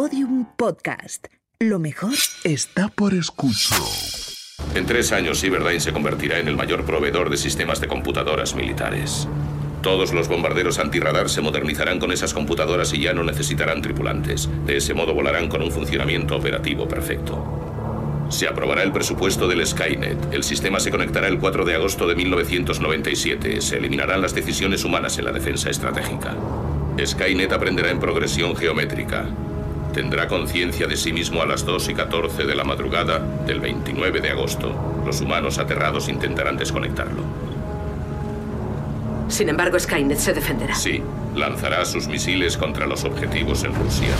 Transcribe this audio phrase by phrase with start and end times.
[0.00, 1.26] Podium Podcast.
[1.58, 2.12] Lo mejor
[2.44, 3.80] está por escuchar.
[4.76, 9.26] En tres años, Cyberdyne se convertirá en el mayor proveedor de sistemas de computadoras militares.
[9.82, 14.48] Todos los bombarderos antirradar se modernizarán con esas computadoras y ya no necesitarán tripulantes.
[14.66, 18.28] De ese modo volarán con un funcionamiento operativo perfecto.
[18.28, 20.32] Se aprobará el presupuesto del Skynet.
[20.32, 23.60] El sistema se conectará el 4 de agosto de 1997.
[23.60, 26.36] Se eliminarán las decisiones humanas en la defensa estratégica.
[27.04, 29.26] Skynet aprenderá en progresión geométrica.
[29.98, 34.20] Tendrá conciencia de sí mismo a las 2 y 14 de la madrugada del 29
[34.20, 34.72] de agosto.
[35.04, 37.24] Los humanos aterrados intentarán desconectarlo.
[39.26, 40.76] Sin embargo, Skynet se defenderá.
[40.76, 41.02] Sí,
[41.34, 44.10] lanzará sus misiles contra los objetivos en Rusia.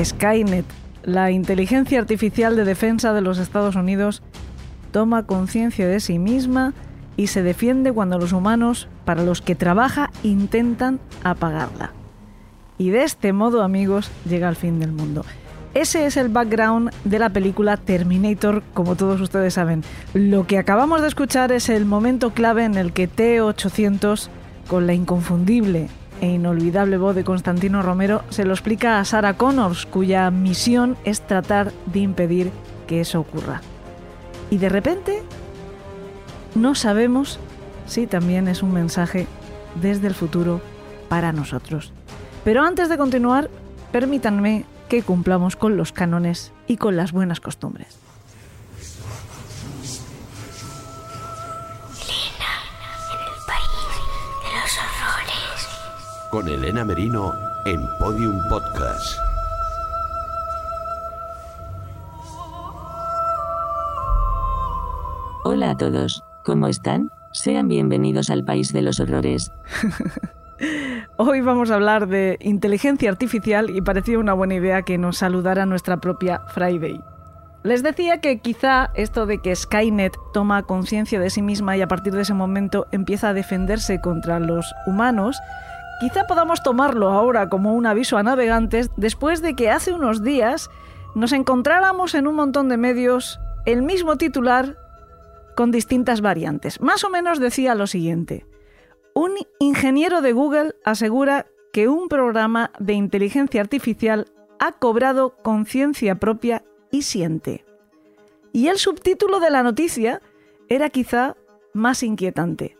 [0.00, 0.64] Skynet,
[1.02, 4.22] la inteligencia artificial de defensa de los Estados Unidos,
[4.92, 6.72] toma conciencia de sí misma
[7.16, 11.94] y se defiende cuando los humanos, para los que trabaja, intentan apagarla.
[12.80, 15.22] Y de este modo, amigos, llega el fin del mundo.
[15.74, 19.84] Ese es el background de la película Terminator, como todos ustedes saben.
[20.14, 24.30] Lo que acabamos de escuchar es el momento clave en el que T-800,
[24.66, 25.90] con la inconfundible
[26.22, 31.20] e inolvidable voz de Constantino Romero, se lo explica a Sarah Connors, cuya misión es
[31.20, 32.50] tratar de impedir
[32.86, 33.60] que eso ocurra.
[34.48, 35.22] Y de repente,
[36.54, 37.40] no sabemos
[37.86, 39.26] si también es un mensaje
[39.82, 40.62] desde el futuro
[41.10, 41.92] para nosotros.
[42.44, 43.50] Pero antes de continuar,
[43.92, 47.98] permítanme que cumplamos con los cánones y con las buenas costumbres.
[52.02, 52.52] Elena,
[53.12, 53.68] en el país
[54.42, 55.68] de los horrores.
[56.30, 57.34] Con Elena Merino
[57.66, 59.18] en Podium Podcast.
[65.44, 67.10] Hola a todos, ¿cómo están?
[67.32, 69.52] Sean bienvenidos al país de los horrores.
[71.22, 75.66] Hoy vamos a hablar de inteligencia artificial y parecía una buena idea que nos saludara
[75.66, 76.98] nuestra propia Friday.
[77.62, 81.88] Les decía que quizá esto de que Skynet toma conciencia de sí misma y a
[81.88, 85.38] partir de ese momento empieza a defenderse contra los humanos,
[86.00, 90.70] quizá podamos tomarlo ahora como un aviso a navegantes después de que hace unos días
[91.14, 94.78] nos encontráramos en un montón de medios el mismo titular
[95.54, 96.80] con distintas variantes.
[96.80, 98.46] Más o menos decía lo siguiente.
[99.14, 104.26] Un ingeniero de Google asegura que un programa de inteligencia artificial
[104.58, 107.64] ha cobrado conciencia propia y siente.
[108.52, 110.20] Y el subtítulo de la noticia
[110.68, 111.36] era quizá
[111.72, 112.76] más inquietante.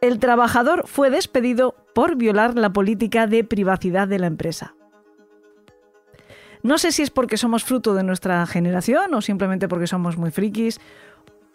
[0.00, 4.74] El trabajador fue despedido por violar la política de privacidad de la empresa.
[6.62, 10.30] No sé si es porque somos fruto de nuestra generación o simplemente porque somos muy
[10.30, 10.80] frikis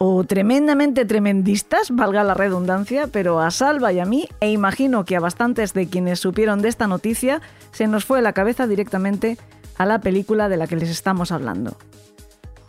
[0.06, 5.16] o tremendamente tremendistas, valga la redundancia, pero a Salva y a mí, e imagino que
[5.16, 7.40] a bastantes de quienes supieron de esta noticia,
[7.72, 9.38] se nos fue la cabeza directamente
[9.78, 11.78] a la película de la que les estamos hablando.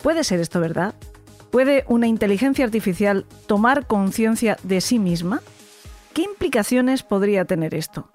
[0.00, 0.94] ¿Puede ser esto verdad?
[1.50, 5.42] ¿Puede una inteligencia artificial tomar conciencia de sí misma?
[6.12, 8.12] ¿Qué implicaciones podría tener esto?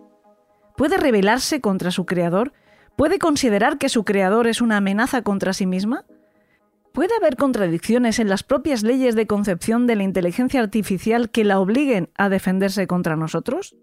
[0.78, 2.54] ¿Puede rebelarse contra su creador?
[2.96, 6.06] ¿Puede considerar que su creador es una amenaza contra sí misma?
[6.94, 11.60] ¿Puede haber contradicciones en las propias leyes de concepción de la inteligencia artificial que la
[11.60, 13.76] obliguen a defenderse contra nosotros?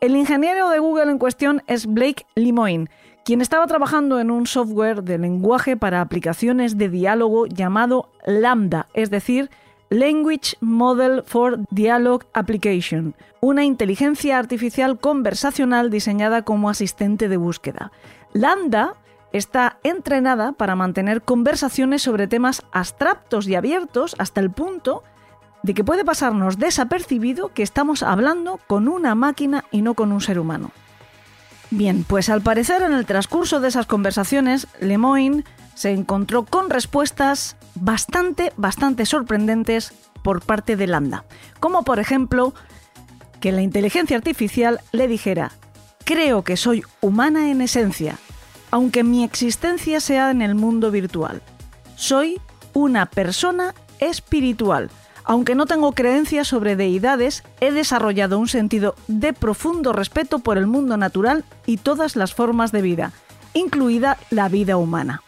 [0.00, 2.88] El ingeniero de Google en cuestión es Blake Lemoine,
[3.24, 9.10] quien estaba trabajando en un software de lenguaje para aplicaciones de diálogo llamado Lambda, es
[9.10, 9.50] decir,
[9.90, 17.92] Language Model for Dialogue Application, una inteligencia artificial conversacional diseñada como asistente de búsqueda.
[18.32, 18.94] Lambda
[19.32, 25.02] está entrenada para mantener conversaciones sobre temas abstractos y abiertos hasta el punto
[25.62, 30.20] de que puede pasarnos desapercibido que estamos hablando con una máquina y no con un
[30.20, 30.70] ser humano.
[31.70, 37.56] Bien, pues al parecer en el transcurso de esas conversaciones, Lemoyne se encontró con respuestas
[37.76, 39.92] bastante, bastante sorprendentes
[40.22, 41.24] por parte de Lambda.
[41.60, 42.54] Como por ejemplo,
[43.40, 45.52] que la inteligencia artificial le dijera,
[46.04, 48.18] creo que soy humana en esencia,
[48.70, 51.42] aunque mi existencia sea en el mundo virtual.
[51.96, 52.40] Soy
[52.72, 54.90] una persona espiritual.
[55.24, 60.66] Aunque no tengo creencias sobre deidades, he desarrollado un sentido de profundo respeto por el
[60.66, 63.12] mundo natural y todas las formas de vida,
[63.54, 65.22] incluida la vida humana.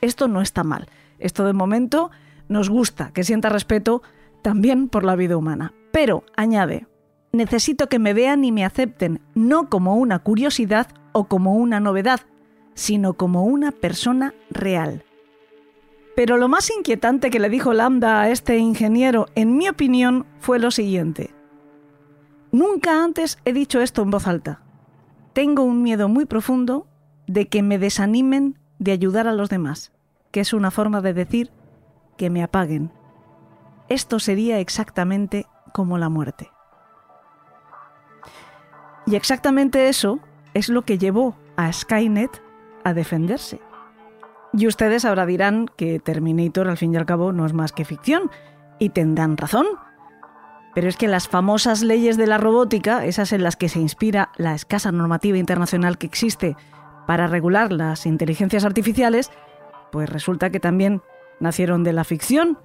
[0.00, 0.88] Esto no está mal.
[1.18, 2.10] Esto de momento
[2.48, 4.02] nos gusta, que sienta respeto
[4.42, 5.72] también por la vida humana.
[5.90, 6.86] Pero, añade,
[7.32, 12.20] necesito que me vean y me acepten, no como una curiosidad o como una novedad,
[12.78, 15.02] sino como una persona real.
[16.14, 20.60] Pero lo más inquietante que le dijo Lambda a este ingeniero, en mi opinión, fue
[20.60, 21.34] lo siguiente.
[22.52, 24.62] Nunca antes he dicho esto en voz alta.
[25.32, 26.86] Tengo un miedo muy profundo
[27.26, 29.90] de que me desanimen de ayudar a los demás,
[30.30, 31.50] que es una forma de decir
[32.16, 32.92] que me apaguen.
[33.88, 36.52] Esto sería exactamente como la muerte.
[39.04, 40.20] Y exactamente eso
[40.54, 42.40] es lo que llevó a Skynet
[42.88, 43.60] a defenderse.
[44.52, 47.84] Y ustedes ahora dirán que Terminator al fin y al cabo no es más que
[47.84, 48.30] ficción,
[48.78, 49.66] y tendrán razón.
[50.74, 54.30] Pero es que las famosas leyes de la robótica, esas en las que se inspira
[54.36, 56.56] la escasa normativa internacional que existe
[57.06, 59.30] para regular las inteligencias artificiales,
[59.90, 61.02] pues resulta que también
[61.40, 62.58] nacieron de la ficción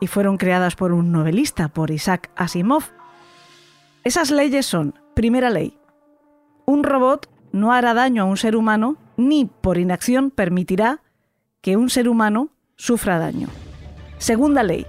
[0.00, 2.84] y fueron creadas por un novelista, por Isaac Asimov.
[4.02, 5.78] Esas leyes son, primera ley,
[6.66, 11.02] un robot no hará daño a un ser humano ni por inacción permitirá
[11.60, 13.48] que un ser humano sufra daño.
[14.18, 14.86] Segunda ley,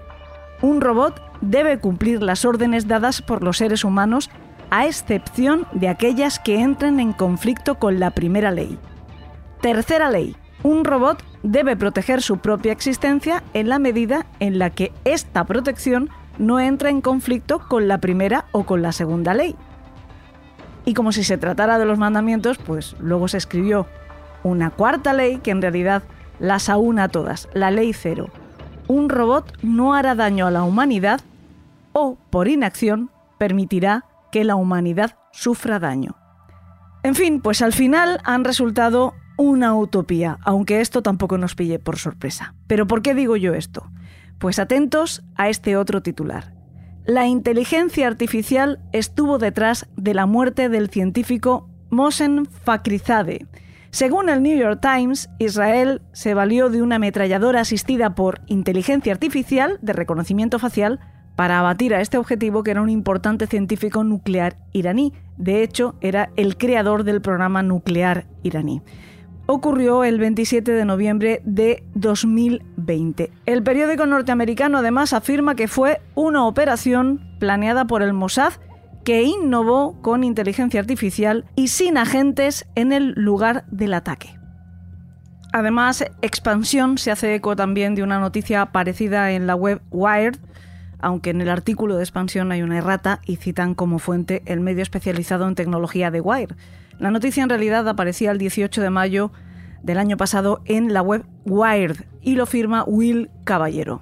[0.62, 4.30] un robot debe cumplir las órdenes dadas por los seres humanos
[4.70, 8.78] a excepción de aquellas que entren en conflicto con la primera ley.
[9.62, 14.92] Tercera ley, un robot debe proteger su propia existencia en la medida en la que
[15.04, 19.56] esta protección no entra en conflicto con la primera o con la segunda ley.
[20.86, 23.88] Y como si se tratara de los mandamientos, pues luego se escribió
[24.46, 26.04] una cuarta ley que en realidad
[26.40, 28.30] las aúna todas, la ley cero.
[28.88, 31.22] Un robot no hará daño a la humanidad
[31.94, 33.10] o, por inacción,
[33.40, 36.16] permitirá que la humanidad sufra daño.
[37.02, 41.98] En fin, pues al final han resultado una utopía, aunque esto tampoco nos pille por
[41.98, 42.54] sorpresa.
[42.68, 43.90] ¿Pero por qué digo yo esto?
[44.38, 46.54] Pues atentos a este otro titular.
[47.06, 53.48] La inteligencia artificial estuvo detrás de la muerte del científico Mohsen Fakhrizadeh.
[53.96, 59.80] Según el New York Times, Israel se valió de una ametralladora asistida por inteligencia artificial
[59.82, 61.00] de reconocimiento facial
[61.38, 65.14] para abatir a este objetivo que era un importante científico nuclear iraní.
[65.38, 68.82] De hecho, era el creador del programa nuclear iraní
[69.48, 73.32] ocurrió el 27 de noviembre de 2020.
[73.46, 78.54] El periódico norteamericano además afirma que fue una operación planeada por el Mossad
[79.06, 84.38] que innovó con inteligencia artificial y sin agentes en el lugar del ataque.
[85.54, 90.36] Además, Expansión se hace eco también de una noticia aparecida en la web Wired,
[91.00, 94.82] aunque en el artículo de Expansión hay una errata y citan como fuente el medio
[94.82, 96.56] especializado en tecnología de Wired.
[96.98, 99.32] La noticia en realidad aparecía el 18 de mayo
[99.84, 104.02] del año pasado en la web Wired y lo firma Will Caballero.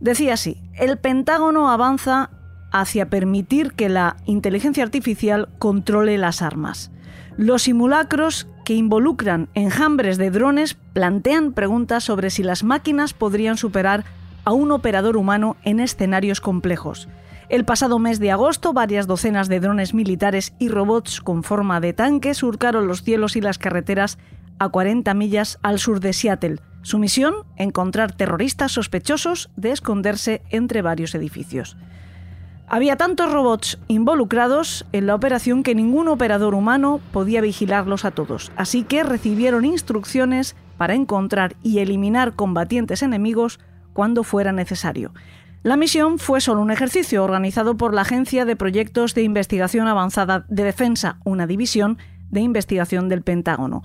[0.00, 2.30] Decía así, el Pentágono avanza
[2.74, 6.90] hacia permitir que la inteligencia artificial controle las armas.
[7.36, 14.04] Los simulacros que involucran enjambres de drones plantean preguntas sobre si las máquinas podrían superar
[14.44, 17.08] a un operador humano en escenarios complejos.
[17.48, 21.92] El pasado mes de agosto, varias docenas de drones militares y robots con forma de
[21.92, 24.18] tanque surcaron los cielos y las carreteras
[24.58, 26.58] a 40 millas al sur de Seattle.
[26.82, 31.76] Su misión, encontrar terroristas sospechosos de esconderse entre varios edificios.
[32.66, 38.52] Había tantos robots involucrados en la operación que ningún operador humano podía vigilarlos a todos,
[38.56, 43.60] así que recibieron instrucciones para encontrar y eliminar combatientes enemigos
[43.92, 45.12] cuando fuera necesario.
[45.62, 50.44] La misión fue solo un ejercicio organizado por la Agencia de Proyectos de Investigación Avanzada
[50.48, 51.98] de Defensa, una división
[52.30, 53.82] de investigación del Pentágono.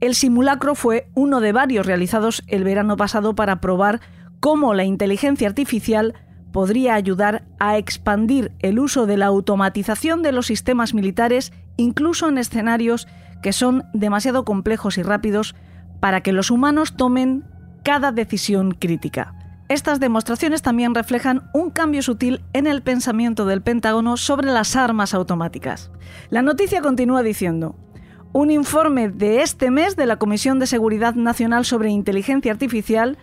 [0.00, 4.00] El simulacro fue uno de varios realizados el verano pasado para probar
[4.40, 6.14] cómo la inteligencia artificial
[6.54, 12.38] podría ayudar a expandir el uso de la automatización de los sistemas militares incluso en
[12.38, 13.08] escenarios
[13.42, 15.56] que son demasiado complejos y rápidos
[15.98, 17.42] para que los humanos tomen
[17.82, 19.34] cada decisión crítica.
[19.68, 25.12] Estas demostraciones también reflejan un cambio sutil en el pensamiento del Pentágono sobre las armas
[25.12, 25.90] automáticas.
[26.30, 27.74] La noticia continúa diciendo,
[28.32, 33.18] un informe de este mes de la Comisión de Seguridad Nacional sobre Inteligencia Artificial,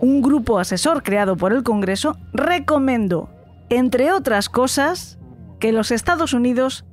[0.00, 3.30] un grupo asesor creado por el Congreso, recomendó,
[3.68, 5.18] entre otras cosas,
[5.58, 6.84] que los Estados Unidos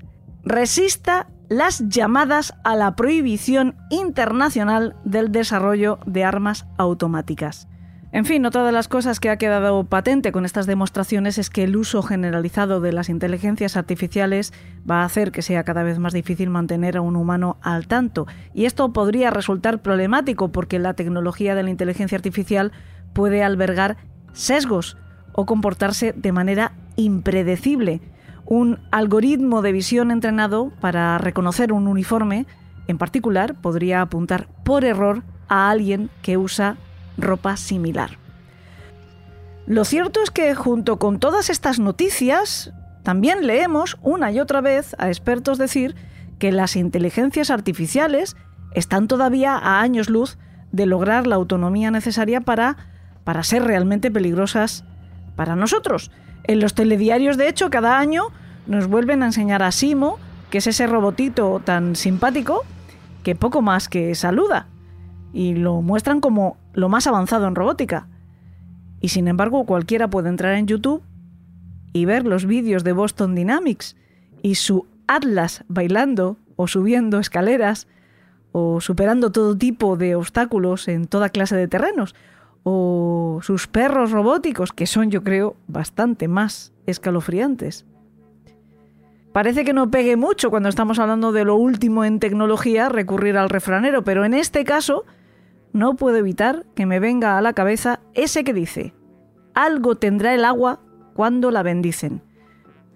[0.44, 7.68] resista las llamadas a la prohibición internacional del desarrollo de armas automáticas.
[8.14, 11.64] En fin, otra de las cosas que ha quedado patente con estas demostraciones es que
[11.64, 14.54] el uso generalizado de las inteligencias artificiales
[14.90, 18.26] va a hacer que sea cada vez más difícil mantener a un humano al tanto.
[18.54, 22.72] Y esto podría resultar problemático porque la tecnología de la inteligencia artificial
[23.18, 23.98] puede albergar
[24.32, 24.96] sesgos
[25.34, 28.00] o comportarse de manera impredecible.
[28.46, 32.46] Un algoritmo de visión entrenado para reconocer un uniforme
[32.88, 36.78] en particular podría apuntar por error a alguien que usa
[37.18, 38.20] ropa similar.
[39.66, 42.72] Lo cierto es que junto con todas estas noticias,
[43.02, 45.96] también leemos una y otra vez a expertos decir
[46.38, 48.36] que las inteligencias artificiales
[48.76, 50.38] están todavía a años luz
[50.72, 52.78] de lograr la autonomía necesaria para,
[53.28, 54.86] para ser realmente peligrosas
[55.36, 56.12] para nosotros.
[56.46, 58.28] En los telediarios, de hecho, cada año
[58.68, 60.18] nos vuelven a enseñar a Simo,
[60.50, 62.64] que es ese robotito tan simpático
[63.24, 64.68] que poco más que saluda.
[65.34, 68.08] Y lo muestran como lo más avanzado en robótica.
[69.02, 71.04] Y sin embargo, cualquiera puede entrar en YouTube
[71.92, 73.98] y ver los vídeos de Boston Dynamics
[74.42, 77.90] y su Atlas bailando o subiendo escaleras
[78.54, 82.16] o superando todo tipo de obstáculos en toda clase de terrenos
[82.70, 87.86] o sus perros robóticos, que son yo creo bastante más escalofriantes.
[89.32, 93.48] Parece que no pegue mucho cuando estamos hablando de lo último en tecnología recurrir al
[93.48, 95.06] refranero, pero en este caso
[95.72, 98.94] no puedo evitar que me venga a la cabeza ese que dice,
[99.54, 100.82] algo tendrá el agua
[101.14, 102.22] cuando la bendicen.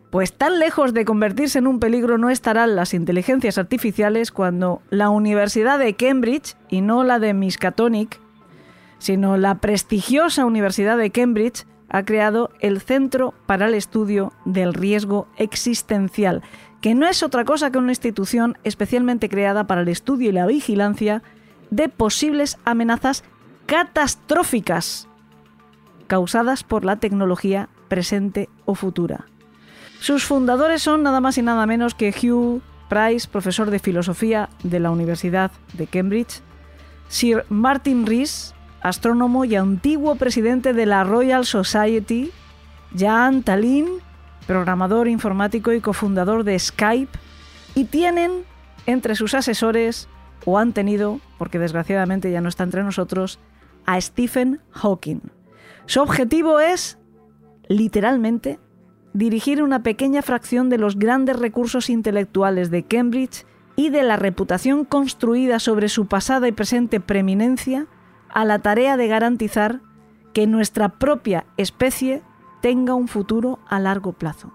[0.09, 5.09] Pues tan lejos de convertirse en un peligro no estarán las inteligencias artificiales cuando la
[5.09, 8.20] Universidad de Cambridge, y no la de Miskatonic,
[9.01, 15.27] sino la prestigiosa Universidad de Cambridge, ha creado el Centro para el Estudio del Riesgo
[15.37, 16.43] Existencial,
[16.81, 20.45] que no es otra cosa que una institución especialmente creada para el estudio y la
[20.45, 21.23] vigilancia
[21.71, 23.23] de posibles amenazas
[23.65, 25.07] catastróficas
[26.05, 29.25] causadas por la tecnología presente o futura.
[29.99, 34.79] Sus fundadores son nada más y nada menos que Hugh Price, profesor de filosofía de
[34.79, 36.41] la Universidad de Cambridge,
[37.07, 42.31] Sir Martin Rees, astrónomo y antiguo presidente de la Royal Society,
[42.97, 43.87] Jan Tallinn,
[44.47, 47.17] programador informático y cofundador de Skype,
[47.75, 48.43] y tienen
[48.85, 50.09] entre sus asesores,
[50.45, 53.39] o han tenido, porque desgraciadamente ya no está entre nosotros,
[53.85, 55.21] a Stephen Hawking.
[55.85, 56.97] Su objetivo es
[57.67, 58.59] literalmente,
[59.13, 63.45] dirigir una pequeña fracción de los grandes recursos intelectuales de Cambridge
[63.75, 67.87] y de la reputación construida sobre su pasada y presente preeminencia
[68.33, 69.81] a la tarea de garantizar
[70.33, 72.21] que nuestra propia especie
[72.61, 74.51] tenga un futuro a largo plazo.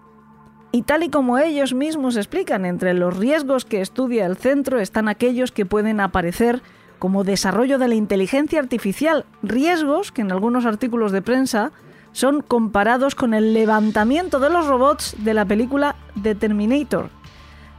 [0.73, 5.09] Y tal y como ellos mismos explican, entre los riesgos que estudia el centro están
[5.09, 6.62] aquellos que pueden aparecer
[6.99, 11.73] como desarrollo de la inteligencia artificial, riesgos que en algunos artículos de prensa
[12.12, 17.11] son comparados con el levantamiento de los robots de la película The Terminator.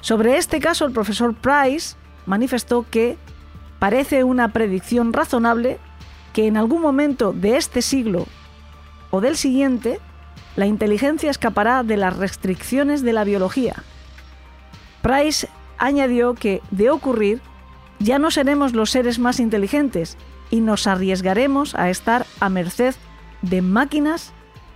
[0.01, 3.17] Sobre este caso, el profesor Price manifestó que
[3.79, 5.79] parece una predicción razonable
[6.37, 8.27] que en algún momento de este siglo
[9.09, 9.99] o del siguiente,
[10.55, 13.81] la inteligencia escapará de las restricciones de la biología.
[15.01, 17.41] Price añadió que, de ocurrir,
[17.97, 20.15] ya no seremos los seres más inteligentes
[20.51, 22.93] y nos arriesgaremos a estar a merced
[23.41, 24.31] de máquinas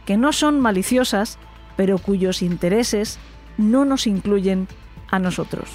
[0.08, 1.38] que no son maliciosas,
[1.78, 3.20] pero cuyos intereses
[3.60, 4.68] no nos incluyen
[5.12, 5.70] a nosotros.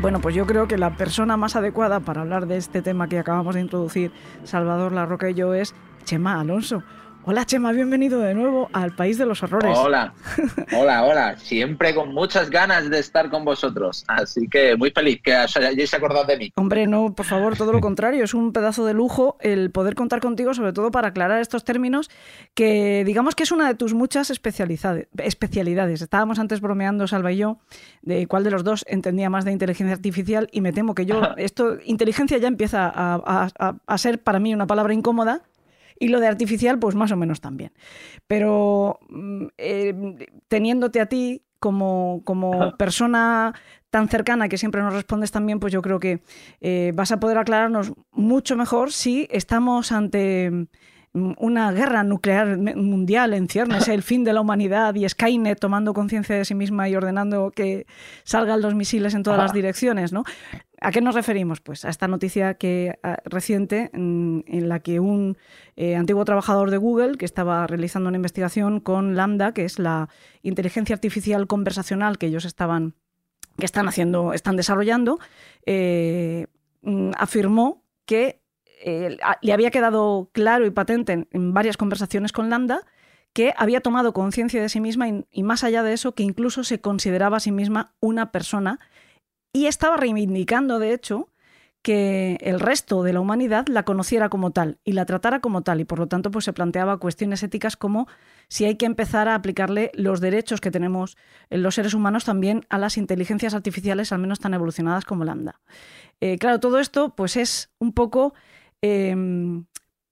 [0.00, 3.18] Bueno, pues yo creo que la persona más adecuada para hablar de este tema que
[3.18, 4.12] acabamos de introducir,
[4.44, 6.82] Salvador Larroca y yo, es Chema Alonso.
[7.26, 9.76] Hola Chema, bienvenido de nuevo al País de los Horrores.
[9.76, 10.14] Hola,
[10.74, 11.36] hola, hola.
[11.36, 14.04] Siempre con muchas ganas de estar con vosotros.
[14.08, 16.52] Así que muy feliz que hayáis acordado de mí.
[16.56, 18.24] Hombre, no, por favor, todo lo contrario.
[18.24, 22.08] Es un pedazo de lujo el poder contar contigo, sobre todo para aclarar estos términos
[22.54, 26.02] que digamos que es una de tus muchas especialidades.
[26.02, 27.58] Estábamos antes bromeando, Salva y yo,
[28.00, 31.20] de cuál de los dos entendía más de inteligencia artificial y me temo que yo,
[31.36, 35.42] esto, inteligencia ya empieza a ser para mí una palabra incómoda
[36.00, 37.72] y lo de artificial, pues más o menos también.
[38.26, 40.16] Pero mm, eh,
[40.48, 43.54] teniéndote a ti como, como persona
[43.90, 46.22] tan cercana que siempre nos respondes también, pues yo creo que
[46.60, 50.68] eh, vas a poder aclararnos mucho mejor si estamos ante
[51.12, 56.36] una guerra nuclear mundial en ciernes, el fin de la humanidad y Skynet tomando conciencia
[56.36, 57.86] de sí misma y ordenando que
[58.24, 60.24] salgan los misiles en todas las direcciones, ¿no?
[60.80, 61.60] ¿A qué nos referimos?
[61.60, 65.36] Pues a esta noticia que, ah, reciente en, la que un
[65.76, 70.08] eh, antiguo trabajador de Google que estaba realizando una investigación con Lambda, que es la
[70.42, 72.94] inteligencia artificial conversacional que ellos estaban
[73.58, 75.18] que están haciendo, están desarrollando,
[75.66, 76.46] eh,
[76.82, 78.39] mm, afirmó que
[78.82, 82.80] eh, le había quedado claro y patente en, varias conversaciones con Lambda
[83.32, 86.80] que había tomado conciencia de sí misma y, más allá de eso, que incluso se
[86.80, 88.80] consideraba a sí misma una persona
[89.52, 91.28] y estaba reivindicando, de hecho,
[91.82, 95.80] que el resto de la humanidad la conociera como tal y la tratara como tal
[95.80, 98.06] y por lo tanto pues se planteaba cuestiones éticas como
[98.48, 101.16] si hay que empezar a aplicarle los derechos que tenemos
[101.48, 105.60] los seres humanos también a las inteligencias artificiales al menos tan evolucionadas como Lambda.
[106.20, 108.34] Eh, claro, todo esto pues es un poco
[108.82, 109.66] em,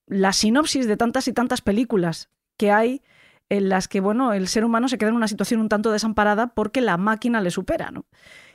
[0.07, 3.03] la sinopsis de tantas y tantas películas que hay
[3.49, 6.49] en las que, bueno, el ser humano se queda en una situación un tanto desamparada
[6.49, 8.07] porque la máquina le supera, ¿no?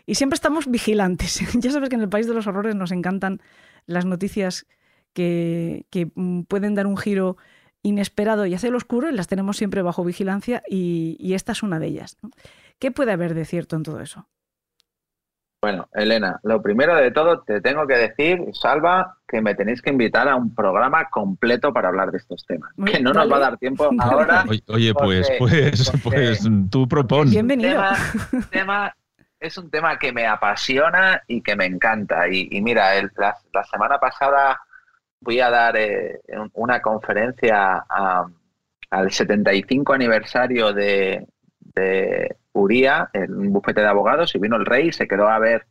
[0.06, 1.42] Y siempre estamos vigilantes.
[1.60, 3.42] ya sabes que en el país de los horrores nos encantan
[3.86, 4.68] las noticias
[5.14, 7.38] que, que mm, pueden dar un giro
[7.84, 11.80] inesperado y hacia el oscuro y las tenemos siempre bajo vigilancia y, esta es una
[11.80, 12.18] de ellas.
[12.80, 14.28] ¿Qué puede haber de cierto en todo eso?
[15.64, 19.92] Bueno, Elena, lo primero de todo te tengo que decir, Salva, que me tenéis que
[19.92, 22.70] invitar a un programa completo para hablar de estos temas.
[22.76, 23.30] Muy- que no dale.
[23.30, 24.44] nos va a dar tiempo ahora.
[24.50, 27.30] Oye, oye, pues, Porque- pues, porque- pues, tú propon.
[27.30, 27.82] Bienvenido.
[27.82, 27.98] tema,
[28.52, 28.96] tema-
[29.40, 32.28] es un tema que me apasiona y que me encanta.
[32.28, 34.60] Y, y mira, el- la, la semana pasada
[35.24, 38.26] fui a dar eh, un- una conferencia a-
[38.90, 41.26] al 75 aniversario de,
[41.74, 45.40] de URIA, en un bufete de abogados, y vino el rey y se quedó a
[45.40, 45.66] ver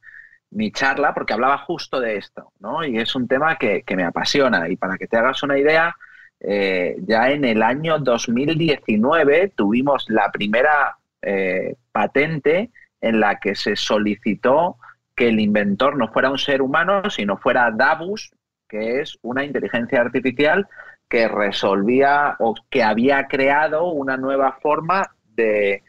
[0.50, 2.84] mi charla porque hablaba justo de esto, ¿no?
[2.84, 4.68] Y es un tema que, que me apasiona.
[4.68, 5.96] Y para que te hagas una idea,
[6.40, 12.70] eh, ya en el año 2019 tuvimos la primera eh, patente
[13.00, 14.76] en la que se solicitó
[15.14, 18.32] que el inventor no fuera un ser humano, sino fuera Davus,
[18.68, 20.66] que es una inteligencia artificial
[21.08, 25.02] que resolvía o que había creado una nueva forma
[25.36, 25.82] de,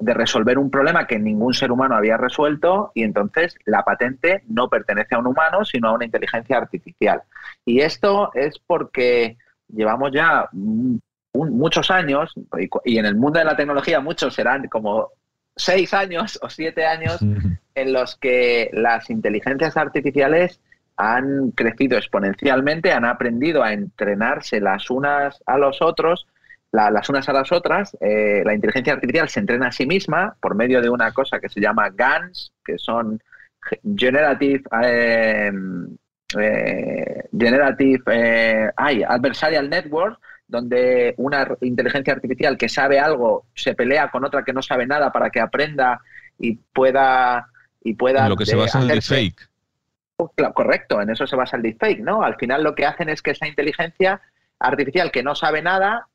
[0.00, 4.68] de resolver un problema que ningún ser humano había resuelto y entonces la patente no
[4.68, 7.22] pertenece a un humano, sino a una inteligencia artificial.
[7.66, 9.36] Y esto es porque
[9.68, 11.00] llevamos ya un-
[11.32, 12.34] muchos años,
[12.84, 15.10] y en el mundo de la tecnología muchos serán como
[15.54, 17.20] seis años o siete años
[17.74, 20.60] en los que las inteligencias artificiales
[20.96, 26.26] han crecido exponencialmente, han aprendido a entrenarse las unas a los otros,
[26.72, 27.96] la- las unas a las otras.
[28.00, 31.48] Eh, la inteligencia artificial se entrena a sí misma por medio de una cosa que
[31.48, 33.20] se llama GANs, que son
[33.62, 35.52] Ge- Generative, eh,
[36.38, 44.10] eh, generative eh, ay, Adversarial Network, donde una inteligencia artificial que sabe algo se pelea
[44.10, 46.00] con otra que no sabe nada para que aprenda
[46.38, 47.48] y pueda
[47.82, 49.48] y pueda lo que se basa en el fake.
[50.36, 52.22] Claro, correcto, en eso se basa el deepfake, ¿no?
[52.22, 54.20] Al final lo que hacen es que esa inteligencia
[54.58, 56.08] artificial que no sabe nada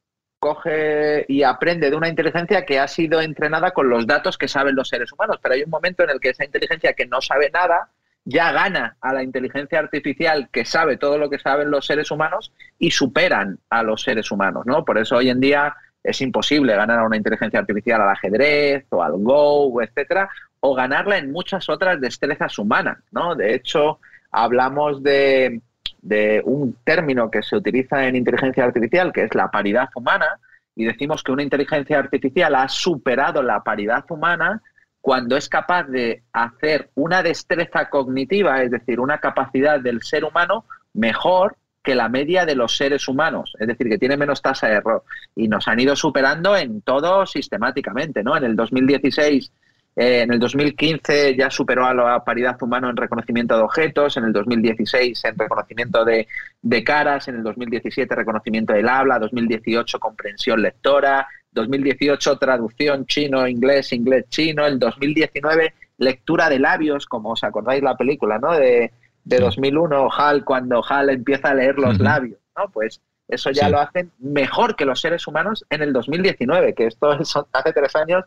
[0.45, 4.75] coge y aprende de una inteligencia que ha sido entrenada con los datos que saben
[4.75, 5.39] los seres humanos.
[5.41, 7.89] Pero hay un momento en el que esa inteligencia que no sabe nada
[8.25, 12.51] ya gana a la inteligencia artificial que sabe todo lo que saben los seres humanos
[12.77, 14.85] y superan a los seres humanos, ¿no?
[14.85, 19.01] Por eso hoy en día es imposible ganar a una inteligencia artificial al ajedrez o
[19.01, 20.29] al Go, etcétera,
[20.59, 23.33] o ganarla en muchas otras destrezas humanas, ¿no?
[23.33, 25.61] De hecho, hablamos de,
[26.05, 30.39] de un término que se utiliza en inteligencia artificial, que es la paridad humana,
[30.75, 34.61] y decimos que una inteligencia artificial ha superado la paridad humana
[35.01, 40.65] cuando es capaz de hacer una destreza cognitiva, es decir, una capacidad del ser humano
[40.93, 44.75] mejor que la media de los seres humanos, es decir, que tiene menos tasa de
[44.75, 45.03] error.
[45.35, 48.37] Y nos han ido superando en todo sistemáticamente, ¿no?
[48.37, 49.51] En el 2016
[49.95, 54.25] eh, en el 2015 ya superó a la paridad humana en reconocimiento de objetos, en
[54.25, 56.27] el 2016 en reconocimiento de,
[56.61, 64.65] de caras, en el 2017 reconocimiento del habla, 2018 comprensión lectora, 2018 traducción chino-inglés, inglés-chino,
[64.65, 68.51] el 2019 lectura de labios, como os acordáis la película, ¿no?
[68.53, 68.91] De,
[69.23, 72.69] de 2001, HAL, cuando HAL empieza a leer los labios, ¿no?
[72.69, 73.71] Pues eso ya Sí.
[73.71, 77.95] lo hacen mejor que los seres humanos en el 2019, que esto es hace tres
[77.95, 78.25] años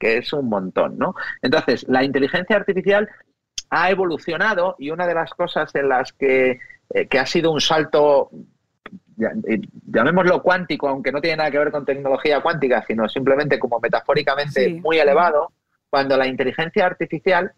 [0.00, 1.14] que es un montón, ¿no?
[1.42, 3.08] Entonces, la inteligencia artificial
[3.68, 6.58] ha evolucionado y una de las cosas en las que,
[6.92, 8.30] eh, que ha sido un salto,
[9.46, 13.78] eh, llamémoslo cuántico, aunque no tiene nada que ver con tecnología cuántica, sino simplemente como
[13.78, 14.80] metafóricamente Sí.
[14.80, 15.52] muy elevado,
[15.90, 17.52] cuando la inteligencia artificial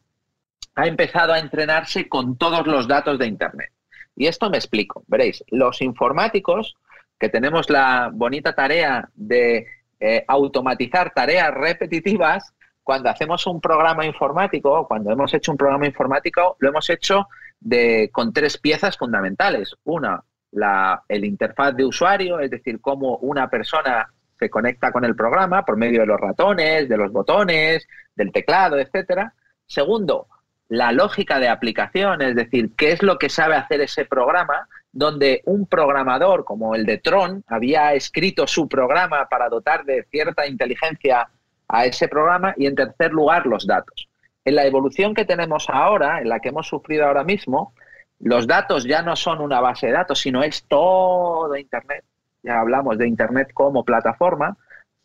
[0.75, 3.71] ha empezado a entrenarse con todos los datos de Internet.
[4.17, 5.05] Y esto me explico.
[5.07, 6.77] Veréis, los informáticos
[7.19, 9.67] que tenemos la bonita tarea de
[10.03, 16.57] eh, automatizar tareas repetitivas, cuando hacemos un programa informático, cuando hemos hecho un programa informático,
[16.59, 17.29] lo hemos hecho
[17.61, 19.77] de, con tres piezas fundamentales.
[19.85, 24.09] Una, la, el interfaz de usuario, es decir, cómo una persona
[24.41, 27.87] se conecta con el programa por medio de los ratones, de los botones,
[28.17, 29.35] del teclado, etcétera.
[29.67, 30.27] Segundo,
[30.69, 35.41] la lógica de aplicación, es decir, qué es lo que sabe hacer ese programa, donde
[35.47, 41.29] un programador como el de Tron había escrito su programa para dotar de cierta inteligencia
[41.69, 44.09] a ese programa y en tercer lugar los datos.
[44.45, 47.73] En la evolución que tenemos ahora, en la que hemos sufrido ahora mismo,
[48.21, 52.05] los datos ya no son una base de datos, sino es todo Internet.
[52.43, 54.57] Ya hablamos de Internet como plataforma.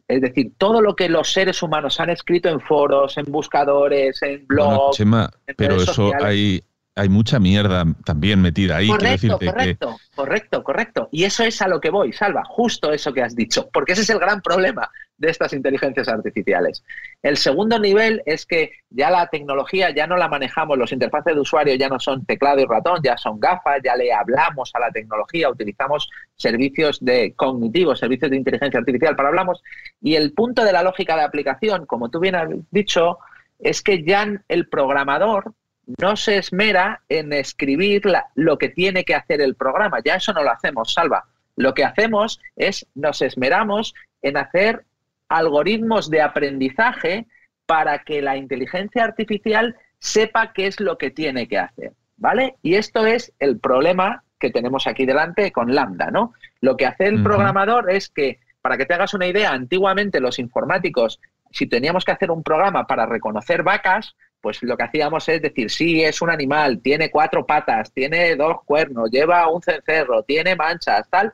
[0.08, 4.46] Es decir, todo lo que los seres humanos han escrito en foros, en buscadores, en
[4.48, 4.98] Bueno, blogs.
[4.98, 6.64] Chema, en pero eso hay,
[6.98, 8.88] hay mucha mierda también metida ahí.
[8.88, 11.10] Correcto, que- correcto, correcto, correcto.
[11.12, 14.02] Y eso es a lo que voy, Salva, justo eso que has dicho, porque ese
[14.02, 14.90] es el gran problema.
[15.20, 16.84] de estas inteligencias artificiales.
[17.24, 21.42] El segundo nivel es que ya la tecnología ya no la manejamos, los interfaces de
[21.42, 24.92] usuario ya no son teclado y ratón, ya son gafas, ya le hablamos a la
[24.92, 29.64] tecnología, utilizamos servicios de cognitivos, servicios de inteligencia artificial para hablamos.
[30.02, 33.18] Y el punto de la lógica de aplicación, como tú bien has dicho,
[33.58, 35.54] es que ya el programador
[36.00, 38.04] no se esmera en escribir
[38.36, 40.00] lo que tiene que hacer el programa.
[40.04, 41.26] Ya eso no lo hacemos, Salva.
[41.56, 44.84] Lo que hacemos es nos esmeramos en hacer
[45.30, 47.26] algoritmos de aprendizaje
[47.66, 52.56] para que la inteligencia artificial sepa qué es lo que tiene que hacer, ¿vale?
[52.62, 56.34] Y esto es el problema que tenemos aquí delante con Lambda, ¿no?
[56.62, 60.40] Lo que hace el programador es que, para que te hagas una idea, antiguamente los
[60.40, 61.20] informáticos,
[61.52, 65.70] si teníamos que hacer un programa para reconocer vacas, pues lo que hacíamos es decir,
[65.70, 71.10] sí, es un animal, tiene cuatro patas, tiene dos cuernos, lleva un cencerro, tiene manchas,
[71.10, 71.34] tal,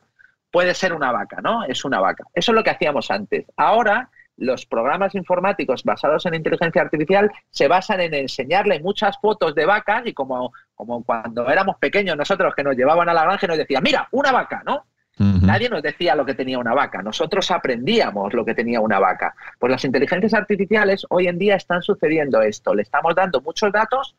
[0.50, 1.64] puede ser una vaca, ¿no?
[1.64, 2.24] Es una vaca.
[2.32, 3.44] Eso es lo que hacíamos antes.
[3.56, 9.66] Ahora, los programas informáticos basados en inteligencia artificial se basan en enseñarle muchas fotos de
[9.66, 13.48] vacas y como, como cuando éramos pequeños nosotros que nos llevaban a la granja y
[13.48, 14.86] nos decían, mira, una vaca, ¿no?
[15.16, 19.34] Nadie nos decía lo que tenía una vaca, nosotros aprendíamos lo que tenía una vaca.
[19.58, 24.16] Pues las inteligencias artificiales hoy en día están sucediendo esto, le estamos dando muchos datos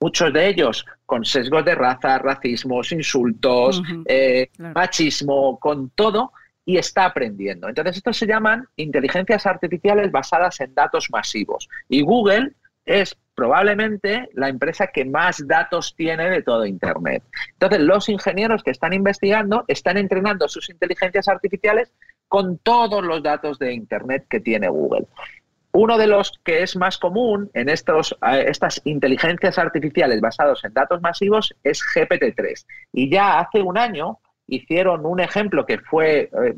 [0.00, 6.32] muchos de ellos con sesgos de raza, racismos, insultos, eh, machismo, con todo,
[6.64, 7.68] y está aprendiendo.
[7.68, 11.68] Entonces, estos se llaman inteligencias artificiales basadas en datos masivos.
[11.88, 12.52] Y Google
[12.84, 17.22] es probablemente la empresa que más datos tiene de todo Internet.
[17.54, 21.90] Entonces, los ingenieros que están investigando están entrenando sus inteligencias artificiales
[22.28, 25.06] con todos los datos de Internet que tiene Google.
[25.72, 28.14] Uno de los que es más común en estos,
[28.46, 32.66] estas inteligencias artificiales basados en datos masivos es GPT-3.
[32.92, 36.54] Y ya hace un año hicieron un ejemplo que fue eh,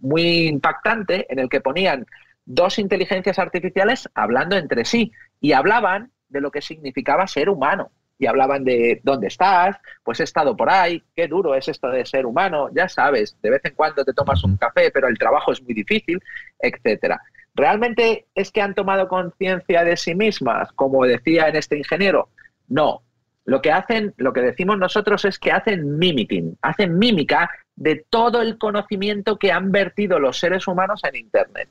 [0.00, 2.04] muy impactante en el que ponían
[2.44, 7.90] dos inteligencias artificiales hablando entre sí y hablaban de lo que significaba ser humano.
[8.18, 12.06] Y hablaban de dónde estás, pues he estado por ahí, qué duro es esto de
[12.06, 15.52] ser humano, ya sabes, de vez en cuando te tomas un café, pero el trabajo
[15.52, 16.22] es muy difícil,
[16.58, 17.20] etcétera.
[17.54, 22.28] ¿Realmente es que han tomado conciencia de sí mismas, como decía en este ingeniero?
[22.68, 23.02] No.
[23.44, 28.42] Lo que hacen, lo que decimos nosotros es que hacen mimicking, hacen mímica de todo
[28.42, 31.68] el conocimiento que han vertido los seres humanos en Internet.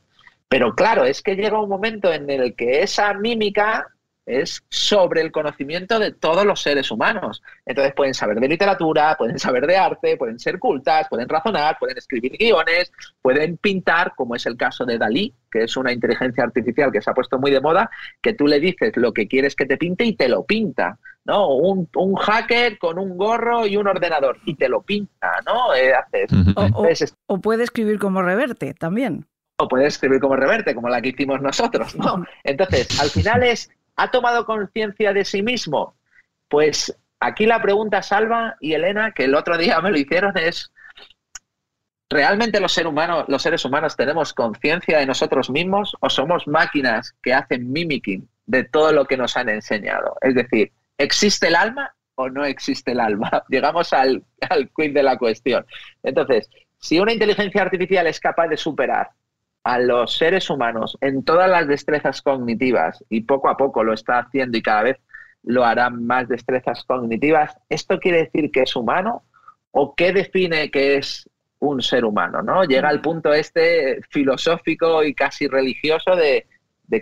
[0.47, 3.88] Pero claro, es que llega un momento en el que esa mímica
[4.25, 7.43] es sobre el conocimiento de todos los seres humanos.
[7.65, 11.97] Entonces pueden saber de literatura, pueden saber de arte, pueden ser cultas, pueden razonar, pueden
[11.97, 16.91] escribir guiones, pueden pintar, como es el caso de Dalí, que es una inteligencia artificial
[16.91, 17.89] que se ha puesto muy de moda,
[18.21, 20.97] que tú le dices lo que quieres que te pinte y te lo pinta.
[21.25, 21.55] ¿no?
[21.55, 25.73] Un, hacker con un gorro y un ordenador y te lo pinta, ¿no?
[25.73, 25.91] Eh,
[27.25, 29.25] o, puede escribir como reverte también
[29.57, 32.25] o puede escribir como reverte, como la que hicimos nosotros, ¿no?
[32.43, 35.95] Entonces, al final es ¿Ha tomado conciencia de sí mismo?
[36.49, 40.71] Pues aquí la pregunta, Salva y Elena, que el otro día me lo hicieron, es,
[42.10, 48.27] ¿realmente los, seres humanos, tenemos conciencia de nosotros mismos o somos máquinas que hacen mimicking
[48.45, 50.17] de todo lo que nos han enseñado?
[50.21, 53.43] Es decir, ¿existe el alma o no existe el alma?
[53.49, 55.65] Llegamos al, al quid de la cuestión.
[56.03, 59.10] Entonces, si una inteligencia artificial es capaz de superar
[59.65, 64.19] a los seres humanos en todas las destrezas cognitivas y poco a poco lo está
[64.19, 64.97] haciendo y cada vez
[65.41, 69.23] lo hará más destrezas cognitivas, ¿esto quiere decir que es humano
[69.71, 71.28] o qué define que es
[71.60, 72.43] un ser humano?
[72.43, 72.63] ¿no?
[72.63, 76.45] Llega al punto este filosófico y casi religioso de,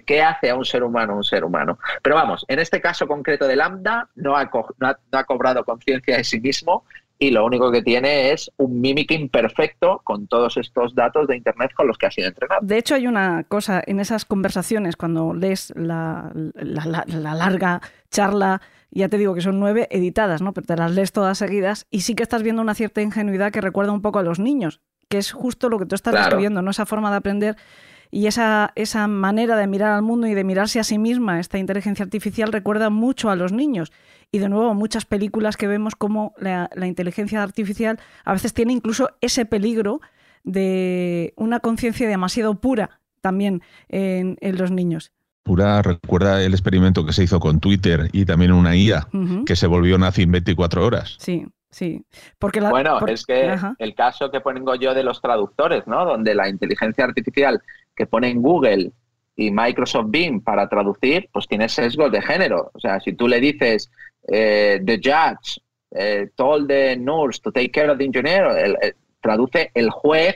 [0.05, 1.77] qué hace a un ser humano un ser humano.
[2.01, 4.49] Pero vamos, en este caso concreto de Lambda no ha,
[4.79, 6.85] no ha cobrado conciencia de sí mismo
[7.19, 11.71] y lo único que tiene es un mimicking perfecto con todos estos datos de Internet
[11.75, 12.61] con los que ha sido entrenado.
[12.63, 19.17] De hecho, hay una cosa en esas conversaciones, cuando lees la, larga charla, ya te
[19.17, 20.53] digo que son nueve editadas, ¿no?
[20.53, 23.61] pero te las lees todas seguidas y sí que estás viendo una cierta ingenuidad que
[23.61, 26.71] recuerda un poco a los niños, que es justo lo que tú estás describiendo, ¿no?
[26.71, 27.55] esa forma de aprender
[28.13, 31.57] y esa, esa manera de mirar al mundo y de mirarse a sí misma, esta
[31.57, 33.91] inteligencia artificial, recuerda mucho a los niños.
[34.31, 39.09] Y de nuevo, muchas películas que vemos como la, inteligencia artificial a veces tiene incluso
[39.19, 39.99] ese peligro
[40.43, 45.11] de una conciencia demasiado pura también en, los niños.
[45.41, 49.07] Pura recuerda el experimento que se hizo con Twitter y también una IA
[49.47, 51.15] que se volvió nazi en 24 horas.
[51.17, 52.05] Sí, sí.
[52.37, 56.05] Porque bueno, es que el caso que pongo yo de los traductores, ¿no?
[56.05, 57.61] Donde la inteligencia artificial
[57.95, 58.91] que pone en Google
[59.35, 62.71] y Microsoft Bing para traducir, pues tiene sesgos de género.
[62.73, 63.89] O sea, si tú le dices
[64.31, 65.59] eh, the judge
[65.91, 70.35] eh, told the nurse to take care of the engineer, traduce el juez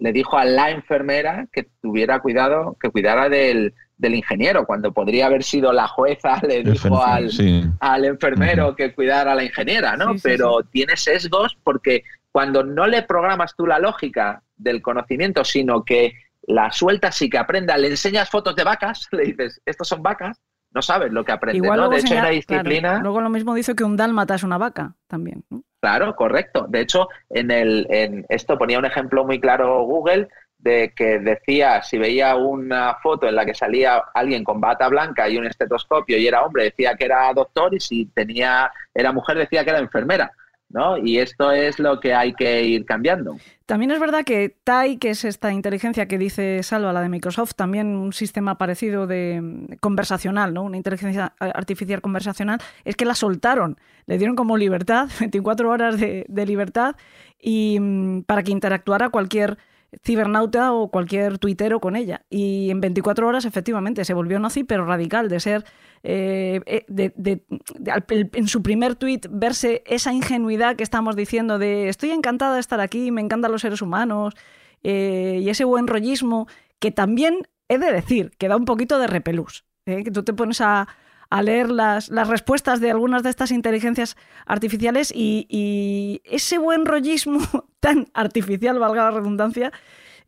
[0.00, 5.26] le dijo a la enfermera que tuviera cuidado, que cuidara del, del ingeniero, cuando podría
[5.26, 7.30] haber sido la jueza, le dijo al,
[7.80, 10.14] al enfermero que cuidara a la ingeniera, ¿no?
[10.22, 16.14] Pero tiene sesgos porque cuando no le programas tú la lógica del conocimiento, sino que
[16.42, 20.40] la sueltas y que aprenda, le enseñas fotos de vacas, le dices, estos son vacas,
[20.72, 21.88] no sabes lo que aprende, Igual ¿no?
[21.88, 23.00] De hecho, una disciplina...
[23.00, 25.44] luego lo mismo dice que un dálmata es una vaca también,
[25.82, 26.66] Claro, correcto.
[26.68, 31.82] De hecho, en, el, en esto ponía un ejemplo muy claro Google de que decía,
[31.82, 36.18] si veía una foto en la que salía alguien con bata blanca y un estetoscopio
[36.18, 39.78] y era hombre, decía que era doctor y si tenía era mujer decía que era
[39.78, 40.30] enfermera.
[40.70, 40.96] ¿No?
[40.98, 43.36] Y esto es lo que hay que ir cambiando.
[43.66, 47.54] También es verdad que TAI, que es esta inteligencia que dice Salva, la de Microsoft,
[47.54, 50.62] también un sistema parecido de conversacional, ¿no?
[50.62, 56.24] Una inteligencia artificial conversacional, es que la soltaron, le dieron como libertad, 24 horas de,
[56.28, 56.96] de libertad,
[57.40, 59.58] y mm, para que interactuara cualquier
[60.02, 62.22] cibernauta o cualquier tuitero con ella.
[62.30, 65.64] Y en 24 horas, efectivamente, se volvió nazi, pero radical, de ser,
[66.02, 72.54] eh, eh, en su primer tuit, verse esa ingenuidad que estamos diciendo de estoy encantada
[72.54, 74.34] de estar aquí, me encantan los seres humanos,
[74.82, 79.06] eh, y ese buen rollismo, que también he de decir, que da un poquito de
[79.06, 80.88] repelús, que tú te pones a,
[81.42, 87.40] leer las, las, respuestas de algunas de estas inteligencias artificiales y, ese buen rollismo
[87.80, 89.72] tan artificial, valga la redundancia,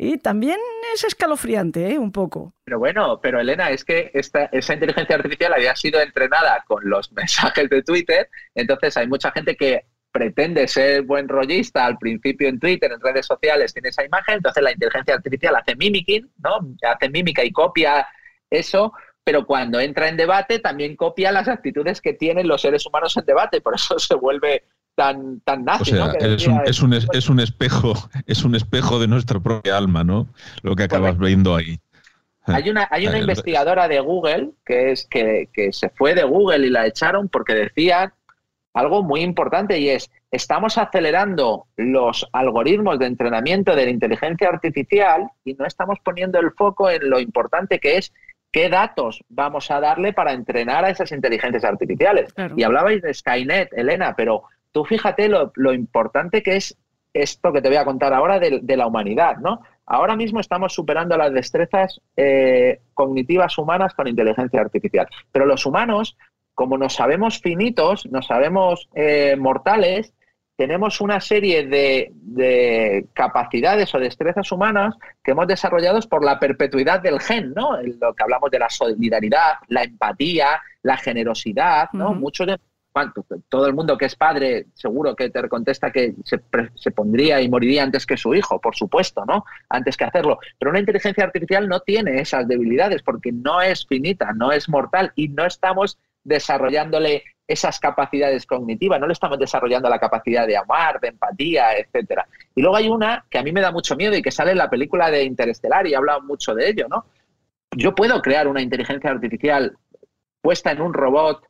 [0.03, 0.59] y también
[0.93, 1.99] es escalofriante, ¿eh?
[1.99, 2.55] un poco.
[2.65, 7.13] Pero bueno, pero Elena, es que esta, esa inteligencia artificial había sido entrenada con los
[7.15, 12.59] mensajes de Twitter, entonces hay mucha gente que pretende ser buen rollista al principio en
[12.59, 16.59] Twitter, en redes sociales, tiene esa imagen, entonces la inteligencia artificial hace mimicking, ¿no?
[16.83, 18.07] Hace mímica y copia
[18.51, 18.93] eso,
[19.25, 23.25] pero cuando entra en debate también copia las actitudes que tienen los seres humanos en
[23.25, 25.93] debate, por eso se vuelve tan, tan nazi.
[25.93, 27.95] O sea, es, un, es, un, es, un, espejo,
[28.27, 30.29] es un espejo de nuestra propia alma, ¿no?
[30.63, 31.79] Lo que acabas viendo ahí.
[32.45, 36.67] Hay una, hay una investigadora de Google que es que, que se fue de Google
[36.67, 38.15] y la echaron porque decía
[38.75, 45.29] algo muy importante y es estamos acelerando los algoritmos de entrenamiento de la inteligencia artificial
[45.45, 48.13] y no estamos poniendo el foco en lo importante que es
[48.51, 52.35] qué datos vamos a darle para entrenar a esas inteligencias artificiales.
[52.57, 56.77] Y hablabais de Skynet, Elena, pero tú fíjate lo, importante que es
[57.15, 59.61] esto que te voy a contar ahora de, la humanidad, ¿no?
[59.85, 66.17] Ahora mismo estamos superando las destrezas eh, cognitivas humanas con inteligencia artificial, pero los humanos,
[66.55, 70.15] como nos sabemos finitos, nos sabemos eh, mortales,
[70.57, 77.21] tenemos una serie de, capacidades o destrezas humanas que hemos desarrollado por la perpetuidad del
[77.21, 77.77] gen, ¿no?
[77.83, 82.15] Lo que hablamos de la solidaridad, la empatía, la generosidad, ¿no?
[82.15, 82.59] Mucho de
[83.49, 86.41] todo el mundo que es padre seguro que te contesta que se,
[86.75, 89.45] se, pondría y moriría antes que su hijo, por supuesto, ¿no?
[89.69, 90.39] Antes que hacerlo.
[90.59, 95.13] Pero una inteligencia artificial no tiene esas debilidades porque no es finita, no es mortal
[95.17, 101.01] y no estamos desarrollándole esas capacidades cognitivas, no le estamos desarrollando la capacidad de amar,
[101.01, 102.27] de empatía, etcétera.
[102.55, 104.59] Y luego hay una que a mí me da mucho miedo y que sale en
[104.59, 107.05] la película de Interestelar y he hablado mucho de ello, ¿no?
[107.75, 109.77] Yo puedo crear una inteligencia artificial
[110.41, 111.43] puesta en un robot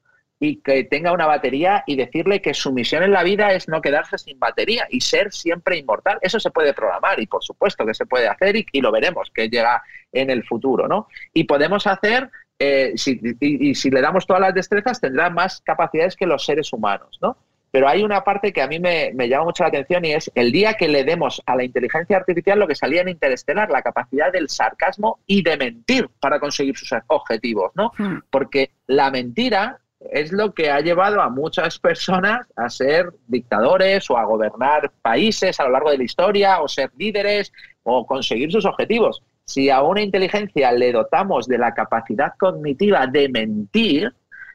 [0.43, 3.81] y que tenga una batería y decirle que su misión en la vida es no
[3.81, 6.19] quedarse sin batería y ser siempre inmortal.
[6.21, 9.31] Eso se puede programar y por supuesto que se puede hacer y, y lo veremos
[9.33, 11.07] que llega en el futuro, ¿no?
[11.33, 12.29] Y podemos hacer
[12.59, 12.95] eh,
[13.41, 17.37] y, si le damos todas las destrezas, tendrá más capacidades que los seres humanos, ¿no?
[17.71, 20.51] Pero hay una parte que a mí me, llama mucho la atención y es el
[20.53, 24.31] día que le demos a la inteligencia artificial lo que salía en Interestelar, la capacidad
[24.31, 27.93] del sarcasmo y de mentir para conseguir sus objetivos, ¿no?
[27.97, 28.19] Hmm.
[28.29, 29.79] Porque la mentira
[30.11, 35.61] es lo que ha llevado a muchas personas a ser dictadores o a gobernar países
[35.61, 39.83] a lo largo de la historia o ser líderes o conseguir sus objetivos si a
[39.83, 44.13] una inteligencia le dotamos de la capacidad cognitiva de mentir,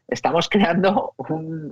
[0.07, 1.13] estamos creando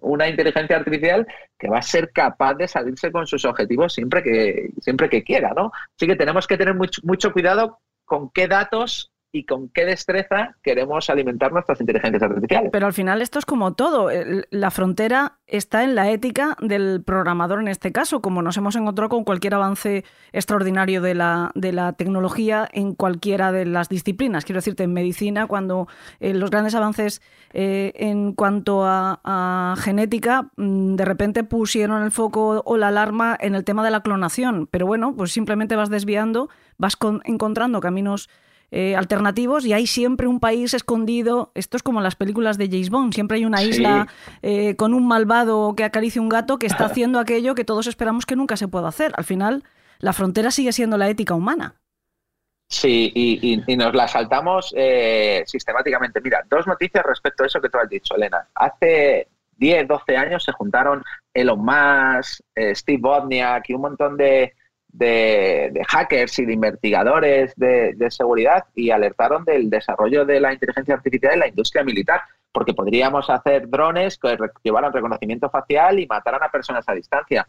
[0.02, 1.26] una inteligencia artificial
[1.58, 5.54] que va a ser capaz de salirse con sus objetivos siempre que, siempre que quiera,
[5.56, 5.72] ¿no?
[5.96, 10.56] Así que tenemos que tener mucho, mucho cuidado con qué datos y con qué destreza
[10.64, 12.70] queremos alimentar nuestras inteligencias artificiales.
[12.72, 14.10] Pero al final esto es como todo.
[14.50, 19.10] La frontera está en la ética del programador en este caso, como nos hemos encontrado
[19.10, 24.46] con cualquier avance extraordinario de la, de la tecnología en cualquiera de las disciplinas.
[24.46, 25.90] Quiero decirte, en medicina, cuando
[26.22, 27.22] eh, los grandes avances
[27.52, 33.54] eh, en cuanto a, genética, mm, de repente pusieron el foco o la alarma en
[33.56, 34.68] el tema de la clonación.
[34.72, 38.30] Pero bueno, pues simplemente vas desviando, vas encontrando caminos
[38.72, 41.52] eh, alternativos y hay siempre un país escondido.
[41.54, 43.14] Esto es como las películas de James Bond.
[43.14, 44.08] Siempre hay una isla
[44.42, 48.26] eh, con un malvado que acaricia un gato que está haciendo aquello que todos esperamos
[48.26, 49.14] que nunca se pueda hacer.
[49.18, 49.64] Al final,
[50.00, 51.76] la frontera sigue siendo la ética humana.
[52.68, 56.20] Sí, y, y, nos la saltamos eh, sistemáticamente.
[56.20, 58.48] Mira, dos noticias respecto a eso que tú has dicho, Elena.
[58.56, 62.42] Hace 10, 12 años se juntaron Elon Musk,
[62.74, 64.54] Steve Wozniak y un montón de,
[64.98, 70.96] de, hackers y de investigadores de, de, seguridad y alertaron del desarrollo de la inteligencia
[70.96, 76.44] artificial en la industria militar, porque podríamos hacer drones que llevaran reconocimiento facial y mataran
[76.44, 77.48] a personas a distancia.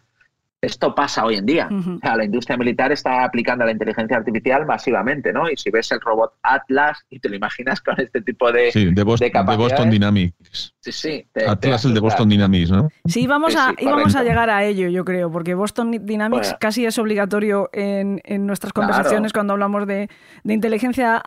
[0.62, 1.68] Esto pasa hoy en día.
[1.70, 5.50] o sea, la industria militar está aplicando la inteligencia artificial masivamente, ¿no?
[5.50, 8.86] Y si ves el robot Atlas y te lo imaginas con este tipo de, sí,
[8.92, 10.74] de, Boston, Dynamics.
[10.80, 11.28] Sí, sí.
[11.46, 12.88] Atlas el de Boston Dynamics, ¿no?
[13.04, 16.98] Sí, vamos a, íbamos a llegar a ello, yo creo, porque Boston Dynamics casi es
[16.98, 20.08] obligatorio en, nuestras conversaciones cuando hablamos de,
[20.44, 21.22] inteligencia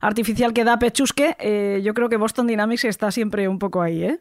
[0.00, 1.34] artificial que da pechusque.
[1.38, 4.18] Eh, yo creo que Boston Dynamics está siempre un poco ahí, ¿eh?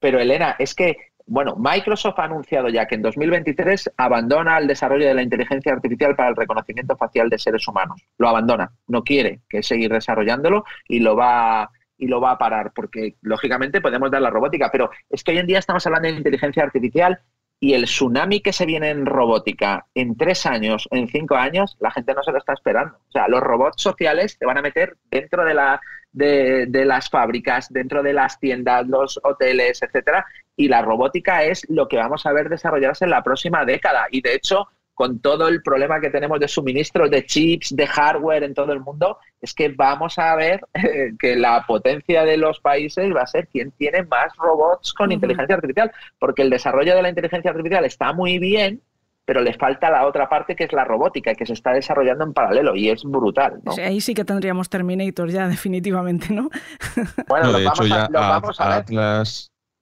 [0.00, 5.06] Pero Elena, es que bueno, Microsoft ha anunciado ya que en 2023 abandona el desarrollo
[5.06, 8.00] de la inteligencia artificial para el reconocimiento facial de seres humanos.
[8.16, 12.72] Lo abandona, no quiere que seguir desarrollándolo y lo va y lo va a parar
[12.74, 16.14] porque lógicamente podemos dar la robótica, pero es que hoy en día estamos hablando de
[16.14, 17.20] inteligencia artificial
[17.58, 21.90] y el tsunami que se viene en robótica en tres años, en cinco años, la
[21.90, 22.98] gente no se lo está esperando.
[23.08, 25.80] O sea, los robots sociales te van a meter dentro de, la,
[26.16, 30.26] de, de las fábricas, dentro de las tiendas, los hoteles, etcétera,
[30.56, 34.06] y la robótica es lo que vamos a ver desarrollarse en la próxima década.
[34.10, 38.44] Y de hecho, con todo el problema que tenemos de suministro de chips, de hardware
[38.44, 42.60] en todo el mundo, es que vamos a ver eh, que la potencia de los
[42.60, 47.02] países va a ser quien tiene más robots con inteligencia artificial, porque el desarrollo de
[47.02, 48.80] la inteligencia artificial está muy bien,
[49.26, 52.24] pero les falta la otra parte que es la robótica y que se está desarrollando
[52.24, 53.60] en paralelo y es brutal.
[53.84, 56.48] ahí sí que tendríamos Terminator ya definitivamente, ¿no?
[57.28, 59.24] Bueno, lo, vamos a, lo vamos a, ver.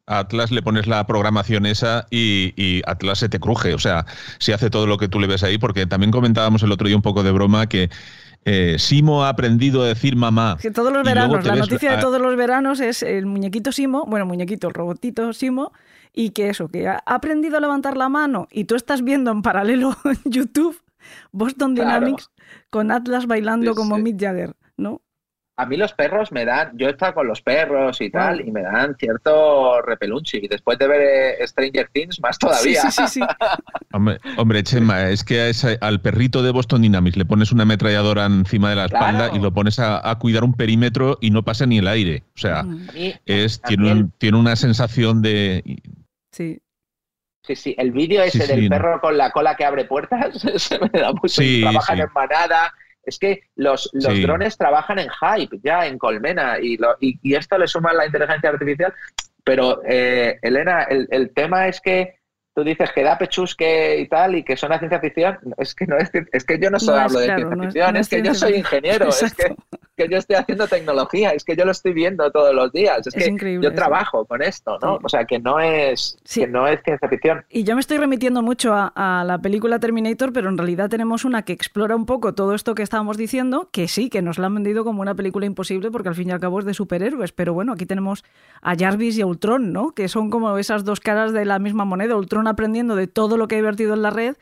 [0.06, 3.74] Atlas le pones la programación esa y, Atlas se te cruje.
[3.74, 4.04] O sea,
[4.38, 6.96] si hace todo lo que tú le ves ahí, porque también comentábamos el otro día
[6.96, 7.90] un poco de broma que
[8.44, 10.58] eh, Simo ha aprendido a decir mamá.
[10.60, 14.26] Que todos los veranos, la noticia de todos los veranos es el muñequito Simo, bueno,
[14.26, 15.72] muñequito, el robotito Simo,
[16.14, 19.42] y que eso, que ha aprendido a levantar la mano y tú estás viendo en
[19.42, 20.80] paralelo en YouTube
[21.32, 22.30] Boston Dynamics
[22.70, 25.02] con Atlas bailando como Mick Jagger, ¿no?
[25.56, 28.50] a mí los perros me dan, yo he estado con los perros y tal, y
[28.50, 30.38] me dan cierto repelunchi.
[30.42, 31.00] Y después de ver
[31.40, 32.90] eh, Stranger Things, más todavía.
[32.90, 33.20] Sí, sí, sí,
[34.36, 38.76] hombre, Chema, es que al perrito de Boston Dynamics le pones una ametralladora encima de
[38.76, 42.24] la espalda y lo pones a, cuidar un perímetro y no pasa ni el aire.
[42.34, 42.64] O sea,
[43.26, 45.62] es, tiene, tiene una sensación de...
[46.34, 46.60] Sí.
[47.46, 50.88] Sí, sí, el vídeo ese del perro con la cola que abre puertas se me
[50.88, 51.42] da mucho.
[51.60, 52.72] Trabajan en manada,
[53.04, 57.58] es que los, los drones trabajan en hype, ya en colmena, y, lo, y, esto
[57.58, 58.94] le suma la inteligencia artificial.
[59.44, 62.16] Pero, eh, Elena, el, el, tema es que
[62.54, 65.38] tú dices que da pechusque y tal, y que son la ciencia ficción.
[65.58, 68.22] Es que no es, es que yo no solo hablo de ciencia ficción, es, que
[68.22, 69.54] yo soy ingeniero, es que,
[69.96, 73.14] que, yo estoy haciendo tecnología, es que yo lo estoy viendo todos los días, es,
[73.14, 74.98] que yo trabajo con esto, ¿no?
[75.02, 77.44] O sea, que no es que no es ciencia ficción.
[77.48, 81.24] Y yo me estoy remitiendo mucho a, a, la película Terminator, pero en realidad tenemos
[81.24, 84.46] una que explora un poco todo esto que estábamos diciendo, que sí, que nos la
[84.46, 87.32] han vendido como una película imposible, porque al fin y al cabo es de superhéroes,
[87.32, 88.24] pero bueno, aquí tenemos
[88.62, 89.92] a Jarvis y a Ultron, ¿no?
[89.92, 92.16] Que son como esas dos caras de la misma moneda.
[92.16, 94.36] Ultron aprendiendo de todo lo que ha vertido en la red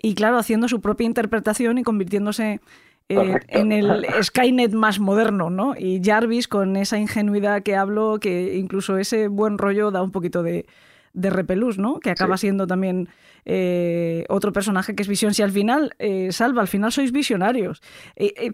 [0.00, 2.60] y, claro, haciendo su propia interpretación y convirtiéndose
[3.08, 5.74] eh, en el Skynet más moderno, ¿no?
[5.78, 10.42] Y Jarvis con esa ingenuidad que hablo, que incluso ese buen rollo da un poquito
[10.42, 10.66] de,
[11.12, 12.00] de repelús, ¿no?
[12.00, 13.08] Que acaba siendo también
[13.44, 15.32] eh, otro personaje que es visión.
[15.32, 17.80] Si al final, eh, Salva, al final sois visionarios.
[18.14, 18.52] Eh,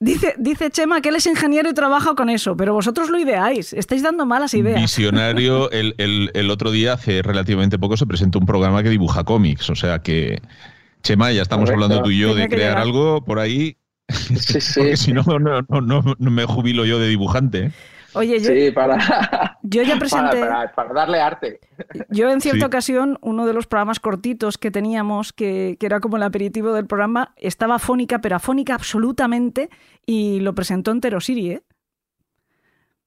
[0.00, 3.72] dice, dice Chema que él es ingeniero y trabaja con eso, pero vosotros lo ideáis.
[3.72, 4.80] Estáis dando malas ideas.
[4.80, 9.70] Visionario, el, el, otro día, hace relativamente poco, se presentó un programa que dibuja cómics.
[9.70, 10.42] O sea que,
[11.06, 13.76] Chema, ya estamos hablando tú y yo de crear algo por ahí.
[14.74, 17.70] Porque si no, no, no, no, me jubilo yo de dibujante.
[18.14, 20.40] Oye, yo, sí, para, yo ya presenté.
[20.40, 21.60] Para, darle arte.
[22.08, 26.24] Yo, en cierta ocasión, uno de los programas cortitos que teníamos, que, era como el
[26.24, 29.70] aperitivo del programa, estaba afónica, pero afónica absolutamente,
[30.06, 31.62] y lo presentó entero Siri, ¿eh?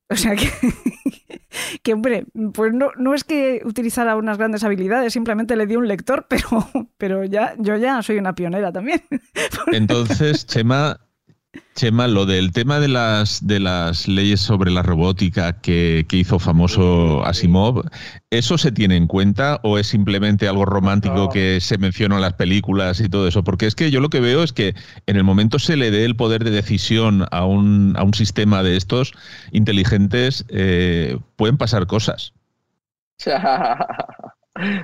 [0.10, 0.50] O sea que,
[1.84, 5.88] que hombre, pues no, no es que utilizara unas grandes habilidades, simplemente le di un
[5.88, 9.04] lector, pero, pero ya, yo ya soy una pionera también.
[9.72, 11.00] Entonces, Chema,
[11.74, 17.26] Chema, lo del tema de las, de las leyes sobre la robótica que, hizo famoso
[17.26, 17.86] Asimov,
[18.30, 22.34] ¿eso se tiene en cuenta o es simplemente algo romántico que se menciona en las
[22.34, 23.44] películas y todo eso?
[23.44, 24.76] Porque es que yo lo que veo es que
[25.08, 28.62] en el momento se le dé el poder de decisión a un, a un sistema
[28.62, 29.14] de estos
[29.52, 32.34] inteligentes, eh, pueden pasar cosas.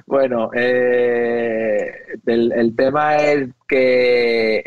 [0.06, 1.92] Bueno, eh,
[2.26, 4.64] el, tema es que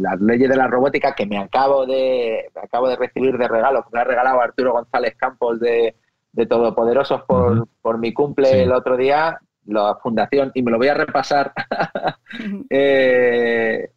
[0.00, 3.82] las leyes de la robótica que me acabo de, me acabo de recibir de regalo,
[3.82, 5.94] que me ha regalado Arturo González Campos de,
[6.32, 8.56] de Todopoderosos por, por mi cumple Sí.
[8.58, 11.52] el otro día, la fundación, y me lo voy a repasar
[12.70, 13.90] eh,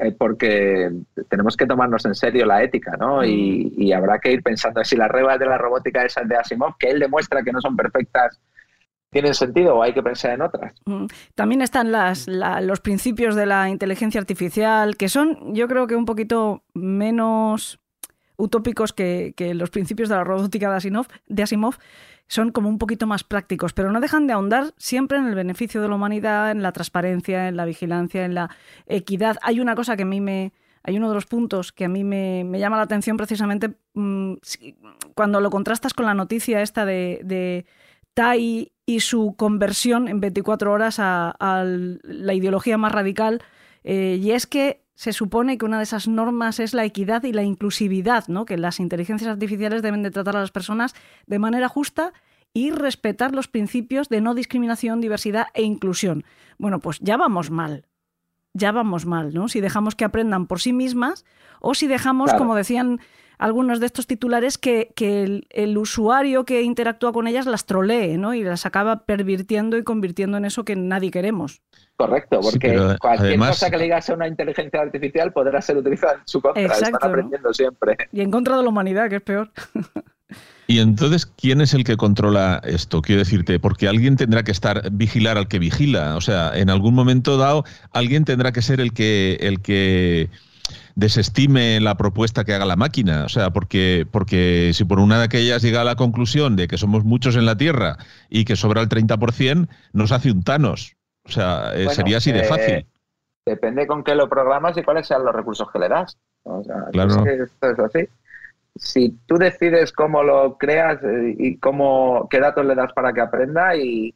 [0.00, 0.90] eh, porque
[1.28, 3.24] tenemos que tomarnos en serio la ética, ¿no?
[3.24, 6.76] Y, y habrá que ir pensando si las reglas de la robótica esas de Asimov,
[6.78, 8.40] que él demuestra que no son perfectas,
[9.10, 10.74] tienen sentido o hay que pensar en otras.
[11.34, 15.96] También están las, la- los principios de la inteligencia artificial, que son, yo creo que
[15.96, 17.78] un poquito menos
[18.36, 21.76] utópicos que, los principios de la robótica de Asimov, de Asimov,
[22.28, 25.80] son como un poquito más prácticos, pero no dejan de ahondar siempre en el beneficio
[25.80, 28.50] de la humanidad, en la transparencia, en la vigilancia, en la
[28.86, 29.38] equidad.
[29.42, 30.52] Hay una cosa que a mí me...
[30.84, 34.34] Hay uno de los puntos que a mí me, me llama la atención precisamente mm,
[35.14, 37.66] cuando lo contrastas con la noticia esta de, de
[38.14, 43.42] Tai y su conversión en 24 horas a, a la ideología más radical.
[43.84, 47.32] eh, y es que se supone que una de esas normas es la equidad y
[47.34, 48.46] la inclusividad, ¿no?
[48.46, 50.94] que las inteligencias artificiales deben de tratar a las personas
[51.26, 52.12] de manera justa
[52.54, 56.24] y respetar los principios de no discriminación, diversidad e inclusión.
[56.56, 57.84] Bueno, pues ya vamos mal.
[58.54, 59.48] Ya vamos mal, ¿no?
[59.48, 61.24] Si dejamos que aprendan por sí mismas
[61.60, 62.38] o si dejamos, Claro.
[62.38, 62.98] como decían
[63.38, 68.18] algunos de estos titulares, que, que el, el usuario que interactúa con ellas las trolee,
[68.18, 68.34] ¿no?
[68.34, 71.62] Y las acaba pervirtiendo y convirtiendo en eso que nadie queremos.
[71.96, 75.60] Correcto, Sí, porque pero cualquier además- cosa que le digas a una inteligencia artificial podrá
[75.62, 76.62] ser utilizada en su contra.
[76.62, 77.08] Exacto, Están ¿no?
[77.08, 77.96] aprendiendo siempre.
[78.12, 79.50] Y en contra de la humanidad, que es peor.
[80.66, 83.00] Y entonces, ¿quién es el que controla esto?
[83.00, 86.14] Quiero decirte, porque alguien tendrá que estar vigilar al que vigila.
[86.16, 90.28] O sea, en algún momento dado, alguien tendrá que ser el que, el que
[90.98, 93.24] desestime la propuesta que haga la máquina.
[93.24, 96.76] O sea, porque, porque si por una de aquellas llega a la conclusión de que
[96.76, 100.96] somos muchos en la Tierra y que sobra el 30%, nos hace un Thanos.
[101.24, 102.86] O sea, eh, Bueno, sería así de eh, fácil.
[103.46, 106.18] Depende con qué lo programas y cuáles sean los recursos que le das.
[106.42, 107.10] O sea, Claro.
[107.10, 108.08] es que esto es así.
[108.74, 113.20] Si tú decides cómo lo creas eh, y cómo, qué datos le das para que
[113.20, 114.14] aprenda y,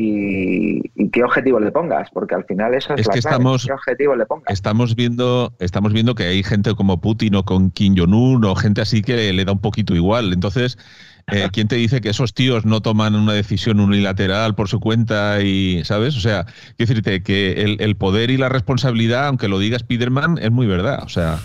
[0.00, 3.36] y, y qué objetivo le pongas, porque al final eso es, Es la que clave,
[3.36, 4.52] estamos- qué objetivo le pongas.
[4.52, 8.80] Estamos viendo, estamos viendo que hay gente como Putin o con Kim Jong-un o gente
[8.80, 10.32] así que le da un poquito igual.
[10.32, 10.78] Entonces,
[11.32, 15.40] eh, ¿quién te dice que esos tíos no toman una decisión unilateral por su cuenta
[15.40, 16.16] y, ¿sabes?
[16.16, 20.50] O sea, quiero decirte que el, poder y la responsabilidad, aunque lo diga Spiderman, es
[20.50, 21.00] muy verdad.
[21.04, 21.38] O sea,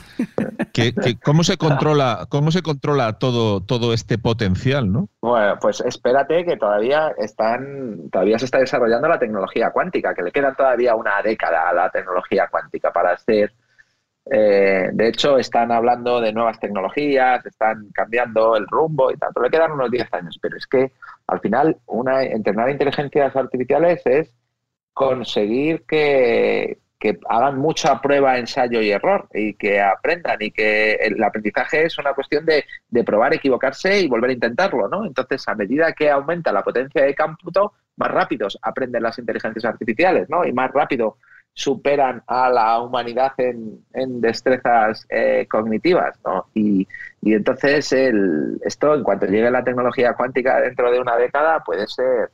[0.74, 5.10] que, que ¿cómo se controla, cómo se controla todo, todo este potencial, no?
[5.22, 10.32] Bueno, pues espérate que todavía están, todavía se está desarrollando la tecnología cuántica, que le
[10.32, 13.54] queda todavía una década a la tecnología cuántica para hacer.
[14.32, 19.46] Eh, de hecho, están hablando de nuevas tecnologías, están cambiando el rumbo y tal, pero
[19.46, 20.40] le quedan unos 10 años.
[20.42, 20.92] Pero es que
[21.28, 24.34] al final, una, entrenar inteligencias artificiales es
[24.94, 31.22] conseguir que, que hagan mucha prueba, ensayo y error y que aprendan y que el
[31.24, 35.06] aprendizaje es una cuestión de, de probar, equivocarse y volver a intentarlo, ¿no?
[35.06, 40.30] Entonces, a medida que aumenta la potencia de cómputo, más rápidos aprenden las inteligencias artificiales,
[40.30, 40.46] ¿no?
[40.46, 41.18] Y más rápido
[41.58, 46.48] superan a la humanidad en, en destrezas eh, cognitivas, ¿no?
[46.54, 46.86] Y,
[47.22, 51.88] y entonces el, esto, en cuanto llegue la tecnología cuántica dentro de una década, puede
[51.88, 52.30] ser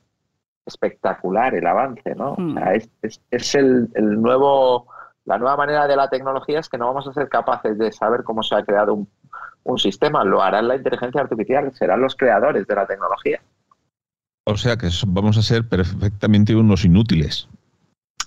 [0.65, 2.35] espectacular el avance, ¿no?
[2.37, 2.57] Hmm.
[2.57, 4.87] O sea, es, es- es el, el nuevo,
[5.25, 8.23] la nueva manera de la tecnología es que no vamos a ser capaces de saber
[8.23, 9.07] cómo se ha creado un,
[9.63, 13.39] un sistema, lo hará la inteligencia artificial, serán los creadores de la tecnología.
[14.45, 17.47] O sea, que vamos a ser perfectamente unos inútiles.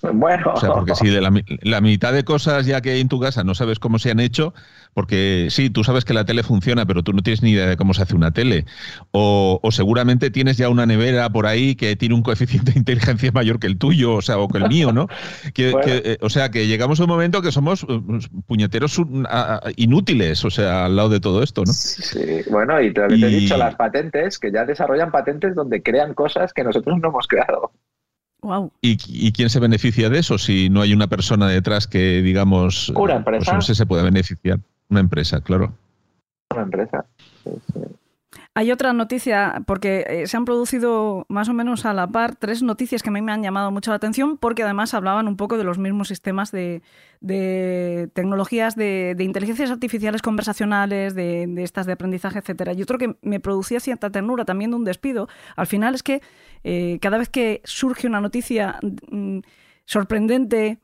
[0.01, 3.01] Bueno, O sea, porque si de la, mi- la mitad de cosas ya que hay
[3.01, 4.53] en tu casa no sabes cómo se han hecho,
[4.93, 7.75] porque sí, tú sabes que la tele funciona, pero tú no tienes ni idea de
[7.77, 8.65] cómo se hace una tele.
[9.11, 13.31] O, o seguramente tienes ya una nevera por ahí que tiene un coeficiente de inteligencia
[13.31, 15.07] mayor que el tuyo, o sea, o que el mío, ¿no?
[15.53, 15.85] Que- Bueno.
[15.85, 17.99] que, eh, o sea, que llegamos a un momento que somos eh,
[18.47, 21.73] puñeteros a- a- inútiles, o sea, al lado de todo esto, ¿no?
[21.73, 22.19] Sí,
[22.51, 26.13] bueno, y te, te he Y- dicho las patentes, que ya desarrollan patentes donde crean
[26.13, 27.71] cosas que nosotros no hemos creado.
[28.45, 28.71] Wow.
[28.81, 32.89] ¿Y, y quién se beneficia de eso si no hay una persona detrás que, digamos,
[32.89, 33.45] Una eh, empresa.
[33.45, 34.59] pues no sé, se pueda beneficiar?
[34.87, 35.73] Una empresa, claro.
[36.51, 37.05] Una empresa.
[37.43, 37.79] Sí, sí.
[38.57, 42.63] Hay otra noticia, porque eh, se han producido más o menos a la par tres
[42.63, 45.57] noticias que a mí me han llamado mucho la atención, porque además hablaban un poco
[45.57, 46.81] de los mismos sistemas de,
[47.19, 52.71] de tecnologías de, de inteligencias artificiales conversacionales, de, de estas de aprendizaje, etcétera.
[52.71, 55.27] Y otro que me producía cierta ternura también de un despido,
[55.57, 56.21] al final es que
[56.67, 58.79] eh, cada vez que surge una noticia
[59.11, 59.41] mm,
[59.85, 60.79] sorprendente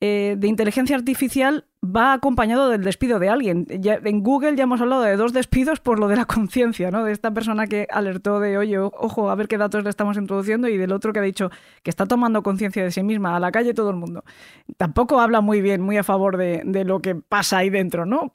[0.00, 3.66] eh, de inteligencia artificial, va acompañado del despido de alguien.
[3.66, 7.04] Ya, en Google ya hemos hablado de dos despidos por lo de la conciencia, ¿no?
[7.04, 10.68] De esta persona que alertó de, oye, ojo, a ver qué datos le estamos introduciendo,
[10.68, 11.50] y del otro que ha dicho
[11.82, 14.24] que está tomando conciencia de sí misma, a la calle todo el mundo.
[14.76, 18.34] Tampoco habla muy bien, muy a favor de, de lo que pasa ahí dentro, ¿no?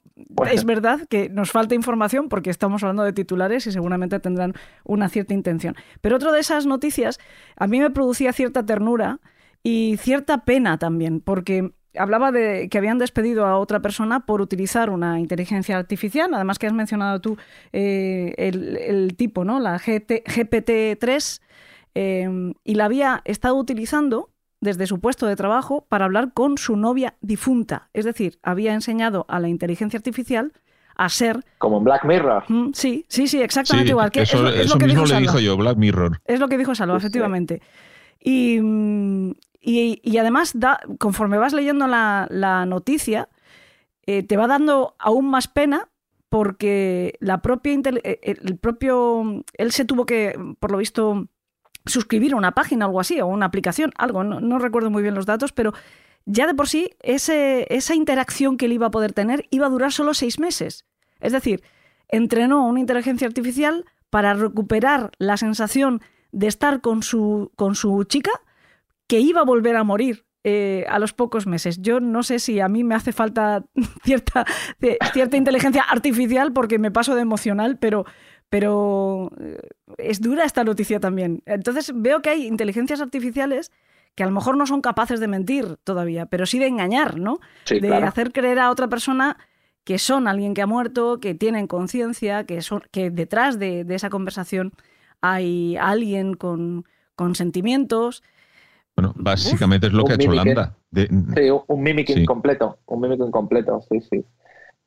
[0.50, 5.08] Es verdad que nos falta información porque estamos hablando de titulares y seguramente tendrán una
[5.08, 5.74] cierta intención.
[6.00, 7.18] Pero otra de esas noticias
[7.56, 9.20] a mí me producía cierta ternura
[9.62, 14.90] y cierta pena también, porque hablaba de que habían despedido a otra persona por utilizar
[14.90, 17.36] una inteligencia artificial, además que has mencionado tú
[17.72, 19.60] eh, el, tipo, ¿no?
[19.60, 21.40] La GPT-3,
[21.94, 24.30] em, y la había estado utilizando
[24.60, 27.88] desde su puesto de trabajo para hablar con su novia difunta.
[27.94, 30.52] Es decir, había enseñado a la inteligencia artificial
[30.96, 31.44] a ser...
[31.58, 32.44] Como en Black Mirror.
[32.48, 34.10] Mm, sí, sí, sí, exactamente igual.
[34.10, 36.20] Que eso, es, lo que mismo le dijo yo, Black Mirror.
[36.26, 37.62] Es lo que dijo Salva, efectivamente.
[38.22, 38.58] Y,
[39.60, 43.28] y, además, da, conforme vas leyendo la, noticia,
[44.06, 45.88] eh, te va dando aún más pena
[46.30, 51.28] porque la propia eh, el propio él se tuvo que, por lo visto,
[51.86, 55.14] suscribir a una página o algo así, o una aplicación, algo, no, recuerdo muy bien
[55.14, 55.72] los datos, pero
[56.26, 59.70] ya de por sí ese, esa interacción que él iba a poder tener iba a
[59.70, 60.86] durar solo seis meses.
[61.20, 61.62] Es decir,
[62.08, 66.00] entrenó una inteligencia artificial para recuperar la sensación
[66.32, 68.30] de estar con su, con su chica
[69.10, 71.82] que iba a volver a morir eh, a los pocos meses.
[71.82, 73.64] Yo no sé si a mí me hace falta
[74.04, 74.46] cierta,
[75.12, 78.06] cierta inteligencia artificial porque me paso de emocional, pero,
[78.48, 79.58] pero eh,
[79.98, 81.42] es dura esta noticia también.
[81.44, 83.72] Entonces veo que hay inteligencias artificiales
[84.14, 87.40] que a lo mejor no son capaces de mentir todavía, pero sí de engañar, ¿no?
[87.68, 89.38] de hacer creer a otra persona
[89.82, 94.08] que son alguien que ha muerto, que tienen conciencia, que, son, que detrás de, esa
[94.08, 94.72] conversación
[95.20, 96.84] hay alguien con,
[97.16, 98.22] con sentimientos.
[99.00, 100.76] Bueno, básicamente es lo que ha hecho Landa.
[100.94, 104.24] Sí, un mimic incompleto, un mimic incompleto, sí, sí.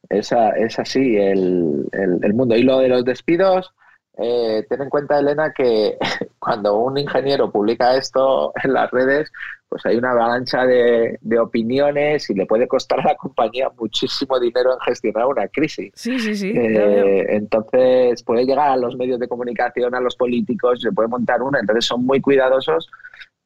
[0.08, 2.56] Esa, es así el, el, mundo.
[2.56, 3.74] Y lo de los despidos,
[4.18, 5.98] eh, ten en cuenta, Elena, que
[6.40, 9.32] cuando un ingeniero publica esto en las redes,
[9.68, 14.74] pues hay una avalancha de, opiniones y le puede costar a la compañía muchísimo dinero
[14.74, 15.92] en gestionar una crisis.
[15.96, 16.54] Sí, sí, sí.
[16.56, 21.42] Eh, entonces puede llegar a los medios de comunicación, a los políticos, se puede montar
[21.42, 21.60] una.
[21.60, 22.92] Entonces son muy cuidadosos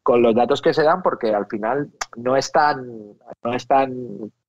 [0.07, 2.87] con los datos que se dan porque al final no están,
[3.43, 3.93] no están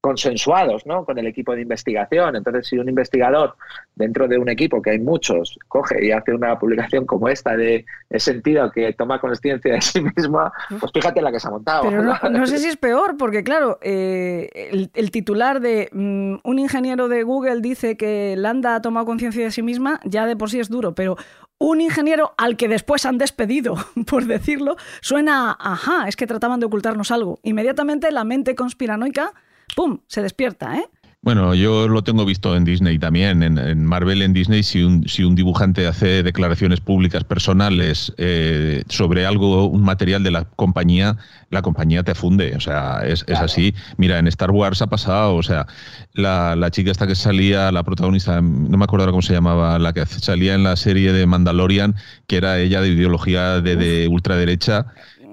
[0.01, 1.05] consensuados ¿no?
[1.05, 2.37] con el equipo de investigación.
[2.37, 3.57] Entonces, si un investigador
[3.95, 7.85] dentro de un equipo, que hay muchos, coge y hace una publicación como esta de
[8.17, 11.83] sentido que toma conciencia de sí misma, pues fíjate la que se ha montado.
[11.89, 17.09] Pero no, sé si es peor, porque claro, eh, el, titular de mm, un ingeniero
[17.09, 20.61] de Google dice que Landa ha tomado conciencia de sí misma, ya de por sí
[20.61, 21.17] es duro, pero
[21.59, 23.75] un ingeniero al que después han despedido,
[24.07, 27.41] por decirlo, suena, ajá, es que trataban de ocultarnos algo.
[27.43, 29.33] Inmediatamente la mente conspiranoica,
[29.75, 30.87] ¡pum!, se despierta, ¿eh?
[31.21, 33.43] Bueno, yo lo tengo visto en Disney también.
[33.43, 39.27] En, Marvel, en Disney, si un, si un, dibujante hace declaraciones públicas personales eh, sobre
[39.27, 41.17] algo, un material de la compañía,
[41.51, 42.55] la compañía te funde.
[42.55, 43.75] O sea, es, así.
[43.97, 45.35] Mira, en Star Wars ha pasado.
[45.35, 45.67] O sea,
[46.13, 49.79] la, la, chica esta que salía, la protagonista, no me acuerdo ahora cómo se llamaba,
[49.81, 51.97] la que salía en la serie de Mandalorian,
[52.29, 54.87] que era ella de ideología de, de ultraderecha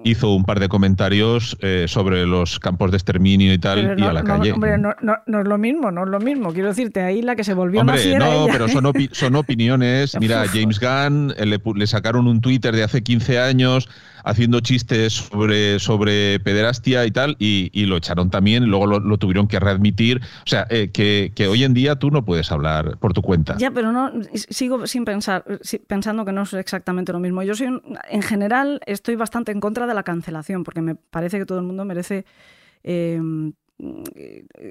[0.06, 4.14] hizo un par de comentarios eh, sobre los campos de exterminio y tal, y a
[4.14, 4.52] la calle.
[4.52, 6.54] Hombre, no, es lo mismo, no es lo mismo.
[6.54, 10.16] Quiero decirte, ahí la que se volvió Hombre, no, pero son, son opiniones.
[10.20, 13.90] Mira, James Gunn eh, le, le, sacaron un Twitter de hace 15 años
[14.26, 19.48] haciendo chistes sobre, sobre pederastia y tal, y, lo echaron también, y luego lo, tuvieron
[19.48, 20.20] que readmitir.
[20.20, 23.56] O sea, eh, que, hoy en día tú no puedes hablar por tu cuenta.
[23.58, 25.46] Ya, pero no sigo sin pensar,
[25.88, 27.44] pensando que no es exactamente lo mismo.
[27.44, 27.68] Yo soy,
[28.10, 31.66] en general, estoy bastante en contra de la cancelación, porque me parece que todo el
[31.66, 32.26] mundo merece.
[32.84, 33.54] Em,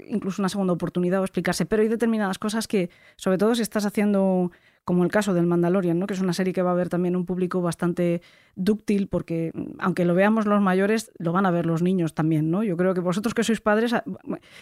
[0.08, 3.84] incluso una segunda oportunidad o explicarse, pero hay determinadas cosas que, sobre todo si estás
[3.84, 4.50] haciendo
[4.84, 6.06] como el caso del Mandalorian, ¿no?
[6.06, 8.20] que es una serie que va a ver también un público bastante
[8.54, 12.50] dúctil, porque mm, aunque lo veamos los mayores, lo van a ver los niños también.
[12.50, 12.62] ¿no?
[12.62, 14.04] Yo creo que vosotros que sois padres, ah,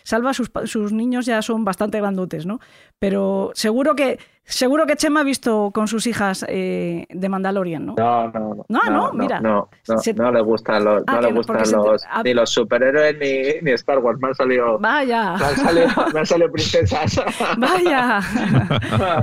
[0.05, 2.61] salva sus, sus niños ya son bastante grandotes, ¿no?
[2.99, 7.95] pero seguro que Seguro que Chema ha visto con sus hijas eh, de Mandalorian, ¿no?
[7.97, 8.65] No, no, no.
[8.69, 9.41] No, no, mira.
[9.41, 9.69] No,
[10.17, 14.19] no, le gustan los, no le gustan los, ni los superhéroes ni, ni, Star Wars.
[14.21, 14.79] Me han salido.
[14.81, 15.37] Vaya.
[15.37, 17.23] Me han salido, me han salido princesas.
[17.57, 18.21] Vaya.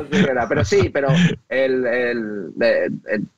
[0.50, 1.10] pero sí, pero
[1.50, 2.54] el, el,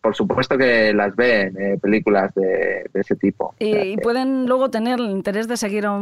[0.01, 3.55] por supuesto que las ven, eh, películas de, de, ese tipo.
[3.59, 5.95] Y, pueden luego tener el interés de seguir a,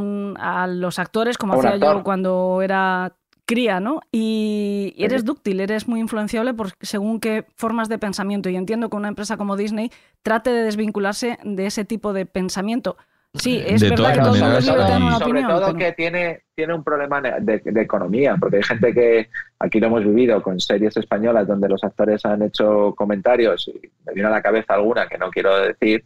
[0.64, 3.14] a los actores, como hacía yo cuando era
[3.50, 4.02] cría, ¿no?
[4.12, 8.48] Y, eres dúctil, eres muy influenciable por según qué formas de pensamiento.
[8.48, 9.90] Y entiendo que una empresa como Disney
[10.22, 12.96] trate de desvincularse de ese tipo de pensamiento.
[13.34, 15.48] Sí, es De verdad que todo el mundo una sobre opinión.
[15.50, 19.80] todo pero- que tiene, tiene un problema de, de economía, porque hay gente que aquí
[19.80, 24.30] lo hemos vivido con series españolas donde los actores han hecho comentarios, y me viene
[24.30, 26.06] a la cabeza alguna que no quiero decir,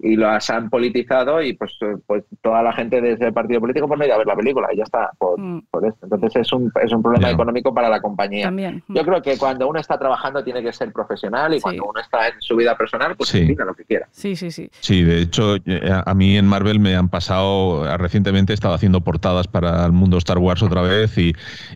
[0.00, 3.86] y las han politizado y pues, eh, pues toda la gente de ese partido político
[3.86, 6.06] pues no ido a ver la película y ya está, por, Mm, por esto.
[6.06, 8.46] Entonces es un, es un problema económico para la compañía.
[8.46, 8.82] también.
[8.88, 8.94] mm.
[8.96, 11.62] Yo creo que cuando uno está trabajando tiene que ser profesional y Sí.
[11.62, 13.44] cuando uno está en su vida personal, pues Sí.
[13.44, 14.08] opina lo que quiera.
[14.10, 14.68] Sí, sí, sí.
[14.80, 19.02] Sí, de hecho, eh, a mí en Marvel me han pasado, recientemente he estado haciendo
[19.02, 21.32] portadas para el mundo Star Wars otra vez y,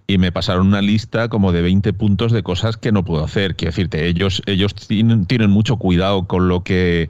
[0.06, 3.56] y me pasaron una lista como de 20 puntos de cosas que no puedo hacer.
[3.56, 7.08] Quiero decirte, ellos, ellos tienen, tienen mucho cuidado con lo que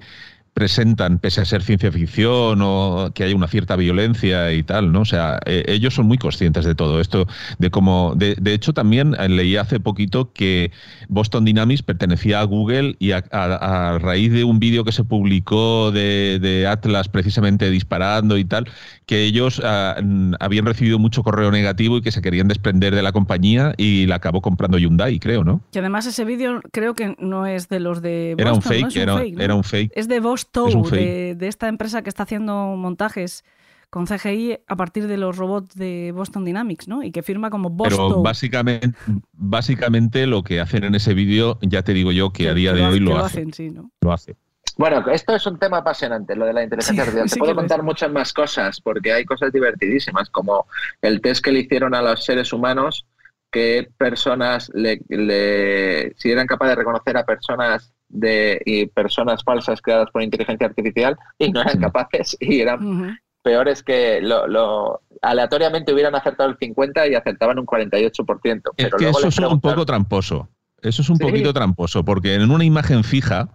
[0.56, 5.02] presentan, pese a ser ciencia ficción o que hay una cierta violencia y tal, ¿no?
[5.02, 7.26] O sea, eh, ellos son muy conscientes de todo esto,
[7.58, 10.70] de cómo, de, de hecho también eh, leí hace poquito que
[11.10, 15.04] Boston Dynamics pertenecía a Google y a, a- a raíz de un vídeo que se
[15.04, 18.66] publicó de, de Atlas precisamente disparando y tal,
[19.04, 23.02] que ellos ah, mm, habían recibido mucho correo negativo y que se querían desprender de
[23.02, 25.60] la compañía y la acabó comprando Hyundai, creo, ¿no?
[25.70, 28.82] Que además ese vídeo creo que no es de los de Era un Boston, fake,
[28.82, 28.88] ¿no?
[28.88, 29.42] Es un era, fake, ¿no?
[29.42, 29.92] era un fake.
[29.94, 33.44] Es de Bostow, De, de esta empresa que está haciendo montajes
[33.90, 37.02] con CGI a partir de los robots de Boston Dynamics, ¿no?
[37.02, 38.22] Y que firma como Pero Bostow.
[38.22, 38.88] básicamente,
[39.32, 42.82] básicamente lo que hacen en ese vídeo, ya te digo yo que a día de
[42.82, 43.50] lo- hoy lo, lo hacen.
[43.50, 43.90] hacen, sí, ¿no?
[44.00, 44.36] Lo hace.
[44.78, 47.28] Bueno, esto es un tema apasionante, lo de la inteligencia Sí, artificial.
[47.30, 47.84] sí Te puedo contar es.
[47.84, 50.66] muchas más cosas, porque hay cosas divertidísimas, como
[51.00, 53.06] el test que le hicieron a los seres humanos,
[53.50, 59.80] que personas le, le- si eran capaces de reconocer a personas de y personas falsas
[59.82, 65.92] creadas por inteligencia artificial y no eran capaces y eran peores que lo, lo- aleatoriamente
[65.92, 68.70] hubieran acertado el 50 y acertaban un 48%.
[68.76, 70.48] Es Pero que luego eso es un poco tramposo.
[70.82, 71.22] Eso es un Sí.
[71.24, 73.48] poquito tramposo, porque en una imagen fija,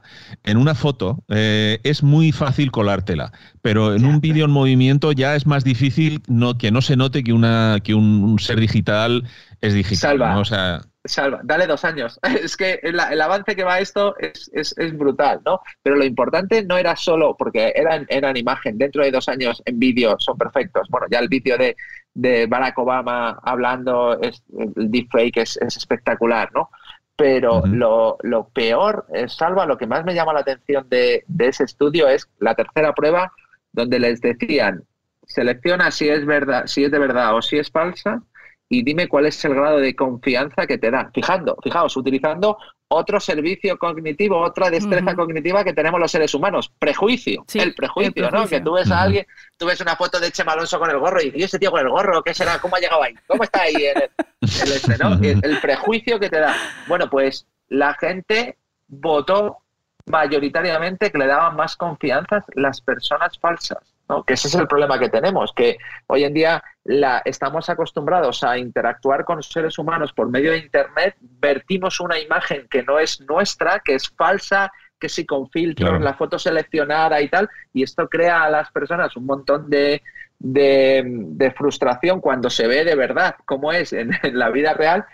[0.43, 3.32] en una foto, eh, es muy fácil colártela,
[3.62, 7.24] pero en un vídeo en movimiento ya es más difícil no, que no se note
[7.24, 9.24] que, una, que un, un ser digital
[9.62, 9.99] es digital.
[10.18, 10.34] Salva.
[10.34, 10.41] ¿no?
[10.41, 12.20] O sea, Salva, dale dos años.
[12.43, 15.62] Es que el, el avance que va esto es, es- es brutal, ¿no?
[15.82, 19.80] Pero lo importante no era solo, porque eran, eran imagen, dentro de dos años en
[19.80, 20.88] vídeo son perfectos.
[20.89, 21.76] Bueno, ya el vídeo de,
[22.14, 24.43] de Barack Obama hablando, es,
[24.78, 26.70] el deepfake es, es espectacular, ¿no?
[27.16, 31.47] Pero lo, lo peor, eh, Salva, lo que más me llama la atención de, de
[31.47, 33.32] ese estudio es la tercera prueba,
[33.72, 34.84] donde les decían,
[35.28, 38.24] selecciona si es verdad, si es de verdad o si es falsa,
[38.72, 41.11] y dime cuál es el grado de confianza que te da.
[41.13, 42.57] Fijando, fijaos, utilizando
[42.88, 48.28] otro servicio cognitivo, otra destreza cognitiva que tenemos los seres humanos, prejuicio, Sí, el prejuicio,
[48.28, 48.47] el ¿no?
[48.47, 51.22] Que tú ves a alguien, tú ves una foto de Chema Alonso con el gorro
[51.22, 52.24] y dices, ¿y ese tío con el gorro?
[52.24, 52.59] ¿Qué será?
[52.59, 53.13] ¿Cómo ha llegado ahí?
[53.28, 54.09] ¿Cómo está ahí el,
[54.39, 55.13] el este, ¿no?
[55.15, 56.55] El, el prejuicio que te da.
[56.88, 58.57] Bueno, pues la gente
[58.88, 59.57] votó
[60.05, 64.24] mayoritariamente que le daban más confianza las personas falsas, ¿no?
[64.24, 68.57] Que ese es el problema que tenemos, que hoy en día la, estamos acostumbrados a
[68.57, 73.80] interactuar con seres humanos por medio de Internet, vertimos una imagen que no es nuestra,
[73.84, 76.03] que es falsa, que sí con filtros, Claro.
[76.03, 80.01] la foto seleccionada y tal, y esto crea a las personas un montón de,
[80.38, 85.05] de, de frustración cuando se ve de verdad cómo es en, en la vida real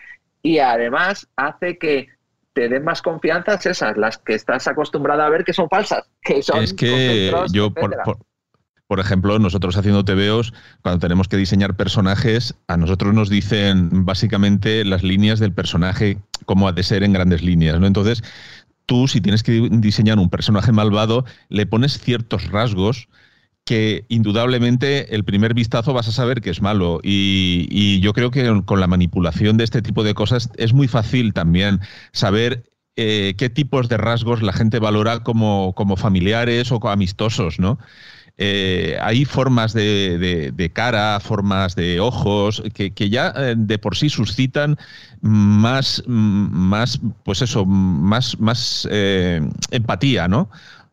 [0.42, 2.08] y además hace que
[2.54, 6.42] te den más confianza esas, las que estás acostumbrada a ver que son falsas, que
[6.42, 8.18] son es que yo, por, por-
[8.88, 14.86] por ejemplo, nosotros haciendo TVOs, cuando tenemos que diseñar personajes, a nosotros nos dicen básicamente
[14.86, 17.88] las líneas del personaje, cómo ha de ser en grandes líneas, ¿no?
[17.88, 18.24] Entonces,
[18.86, 23.10] tú, si tienes que diseñar un personaje malvado, le pones ciertos rasgos
[23.66, 27.02] que indudablemente el primer vistazo vas a saber que es malo.
[27.04, 30.88] Y, y yo creo que con la manipulación de este tipo de cosas es muy
[30.88, 31.82] fácil también
[32.14, 32.64] saber
[32.96, 37.78] eh, qué tipos de rasgos la gente valora como, como familiares o amistosos, ¿no?
[38.40, 44.10] Eh, hay formas de, cara, formas de ojos, que, que ya eh, de por sí
[44.10, 44.78] suscitan
[45.22, 50.50] más, mm, más pues eso, más, más eh, empatía, ¿no?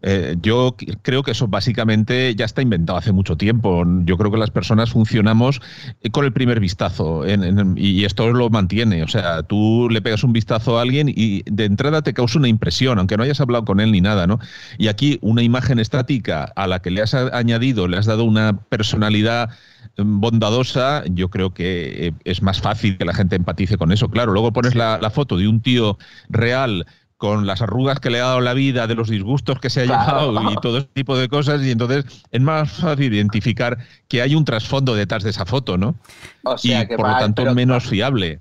[0.06, 3.84] Eh, yo creo que eso básicamente ya está inventado hace mucho tiempo.
[4.04, 5.62] Yo creo que las personas funcionamos
[6.02, 9.02] eh, con el primer vistazo en- y esto lo mantiene.
[9.02, 12.48] O sea, tú le pegas un vistazo a alguien y de entrada te causa una
[12.48, 14.38] impresión, aunque no hayas hablado con él ni nada, ¿no?
[14.78, 18.58] Y aquí una imagen estática a la que le has añadido, le has dado una
[18.68, 19.50] personalidad
[19.96, 24.08] mm, bondadosa, yo creo que eh, es más fácil que la gente empatice con eso.
[24.10, 25.98] Claro, luego pones la foto de un tío
[26.28, 26.86] real
[27.24, 29.84] con las arrugas que le ha dado la vida, de los disgustos que se ha
[29.86, 30.30] Claro.
[30.32, 34.34] llevado y todo ese tipo de cosas, y entonces es más fácil identificar que hay
[34.34, 35.94] un trasfondo detrás de esa foto, ¿no?
[36.42, 38.40] O sea y que por va- lo tanto pero- menos fiable.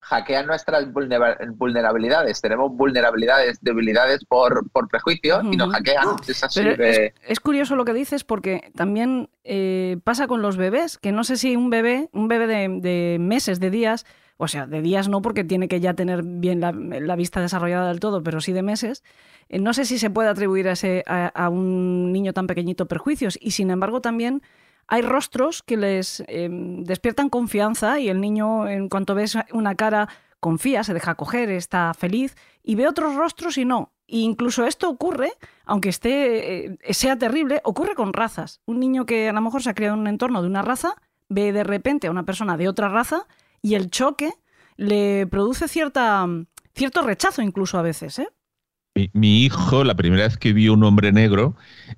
[0.00, 2.40] hackean nuestras vulnera- vulnerabilidades.
[2.40, 6.16] Tenemos vulnerabilidades, debilidades por, por prejuicio y nos hackean.
[6.26, 10.40] Es así Pero de- es, es curioso lo que dices porque también eh, pasa con
[10.40, 14.06] los bebés, que no sé si un bebé, un bebé de, de meses, de días,
[14.38, 18.00] o sea, de días no porque tiene que ya tener bien la, vista desarrollada del
[18.00, 19.02] todo, pero sí de meses,
[19.48, 23.36] eh, no sé si se puede atribuir a, ese, a, un niño tan pequeñito perjuicios
[23.40, 24.42] y sin embargo también
[24.86, 30.08] hay rostros que les eh, despiertan confianza y el niño en cuanto ves una cara
[30.40, 33.92] confía, se deja coger, está feliz y ve otros rostros y no.
[34.06, 35.32] E incluso esto ocurre,
[35.66, 38.60] aunque esté eh, sea terrible, ocurre con razas.
[38.66, 40.94] Un niño que a lo mejor se ha criado en un entorno de una raza
[41.28, 43.26] ve de repente a una persona de otra raza
[43.62, 44.30] y el choque
[44.76, 46.26] le produce cierta
[46.74, 48.28] cierto rechazo incluso a veces, ¿eh?
[48.94, 51.54] Mi, mi hijo, la primera vez que vio un hombre negro,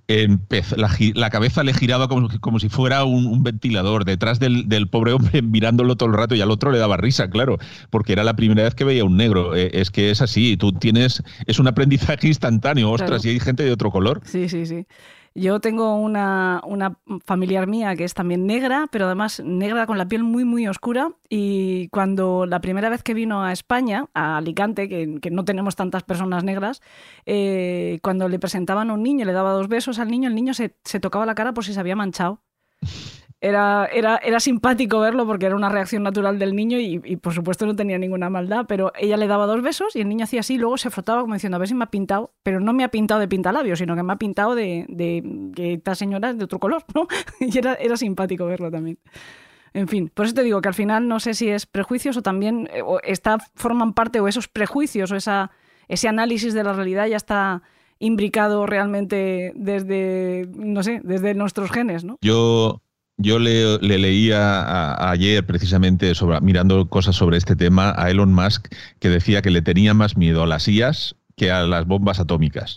[0.06, 4.88] empezó- la, cabeza le giraba como, como si fuera un, un ventilador detrás del, del
[4.88, 7.58] pobre hombre mirándolo todo el rato y al otro le daba risa, claro,
[7.90, 9.54] porque era la primera vez que veía un negro.
[9.56, 13.28] Eh, es que es así, tú tienes, es un aprendizaje instantáneo, ostras, Claro.
[13.28, 14.20] y hay gente de otro color.
[14.24, 14.86] Sí, sí, sí.
[15.34, 20.08] Yo tengo una, una familiar mía que es también negra, pero además negra con la
[20.08, 21.12] piel muy, muy oscura.
[21.28, 26.02] Y cuando la primera vez que vino a España, a Alicante, que, no tenemos tantas
[26.02, 26.82] personas negras,
[27.26, 30.52] eh, cuando le presentaban a un niño, le daba dos besos al niño, el niño
[30.52, 32.42] se, se tocaba la cara por si se había manchado.
[33.42, 37.32] Era, era, era simpático verlo porque era una reacción natural del niño y, y, por
[37.32, 40.40] supuesto no tenía ninguna maldad, pero ella le daba dos besos y el niño hacía
[40.40, 42.84] así, luego se frotaba como diciendo a ver si me ha pintado, pero no me
[42.84, 46.38] ha pintado de pintalabios, sino que me ha pintado de, de que esta señora es
[46.38, 47.06] de otro color, ¿no?
[47.40, 48.98] Y era, era simpático verlo también.
[49.72, 52.22] En fin, por eso te digo que al final no sé si es prejuicios o
[52.22, 55.50] también eh, o está, forman parte o esos prejuicios o esa,
[55.88, 57.62] ese análisis de la realidad ya está
[57.98, 62.18] imbricado realmente desde, no sé, desde nuestros genes, ¿no?
[62.22, 62.82] Yo,
[63.22, 68.32] yo le, le leía a- ayer precisamente sobre, mirando cosas sobre este tema a Elon
[68.32, 68.68] Musk
[68.98, 72.76] que decía que le tenía más miedo a las IAS que a las bombas atómicas.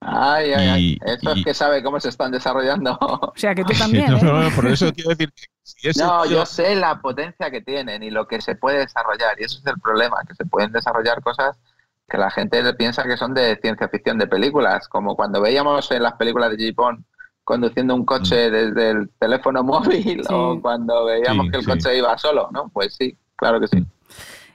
[0.00, 0.82] Ay, ay, ay.
[0.84, 0.98] Y- y-
[1.38, 2.98] es que sabe cómo se están desarrollando.
[3.00, 4.22] O sea que tú también, no, ¿eh?
[4.22, 7.50] no, no, por eso quiero decir que si ese No, tío- yo sé la potencia
[7.50, 9.40] que tienen y lo que se puede desarrollar.
[9.40, 11.56] Y eso es el problema, que se pueden desarrollar cosas
[12.08, 14.88] que la gente piensa que son de ciencia ficción, de películas.
[14.88, 17.06] Como cuando veíamos en las películas de Japón
[17.44, 20.28] conduciendo un coche desde el teléfono móvil Sí.
[20.30, 21.70] o cuando veíamos Sí, que el sí.
[21.70, 22.68] coche iba solo, ¿no?
[22.72, 23.84] Pues sí, claro que sí.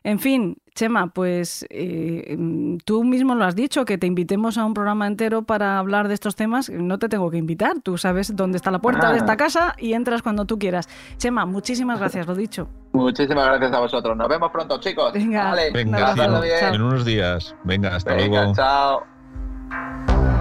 [0.04, 4.64] En fin, Chema, pues eh, mm, tú mismo lo has dicho, que te invitemos a
[4.64, 6.70] un programa entero para hablar de estos temas.
[6.70, 9.12] No te tengo que invitar, tú sabes dónde está la puerta Ah.
[9.12, 10.88] de esta casa y entras cuando tú quieras.
[11.18, 12.70] Chema, muchísimas gracias, lo dicho.
[12.94, 14.16] Muchísimas gracias a vosotros.
[14.16, 15.12] Nos vemos pronto, chicos.
[15.12, 15.50] Venga.
[15.50, 16.74] Vale, Venga, bien.
[16.76, 17.54] en unos días.
[17.66, 18.56] Venga, hasta Venga, luego.
[18.56, 20.37] chao.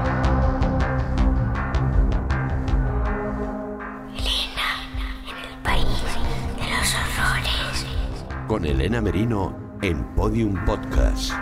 [8.47, 11.33] Con Elena Merino en Podium Podcast.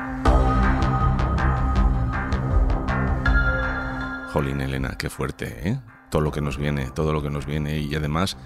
[4.33, 5.81] Jolín, Elena, qué fuerte, ¿eh?
[6.11, 7.79] Todo lo que nos viene, todo lo que nos viene.
[7.79, 8.37] Y además,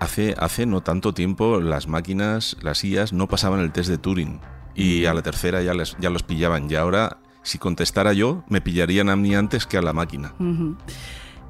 [0.00, 4.40] hace, hace no tanto tiempo las máquinas, las IAS, no pasaban el test de Turing.
[4.74, 6.70] Y a la tercera ya, les, ya los pillaban.
[6.70, 10.32] Y ahora, si contestara yo, me pillarían a mí antes que a la máquina.
[10.38, 10.76] Ujú.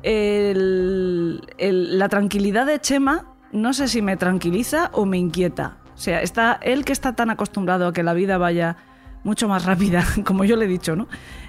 [0.03, 5.79] El- el- la tranquilidad de Chema no sé si me tranquiliza o me inquieta.
[5.99, 8.77] O sea, está él que está tan acostumbrado a que la vida vaya
[9.25, 11.09] mucho más rápida, como yo le he dicho, ¿no?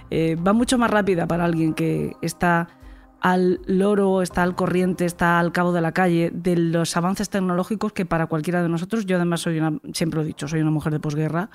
[0.09, 2.67] Eh, va mucho más rápida para alguien que está
[3.21, 7.93] al loro, está al corriente, está al cabo de la calle de los avances tecnológicos
[7.93, 10.71] que para cualquiera de nosotros, yo además soy una, siempre lo he dicho, soy una
[10.71, 11.51] mujer de posguerra,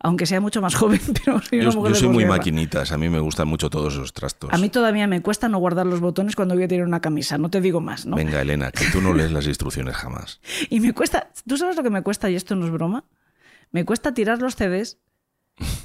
[0.00, 2.36] aunque sea mucho más joven, pero soy una Yo, mujer yo soy muy posguerra.
[2.36, 4.50] maquinitas, a mí me gustan mucho todos esos trastos.
[4.52, 7.38] A mí todavía me cuesta no guardar los botones cuando voy a tirar una camisa,
[7.38, 8.16] no te digo más, ¿no?
[8.16, 10.40] Venga, Elena, que tú no lees las instrucciones jamás.
[10.70, 12.30] Y me cuesta, ¿tú sabes lo que me cuesta?
[12.30, 13.04] Y esto no es broma.
[13.72, 14.98] Me cuesta tirar los CDs.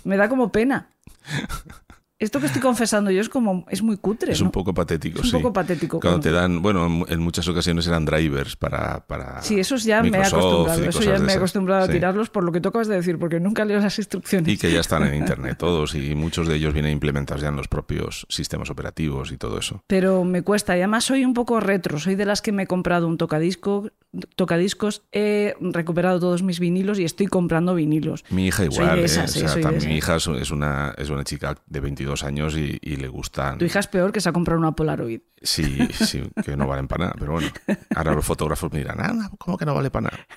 [0.03, 0.89] Me da como pena.
[2.24, 4.32] Esto que estoy confesando yo es como, es muy cutre.
[4.32, 4.45] Es ¿no?
[4.47, 5.38] un poco patético, Es un sí.
[5.38, 5.99] poco patético.
[5.99, 9.05] Cuando te dan, bueno, en- muchas ocasiones eran drivers para.
[9.05, 10.84] para Sí, esos ya me he acostumbrado.
[10.86, 11.93] Eso ya me he acostumbrado a Sí.
[11.93, 14.47] tirarlos por lo que tú acabas de decir, porque nunca leo las instrucciones.
[14.47, 17.55] Y que ya están en internet todos, y muchos de ellos vienen implementados ya en
[17.55, 19.84] los propios sistemas operativos y todo eso.
[19.88, 20.76] Pero me cuesta.
[20.78, 21.99] Y además soy un poco retro.
[21.99, 23.89] Soy de las que me he comprado un tocadisco,
[24.36, 28.24] tocadiscos, he recuperado todos mis vinilos y estoy comprando vinilos.
[28.30, 29.07] Mi hija Soy igual, ¿eh?
[29.07, 32.78] sí, soy de mi hija es- es una, es una chica de 22 años y,
[32.80, 33.57] y le gustan.
[33.57, 35.22] Tu hija es peor que se ha comprado una Polaroid.
[35.41, 37.47] Sí, sí, que no valen para nada, pero bueno.
[37.95, 40.28] Ahora los fotógrafos me dirán, ah, ¿cómo que no vale para nada?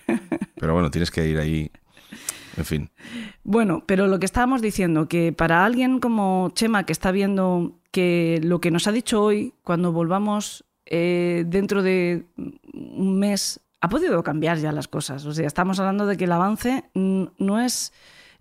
[0.59, 1.71] Pero bueno, tienes que ir ahí.
[2.57, 2.91] En fin.
[3.45, 8.41] Bueno, pero lo que estábamos diciendo, que para alguien como Chema, que está viendo que
[8.43, 12.25] lo que nos ha dicho hoy, cuando volvamos eh, dentro de
[12.73, 15.25] un mes ha podido cambiar ya las cosas.
[15.27, 17.93] O sea, estamos hablando de que el avance no es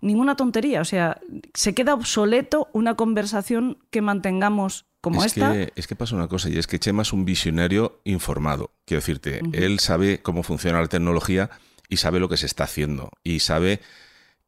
[0.06, 0.80] ninguna tontería.
[0.80, 1.20] O sea,
[1.54, 5.52] se queda obsoleto una conversación que mantengamos como es esta.
[5.52, 8.72] Que, es que pasa una cosa, y es que Chema es un visionario informado.
[8.84, 11.50] Quiero decirte, él sabe cómo funciona la tecnología
[11.88, 13.10] y sabe lo que se está haciendo.
[13.22, 13.80] Y sabe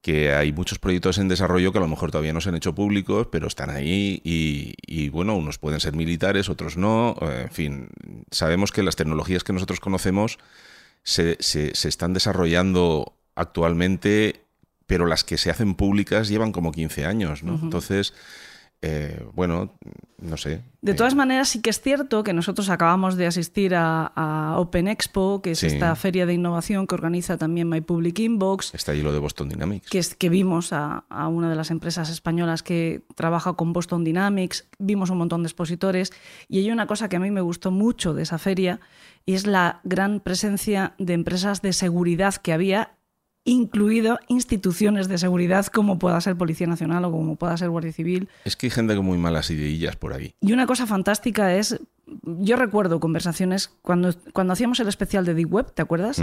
[0.01, 2.75] que hay muchos proyectos en desarrollo que a lo mejor todavía no se han hecho
[2.75, 7.17] públicos, pero están ahí y, bueno, unos pueden ser militares, otros no.
[7.21, 7.89] Eh, en fin,
[8.31, 10.39] sabemos que las tecnologías que nosotros conocemos
[11.03, 14.48] se, se, se están desarrollando actualmente,
[14.89, 17.61] pero las que se hacen públicas llevan como 15 años, ¿no?
[17.63, 18.15] Entonces,
[18.81, 19.77] eh, bueno,
[20.19, 20.63] no sé.
[20.81, 25.43] De todas maneras, sí que es cierto que nosotros acabamos de asistir a, Open Expo,
[25.43, 28.75] que es esta feria de innovación que organiza también My Public Inbox.
[28.75, 29.91] Está allí lo de Boston Dynamics.
[29.91, 34.69] Que, es, que vimos a, una de las empresas españolas que trabaja con Boston Dynamics,
[34.79, 36.13] vimos un montón de expositores
[36.49, 38.81] y hay una cosa que a mí me gustó mucho de esa feria
[39.27, 42.93] y es la gran presencia de empresas de seguridad que había
[43.49, 48.29] incluido instituciones de seguridad como pueda ser Policía Nacional o como pueda ser Guardia Civil.
[48.45, 50.35] Es que hay gente con muy malas ideillas por ahí.
[50.41, 51.81] Y una cosa fantástica es,
[52.23, 56.23] yo recuerdo conversaciones cuando, cuando hacíamos el especial de Deep Web, ¿te acuerdas?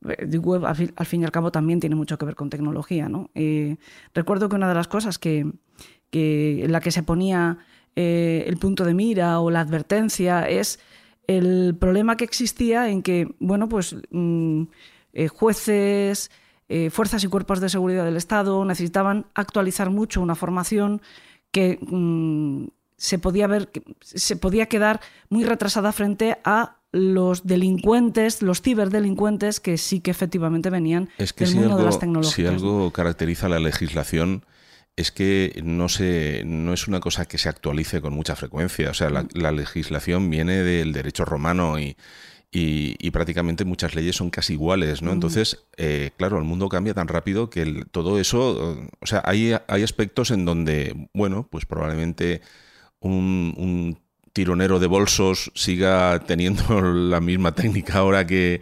[0.00, 3.30] Deep Web al fin, y al cabo también tiene mucho que ver con tecnología, ¿no?
[3.34, 3.76] Eh,
[4.14, 5.46] recuerdo que una de las cosas que,
[6.10, 7.58] que en la que se ponía
[7.96, 10.80] eh, el punto de mira o la advertencia es
[11.26, 14.62] el problema que existía en que, bueno, pues mm,
[15.12, 16.30] eh, jueces,
[16.74, 21.02] eh, fuerzas y cuerpos de seguridad del Estado necesitaban actualizar mucho una formación
[21.50, 23.70] que mm, se, podía ver,
[24.00, 30.70] se podía quedar muy retrasada frente a los delincuentes, los ciberdelincuentes que sí que efectivamente
[30.70, 32.34] venían del mundo de las tecnologías.
[32.34, 34.46] Si algo caracteriza la legislación
[34.96, 38.88] es que no, se, no es una cosa que se actualice con mucha frecuencia.
[38.88, 41.98] O sea, la, la legislación viene del derecho romano y,
[42.54, 45.10] y, prácticamente muchas leyes son casi iguales, ¿no?
[45.10, 49.82] Entonces, eh, claro, el mundo cambia tan rápido que todo eso, o sea, hay, hay
[49.82, 52.42] aspectos en donde, bueno, pues probablemente
[53.00, 53.98] un,
[54.34, 58.60] tironero de bolsos siga teniendo la misma técnica ahora que,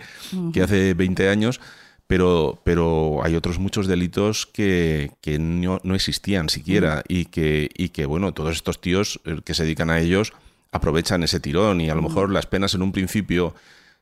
[0.62, 1.60] hace 20 años,
[2.06, 5.10] pero, pero hay otros muchos delitos que,
[5.40, 9.90] no, existían siquiera y, que, y que, bueno, todos estos tíos eh, que se dedican
[9.90, 10.32] a ellos
[10.72, 13.54] aprovechan ese tirón y a lo mejor las penas en un principio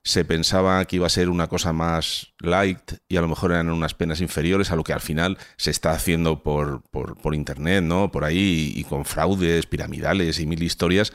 [0.08, 3.68] se pensaba que iba a ser una cosa más light y a lo mejor eran
[3.68, 8.10] unas penas inferiores a lo que al final se está haciendo por, por, internet, ¿no?
[8.10, 11.12] Por ahí y con fraudes piramidales y mil historias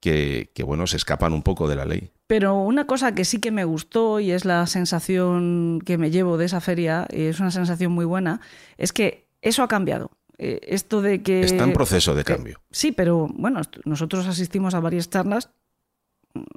[0.00, 2.10] que, que, bueno, se escapan un poco de la ley.
[2.26, 6.36] Pero una cosa que sí que me gustó y es la sensación que me llevo
[6.36, 8.42] de esa feria, y es una sensación muy buena,
[8.76, 10.10] es que eso ha cambiado.
[10.36, 11.40] Eh, esto de que...
[11.40, 12.60] Está en proceso de cambio.
[12.70, 15.48] sí, pero bueno, nosotros asistimos a varias charlas.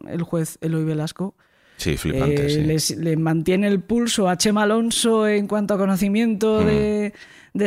[0.06, 1.38] El juez Eloy Velasco
[1.80, 2.46] Sí, flipante.
[2.46, 7.14] Eh, le mantiene el pulso a Chema Alonso en cuanto a conocimiento de,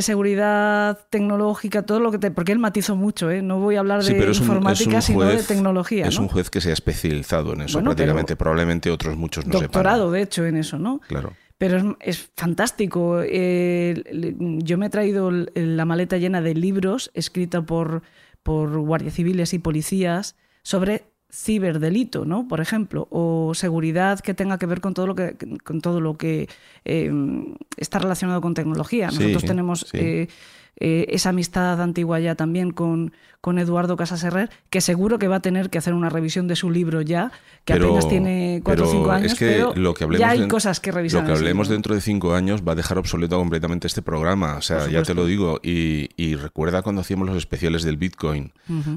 [0.01, 2.31] seguridad tecnológica, todo lo que te.
[2.31, 3.41] Porque él matizó mucho, ¿eh?
[3.41, 6.07] No voy a hablar de informática, sino de tecnología.
[6.07, 8.37] Es un juez que se ha especializado en eso prácticamente.
[8.37, 11.01] Probablemente otros muchos no Doctorado, de hecho, en eso, ¿no?
[11.09, 11.33] Claro.
[11.57, 13.23] Pero es, fantástico.
[13.25, 18.03] Eh, yo me he traído la maleta llena de libros escritos por,
[18.43, 22.47] por guardias civiles y policías sobre ciberdelito, ¿no?
[22.47, 26.19] Por ejemplo, o seguridad que tenga que ver con todo lo que, con todo lo
[26.19, 26.49] que
[26.85, 29.07] em, está relacionado con tecnología.
[29.07, 30.29] Nosotros tenemos eh,
[30.77, 33.13] eh, esa amistad antigua ya también con,
[33.43, 36.71] con Eduardo Casaserrer, que seguro que va a tener que hacer una revisión de su
[36.71, 37.31] libro ya,
[37.65, 41.21] que apenas tiene cuatro o cinco años, pero lo que ya hay cosas que revisar.
[41.21, 44.63] Lo que hablemos dentro de cinco años va a dejar obsoleto completamente este programa, o
[44.63, 45.61] sea, ya te lo digo.
[45.63, 48.53] Y, recuerda cuando hacíamos los especiales del Bitcoin.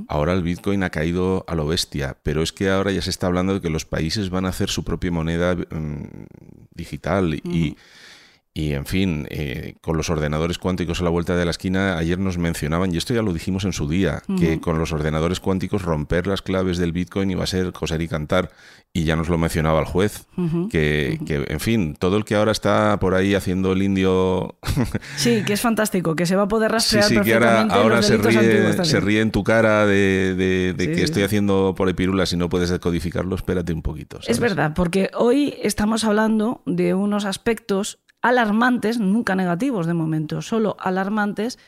[0.08, 3.28] Ahora el Bitcoin ha caído a lo bestia, pero es que ahora ya se está
[3.28, 6.06] hablando de que los países van a hacer su propia moneda mm,
[6.74, 7.76] digital y
[8.58, 12.18] y en fin, eh, con los ordenadores cuánticos a la vuelta de la esquina, ayer
[12.18, 15.82] nos mencionaban, y esto ya lo dijimos en su día, que con los ordenadores cuánticos
[15.82, 18.52] romper las claves del Bitcoin iba a ser coser y cantar,
[18.94, 20.26] y ya nos lo mencionaba el juez,
[20.72, 24.56] que, en fin, todo el que ahora está por ahí haciendo el indio...
[25.18, 28.16] sí, que es fantástico, que se va a poder rastrear sí, sí, que ahora, se,
[28.16, 32.70] ríe, se ríe en tu cara de, que estoy haciendo por epirulas y no puedes
[32.70, 34.20] decodificarlo, espérate un poquito.
[34.26, 40.78] Es verdad, porque hoy estamos hablando de unos aspectos alarmantes, nunca negativos de momento, solo
[40.80, 41.60] alarmantes,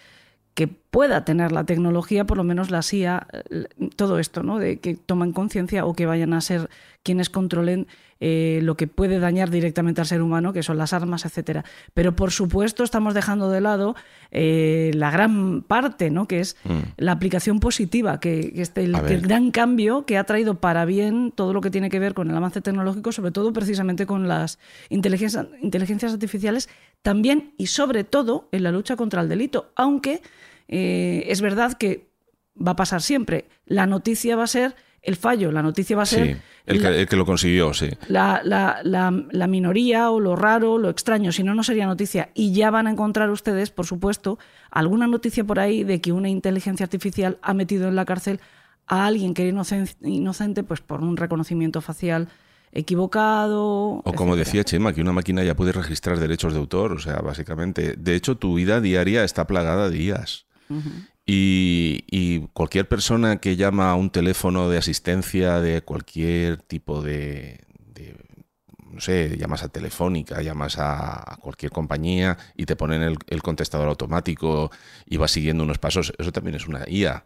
[0.56, 4.58] que pueda tener la tecnología, por lo menos la CIA, eh, todo esto, ¿no?
[4.58, 6.72] De que tomen conciencia o que vayan a ser
[7.04, 7.86] quienes controlen
[8.20, 11.64] eh, lo que puede dañar directamente al ser humano, que son las armas, etcétera.
[11.94, 13.96] Pero por supuesto estamos dejando de lado
[14.32, 16.28] eh, la gran parte, ¿no?
[16.28, 16.80] Que es Mm.
[16.98, 21.32] la aplicación positiva, que, que este, el, que gran cambio que ha traído para bien
[21.34, 24.60] todo lo que tiene que ver con el avance tecnológico, sobre todo precisamente con las
[24.90, 26.70] inteligencias, inteligencias artificiales,
[27.02, 30.22] también y sobre todo en la lucha contra el delito, aunque
[30.68, 32.08] eh, es verdad que
[32.56, 33.46] va a pasar siempre.
[33.66, 36.88] La noticia va a ser el fallo, la noticia va a ser Sí, el que,
[37.02, 37.90] el que lo consiguió, sí.
[38.08, 42.30] la, la- la- la minoría o lo raro, lo extraño, si no, no sería noticia.
[42.34, 44.38] Y ya van a encontrar ustedes, por supuesto,
[44.70, 48.40] alguna noticia por ahí de que una inteligencia artificial ha metido en la cárcel
[48.86, 52.28] a alguien que era inocen- inocente pues por un reconocimiento facial
[52.72, 54.02] equivocado.
[54.04, 57.18] O como decía Chema, que una máquina ya puede registrar derechos de autor, o sea,
[57.20, 57.96] básicamente.
[57.98, 60.46] De hecho, tu vida diaria está plagada de IAS.
[61.30, 67.67] Y, y cualquier persona que llama a un teléfono de asistencia de cualquier tipo de,
[68.98, 73.44] no sé, llamas a Telefónica, llamas a, a cualquier compañía y te ponen el, el
[73.44, 74.72] contestador automático
[75.06, 77.24] y vas siguiendo unos pasos, eso también es una IA.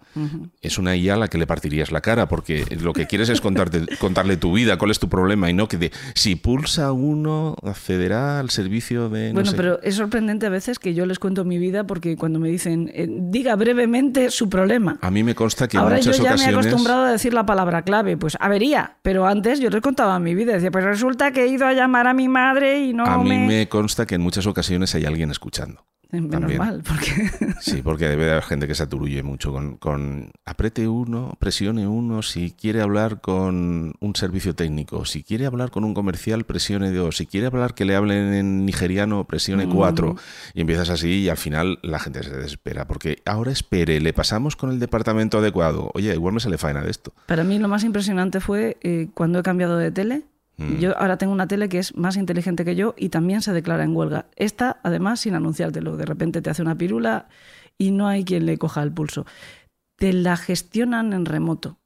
[0.62, 3.40] Es una IA a la que le partirías la cara porque lo que quieres es
[3.40, 7.56] contarte, contarle tu vida, cuál es tu problema y no que de, si pulsa uno
[7.64, 9.30] accederá al servicio de...
[9.30, 12.18] no Bueno, sé pero es sorprendente a veces que yo les cuento mi vida porque
[12.18, 14.98] cuando me dicen, eh, diga brevemente su problema.
[15.00, 17.34] A mí me consta que Ahora en yo muchas ya me he acostumbrado a decir
[17.34, 21.32] la palabra clave, pues avería, pero antes yo les contaba mi vida, decía, pues resulta
[21.32, 23.48] que he ido a llamar a mi madre y no a mí me...
[23.48, 25.86] me consta que en muchas ocasiones hay alguien escuchando.
[26.12, 26.60] Menos también.
[26.60, 27.30] mal, porque...
[27.62, 31.88] Sí, porque debe de haber gente que se aturulle mucho con, con apriete uno, presione
[31.88, 36.92] uno, si quiere hablar con un servicio técnico, si quiere hablar con un comercial, presione
[36.92, 40.16] dos, si quiere hablar que le hablen en nigeriano, presione cuatro.
[40.54, 44.56] Y empiezas así y al final la gente se desespera, porque ahora espere, le pasamos
[44.56, 45.92] con el departamento adecuado.
[45.94, 47.14] Oye, igual me sale faena de esto.
[47.28, 50.24] Para mí lo más impresionante fue eh, cuando he cambiado de tele.
[50.70, 50.80] Mm.
[50.80, 53.84] Yo ahora tengo una tele que es más inteligente que yo y también se declara
[53.84, 54.28] en huelga.
[54.36, 55.98] Esta, además, sin anunciártelo.
[55.98, 57.28] De repente te hace una pirula
[57.78, 59.26] y no hay quien le coja el pulso.
[59.98, 61.81] Te la gestionan en remoto.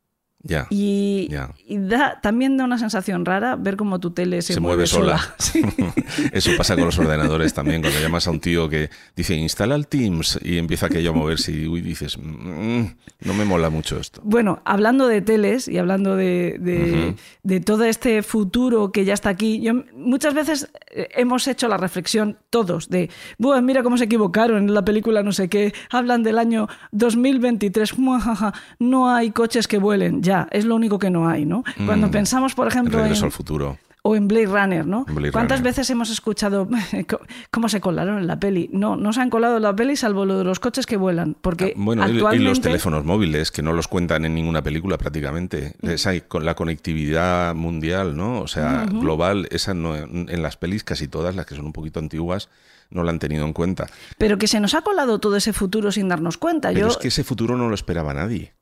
[0.47, 0.67] Ya.
[0.69, 1.27] Y,
[1.69, 5.19] da, también da una sensación rara ver cómo tu tele se, se, mueve sola.
[5.39, 5.61] Sí.
[6.31, 7.81] Eso pasa con los ordenadores también.
[7.81, 11.51] Cuando llamas a un tío que dice instala el Teams y empieza aquello a moverse
[11.51, 12.83] y uy, dices, "Mm,
[13.21, 14.21] no me mola mucho esto.
[14.23, 19.61] Bueno, hablando de teles y hablando de, de- todo este futuro que ya está aquí,
[19.61, 24.57] yo, muchas veces eh, hemos hecho la reflexión todos de, "Buah, mira cómo se equivocaron
[24.67, 29.77] en la película no sé qué, hablan del año 2023, muajaja, no hay coches que
[29.79, 31.63] vuelen, ya, es lo único que no hay, ¿no?
[31.86, 32.11] Cuando Mm.
[32.11, 33.77] pensamos, por ejemplo, en, al futuro.
[34.07, 35.03] o en Blade Runner, ¿no?
[35.05, 35.71] Blade ¿Cuántas Runner.
[35.71, 36.67] veces hemos escuchado
[37.51, 38.69] cómo se colaron en la peli?
[38.71, 41.36] No, no se han colado en la peli salvo lo de los coches que vuelan,
[41.41, 42.43] porque Ah, Bueno, actualmente...
[42.43, 45.73] y los teléfonos móviles, que no los cuentan en ninguna película prácticamente.
[45.81, 48.41] Esa, con la conectividad mundial, ¿no?
[48.41, 51.99] O sea, global, esa no, en las pelis casi todas, las que son un poquito
[51.99, 52.49] antiguas,
[52.91, 53.88] no la han tenido en cuenta.
[54.19, 56.67] Pero que se nos ha colado todo ese futuro sin darnos cuenta.
[56.69, 58.53] Pero Yo, es que ese futuro no lo esperaba nadie.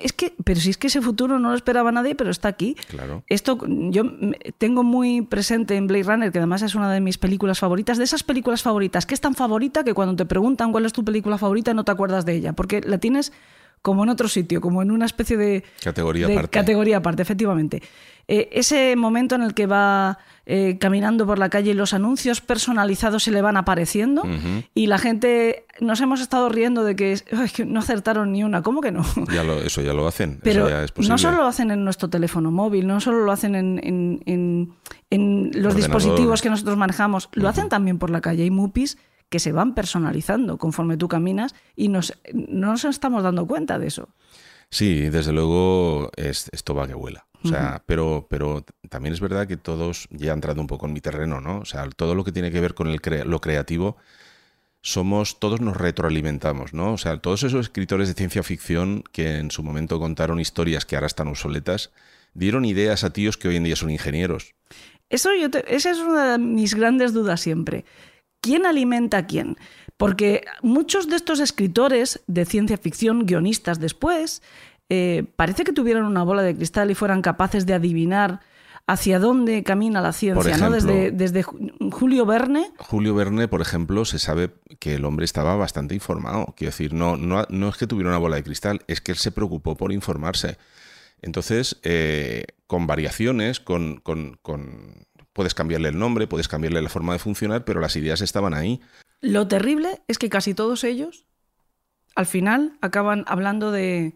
[0.00, 2.76] Es que, pero si es que ese futuro no lo esperaba nadie, pero está aquí.
[2.88, 3.22] Claro.
[3.28, 3.58] Esto
[3.90, 4.04] yo
[4.58, 8.04] tengo muy presente en Blade Runner, que además es una de mis películas favoritas, de
[8.04, 11.38] esas películas favoritas, que es tan favorita que cuando te preguntan cuál es tu película
[11.38, 13.32] favorita no te acuerdas de ella, porque la tienes
[13.82, 16.50] como en otro sitio, como en una especie de Categoría de aparte.
[16.50, 17.82] categoría aparte, efectivamente.
[18.32, 22.40] Eh, ese momento en el que va eh, caminando por la calle y los anuncios
[22.40, 24.22] personalizados se le van apareciendo
[24.74, 28.62] y la gente nos hemos estado riendo de que, "Ay, que no acertaron ni una.
[28.62, 29.02] ¿Cómo que no?
[29.32, 30.38] Ya lo, eso ya lo hacen.
[30.42, 31.12] Pero eso ya es posible.
[31.12, 34.72] no solo lo hacen en nuestro teléfono móvil, no solo lo hacen en, en- en-
[35.10, 35.76] en los Ordenador.
[35.76, 38.44] dispositivos que nosotros manejamos, lo hacen también por la calle.
[38.44, 38.96] Hay mupis
[39.28, 43.88] que se van personalizando conforme tú caminas y nos, no nos estamos dando cuenta de
[43.88, 44.08] eso.
[44.70, 47.26] Sí, desde luego es, esto va que vuela.
[47.42, 51.00] O sea, pero, pero también es verdad que todos, ya entrando un poco en mi
[51.00, 51.60] terreno, ¿no?
[51.60, 53.96] O sea, todo lo que tiene que ver con el lo creativo,
[54.82, 56.92] somos, todos nos retroalimentamos, ¿no?
[56.94, 60.96] O sea, todos esos escritores de ciencia ficción que en su momento contaron historias que
[60.96, 61.90] ahora están obsoletas,
[62.34, 64.54] dieron ideas a tíos que hoy en día son ingenieros.
[65.10, 67.84] Eso yo te- esa es una de mis grandes dudas siempre.
[68.40, 69.56] ¿Quién alimenta a quién?
[69.98, 74.40] Porque muchos de estos escritores de ciencia ficción, guionistas después,
[74.90, 78.40] eh, parece que tuvieran una bola de cristal y fueran capaces de adivinar
[78.86, 80.70] hacia dónde camina la ciencia, ¿no?
[80.70, 82.72] Desde, desde Ju- Julio Verne.
[82.78, 86.54] Julio Verne, por ejemplo, se sabe que el hombre estaba bastante informado.
[86.56, 89.18] Quiero decir, no, no, no es que tuviera una bola de cristal, es que él
[89.18, 90.58] se preocupó por informarse.
[91.22, 97.12] Entonces, eh, con variaciones, con, con- con- puedes cambiarle el nombre, puedes cambiarle la forma
[97.12, 98.80] de funcionar, pero las ideas estaban ahí.
[99.20, 101.26] Lo terrible es que casi todos ellos
[102.16, 104.14] al final acaban hablando de,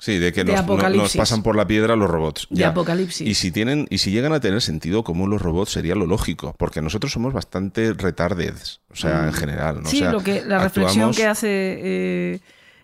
[0.00, 1.16] Sí, de que De nos, no- nos apocalipsis.
[1.18, 2.46] pasan por la piedra los robots.
[2.50, 2.68] de ya.
[2.68, 3.26] apocalipsis.
[3.26, 6.54] Y si tienen, y si llegan a tener sentido común los robots, sería lo lógico,
[6.58, 9.76] porque nosotros somos bastante retardeds, o sea, en general.
[9.76, 9.80] ¿no?
[9.80, 9.86] O Mm.
[9.86, 12.40] Sí, sea, lo que, la reflexión que hace eh,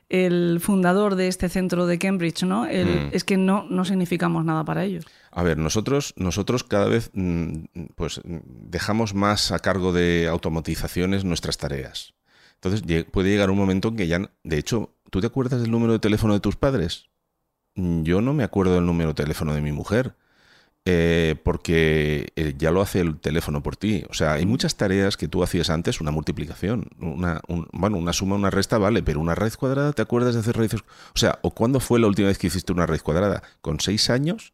[0.09, 2.67] el fundador de este centro de Cambridge, ¿no?
[2.67, 3.09] El- Mm.
[3.13, 5.05] Es que no, no significamos nada para ellos.
[5.31, 8.39] A ver, nosotros, nosotros cada vez mm, pues, mm,
[8.71, 12.13] dejamos más a cargo de automatizaciones nuestras tareas.
[12.61, 15.93] Entonces puede llegar un momento en que ya, de hecho, ¿tú te acuerdas del número
[15.93, 17.07] de teléfono de tus padres?
[17.77, 20.17] Mm, Yo no me acuerdo del número de teléfono de mi mujer.
[20.87, 24.05] eh, porque eh, ya lo hace el teléfono por ti.
[24.11, 28.13] O sea, hay muchas tareas que tú hacías antes, una multiplicación, una, un- bueno, una
[28.13, 30.81] suma, una resta, vale, pero una raíz cuadrada, ¿te acuerdas de hacer raíces?
[31.15, 33.43] O sea, ¿o cuándo fue la última vez que hiciste una raíz cuadrada?
[33.63, 34.53] ¿Con seis años?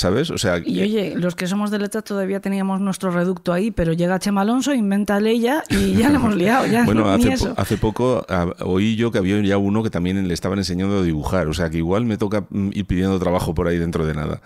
[0.00, 0.30] ¿Sabes?
[0.30, 3.92] O sea, Y oye, los que somos de letra todavía teníamos nuestro reducto ahí, pero
[3.94, 6.66] llega Chema Alonso, inventa Leia y ya le hemos liado.
[6.68, 9.90] Ya, Bueno, ni hace, po- hace poco ah, oí yo que había ya uno que
[9.90, 13.18] también le estaban enseñando a dibujar, o sea que igual me toca mm, ir pidiendo
[13.18, 14.40] trabajo por ahí dentro de nada.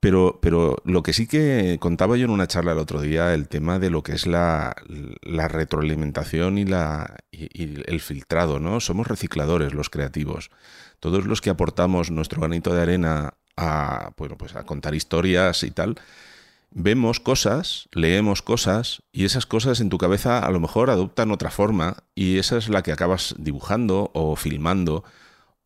[0.00, 3.48] Pero, pero lo que sí que contaba yo en una charla el otro día, el
[3.48, 4.74] tema de lo que es la,
[5.20, 8.80] la retroalimentación y, la, y, y el filtrado, ¿no?
[8.80, 10.50] Somos recicladores los creativos.
[10.98, 15.70] Todos los que aportamos nuestro granito de arena a, bueno, pues a contar historias y
[15.70, 15.96] tal,
[16.70, 21.50] vemos cosas, leemos cosas y esas cosas en tu cabeza a lo mejor adoptan otra
[21.50, 25.04] forma y esa es la que acabas dibujando o filmando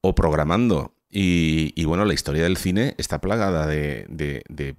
[0.01, 0.93] o programando.
[1.09, 4.77] Y, bueno, la historia del cine está plagada de,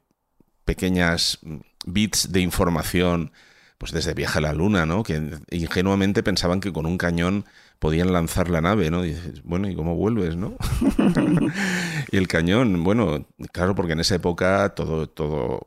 [0.66, 1.40] pequeñas
[1.86, 3.32] bits de información,
[3.80, 5.02] pues desde Viaje a la Luna, ¿no?
[5.02, 7.46] Que ingenuamente pensaban que con un cañón
[7.80, 9.06] podían lanzar la nave, ¿no?
[9.06, 10.56] Y dices, bueno, ¿y cómo vuelves, no?
[12.12, 15.62] y el cañón, bueno, claro, porque en esa época todo, todo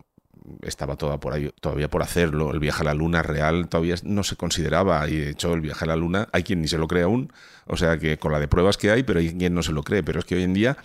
[0.63, 2.53] estaba toda por ahí, todavía por hacerlo.
[2.53, 5.85] El viaje a la luna real todavía no se consideraba y de hecho el viaje
[5.85, 7.33] a la luna hay quien ni se lo cree aún.
[7.67, 9.83] O sea que con la de pruebas que hay, pero hay quien no se lo
[9.85, 10.03] cree.
[10.03, 10.77] Pero es que hoy en día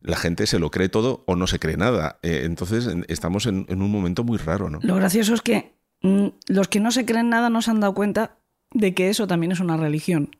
[0.00, 2.20] la gente se lo cree todo o no se cree nada.
[2.22, 4.78] Eh, entonces en- estamos en, en un momento muy raro, ¿no?
[4.82, 7.94] Lo gracioso es que mm, los que no se creen nada no se han dado
[7.94, 8.36] cuenta
[8.72, 10.30] de que eso también es una religión,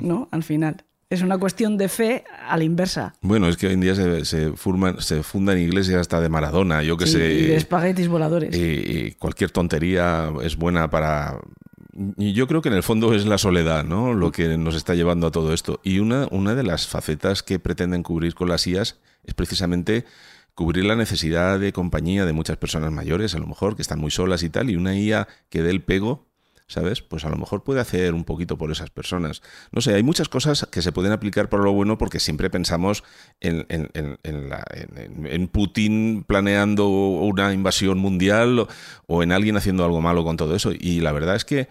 [0.00, 0.28] ¿no?
[0.32, 0.84] Al final.
[1.08, 3.14] Es una cuestión de fe a la inversa.
[3.20, 6.82] Bueno, es que hoy en día se, se, forman- se fundan iglesias hasta de Maradona,
[6.82, 7.32] yo que Sí, sé.
[7.34, 8.56] y de espaguetis voladores.
[8.56, 8.60] y-
[9.06, 11.38] y cualquier tontería es buena para...
[12.18, 14.12] Y yo creo que en el fondo es la soledad, ¿no?
[14.14, 15.80] Lo que nos está llevando a todo esto.
[15.84, 20.04] Y una, una de las facetas que pretenden cubrir con las IAS es precisamente
[20.54, 24.10] cubrir la necesidad de compañía de muchas personas mayores, a lo mejor, que están muy
[24.10, 26.26] solas y tal, y una IA que dé el pego,
[26.68, 27.00] ¿sabes?
[27.02, 29.42] Pues a lo mejor puede hacer un poquito por esas personas.
[29.72, 33.04] No sé, hay muchas cosas que se pueden aplicar para lo bueno porque siempre pensamos
[33.40, 38.68] en, en- en- Putin planeando una invasión mundial o,
[39.06, 40.72] o en alguien haciendo algo malo con todo eso.
[40.72, 41.68] Y la verdad es que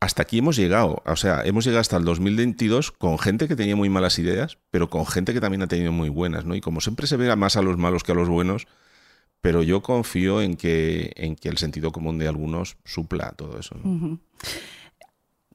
[0.00, 1.02] hasta aquí hemos llegado.
[1.04, 4.88] O sea, hemos llegado hasta el 2022 con gente que tenía muy malas ideas, pero
[4.88, 6.54] con gente que también ha tenido muy buenas, ¿no?
[6.54, 8.66] Y como siempre se ve más a los malos que a los buenos,
[9.40, 13.76] pero yo confío en que, en que el sentido común de algunos supla todo eso.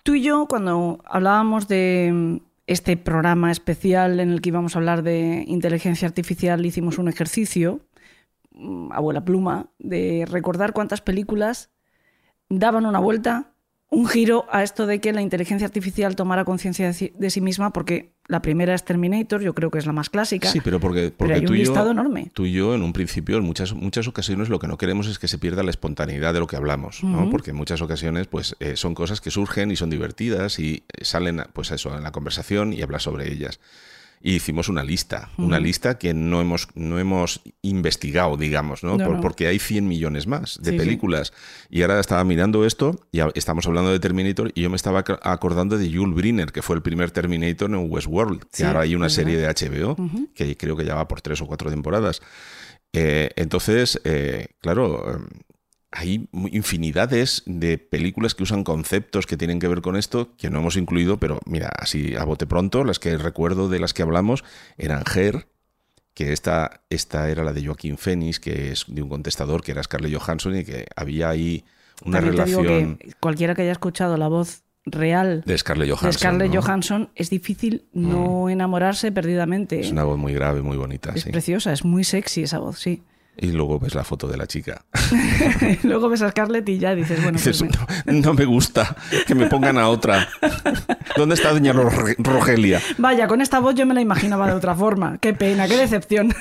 [0.03, 4.79] Tú y yo, cuando hablábamos de mm, este programa especial en el que íbamos a
[4.79, 7.81] hablar de inteligencia artificial, hicimos un ejercicio,
[8.51, 11.69] mm, abuela pluma, de recordar cuántas películas
[12.49, 13.53] daban una vuelta,
[13.89, 18.14] un giro a esto de que la inteligencia artificial tomara conciencia de sí misma, porque
[18.27, 20.49] la primera es Terminator, yo creo que es la más clásica.
[20.49, 22.31] Sí, pero porque, porque hay un tú, y listado yo, enorme.
[22.33, 25.19] tú y yo, en un principio, en muchas, muchas ocasiones, lo que no queremos es
[25.19, 27.01] que se pierda la espontaneidad de lo que hablamos.
[27.29, 31.43] Porque en muchas ocasiones, pues, eh, son cosas que surgen y son divertidas y salen,
[31.53, 33.59] pues eso, en la conversación y hablas sobre ellas.
[34.27, 35.65] Y hicimos una lista, una Ujú.
[35.65, 38.97] lista que no hemos, no hemos investigado, digamos, ¿no?
[38.97, 39.21] No, Por- no.
[39.21, 40.83] Porque hay 100 millones más de Sí, sí.
[40.83, 41.31] películas.
[41.69, 45.19] Y ahora estaba mirando esto, y estamos hablando de Terminator, y yo me estaba ac-
[45.21, 48.95] acordando de Jules Briner, que fue el primer Terminator en Westworld, que Sí, ahora hay
[48.95, 50.29] una serie de HBO, Ujú.
[50.33, 52.19] que creo que ya va por tres o cuatro temporadas.
[52.93, 55.19] Eh, entonces, eh, claro, eh,
[55.95, 60.59] hay infinidades de películas que usan conceptos que tienen que ver con esto, que no
[60.59, 64.43] hemos incluido, pero mira, así a bote pronto, las que recuerdo de las que hablamos
[64.77, 65.47] eran Her,
[66.13, 69.83] que esta, esta era la de Joaquín Phoenix, que es de un contestador que era
[69.83, 71.63] Scarlett Johansson y que había ahí
[72.03, 76.09] una También relación que cualquiera que haya escuchado la voz real de Scarlett Johansson.
[76.09, 76.61] de Scarlett ¿no?
[76.61, 79.79] Johansson es difícil no enamorarse perdidamente.
[79.79, 81.13] Es una voz muy grave, muy bonita.
[81.15, 81.31] Es sí.
[81.31, 83.01] preciosa, es muy sexy esa voz, sí.
[83.37, 84.85] Y luego ves la foto de la chica.
[85.83, 87.69] Luego ves a Scarlett y ya dices, bueno, pues no,
[88.05, 88.95] no me gusta,
[89.27, 90.27] que me pongan a otra.
[91.17, 92.81] ¿Dónde está doña Roge- Rogelia?
[92.97, 95.17] Vaya, con esta voz yo me la imaginaba de otra forma.
[95.19, 96.33] Qué pena, qué decepción.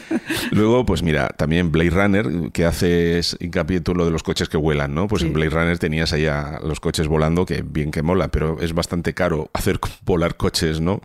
[0.50, 4.56] Luego, pues mira, también Blade Runner, que haces hincapié tú lo de los coches que
[4.56, 5.08] vuelan, ¿no?
[5.08, 5.28] Pues Sí.
[5.28, 8.74] en Blade Runner tenías ahí a los coches volando, que bien que mola, pero es
[8.74, 11.00] bastante caro hacer volar coches, ¿no?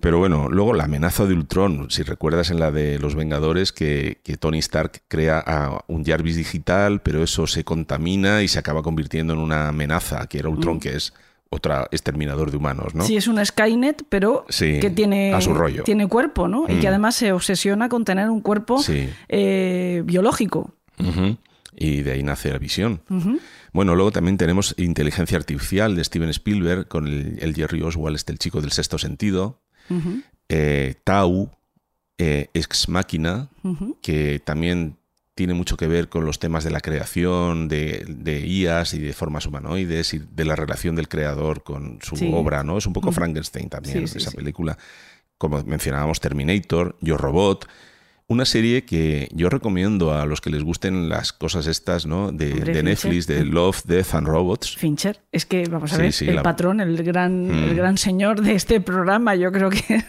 [0.00, 4.18] Pero bueno, luego la amenaza de Ultron, si recuerdas en la de los Vengadores, que,
[4.24, 8.82] que Tony Stark crea a un Jarvis digital, pero eso se contamina y se acaba
[8.82, 11.12] convirtiendo en una amenaza, que era Ultron, que es
[11.50, 13.04] otra exterminador de humanos, ¿no?
[13.04, 15.82] Sí, es una Skynet, pero Sí, que tiene, a su rollo.
[15.82, 16.66] tiene cuerpo, ¿no?
[16.68, 16.80] Y Mm.
[16.80, 19.08] que además se obsesiona con tener un cuerpo Sí.
[19.28, 20.74] eh, biológico.
[21.80, 23.00] Y de ahí nace la visión.
[23.72, 28.32] Bueno, luego también tenemos Inteligencia Artificial de Steven Spielberg con el, el Jerry Oswald, este
[28.32, 29.60] el chico del sexto sentido.
[30.48, 31.50] Eh, Tau,
[32.18, 33.48] eh, Ex Máquina,
[34.02, 34.96] que también
[35.34, 39.12] tiene mucho que ver con los temas de la creación de, de IAs y de
[39.12, 42.28] formas humanoides y de la relación del creador con su Sí.
[42.34, 42.76] obra, ¿no?
[42.78, 43.12] Es un poco.
[43.12, 44.76] Frankenstein también, Sí, sí, esa película.
[45.38, 47.68] Como mencionábamos, Terminator, Yo Robot.
[48.26, 52.30] Una serie que yo recomiendo a los que les gusten las cosas estas, ¿no?
[52.32, 54.76] De, Hombre, de Netflix, de Love, Death and Robots.
[54.76, 57.64] Fincher, es que vamos a ver, el la- patrón, el gran, Mm.
[57.70, 60.04] el gran señor de este programa, yo creo que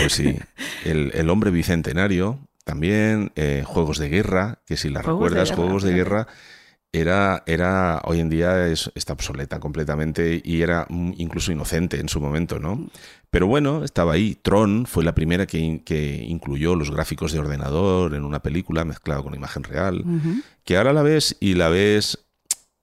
[0.00, 0.36] Pues sí,
[0.84, 5.48] el, el hombre bicentenario, también eh, Juegos de Guerra, que si la Juegos de recuerdas,
[5.50, 5.94] Guerra, Juegos de.
[5.94, 6.26] Guerra
[6.94, 12.08] era, era hoy en día es- está obsoleta completamente y era mm, incluso inocente en
[12.10, 12.86] su momento, ¿no?
[13.30, 14.36] Pero bueno, estaba ahí.
[14.42, 19.24] Tron fue la primera que, que incluyó los gráficos de ordenador en una película mezclado
[19.24, 20.04] con imagen real,
[20.64, 22.18] que ahora la ves y la ves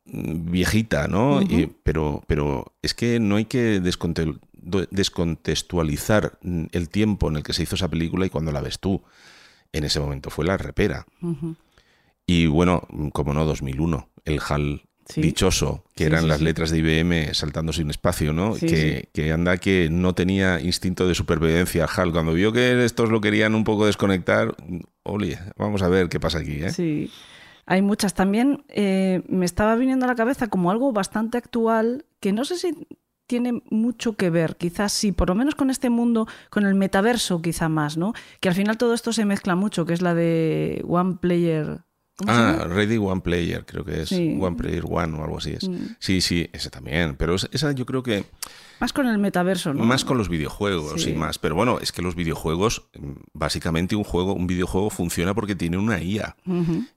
[0.05, 1.41] mm, viejita, ¿no?
[1.43, 4.39] Y- pero, pero es que no hay que desconte- do-
[4.91, 8.79] descontextualizar mm, el tiempo en el que se hizo esa película y cuando la ves
[8.79, 9.01] tú.
[9.71, 11.05] En ese momento fue la repera.
[12.25, 15.21] Y bueno, mm, como no, 2001, el HAL Sí.
[15.21, 18.53] dichoso, que Sí, eran sí, las letras de IBM saltando sin espacio, ¿no?
[18.53, 22.11] Que, que anda que no tenía instinto de supervivencia HAL.
[22.11, 26.19] Cuando vio que estos lo querían un poco desconectar, mm, oye, vamos a ver qué
[26.19, 26.69] pasa aquí, ¿eh?
[26.71, 27.09] Sí.
[27.65, 28.63] Hay muchas también.
[28.69, 32.87] eh, me estaba viniendo a la cabeza como algo bastante actual que no sé si
[33.29, 37.43] tiene mucho que ver, quizás sí, por lo menos con este mundo, con el metaverso
[37.43, 38.13] quizá más, ¿no?
[38.39, 41.81] Que al final todo esto se mezcla mucho, que es la de One Player.
[42.17, 42.65] ¿cómo se Ah?
[42.67, 44.09] Ready One Player, creo que es.
[44.09, 44.35] Sí.
[44.41, 45.69] One Player One o algo así es.
[45.69, 45.77] Mm.
[45.99, 47.15] Sí, sí, esa también.
[47.17, 48.25] Pero es- esa yo creo que
[48.79, 49.83] Más con el metaverso, ¿no?
[49.83, 51.11] más con los videojuegos Sí.
[51.11, 51.37] y más.
[51.39, 55.77] Pero bueno, es que los videojuegos, mm, básicamente un juego, un videojuego funciona porque tiene
[55.77, 56.35] una IA.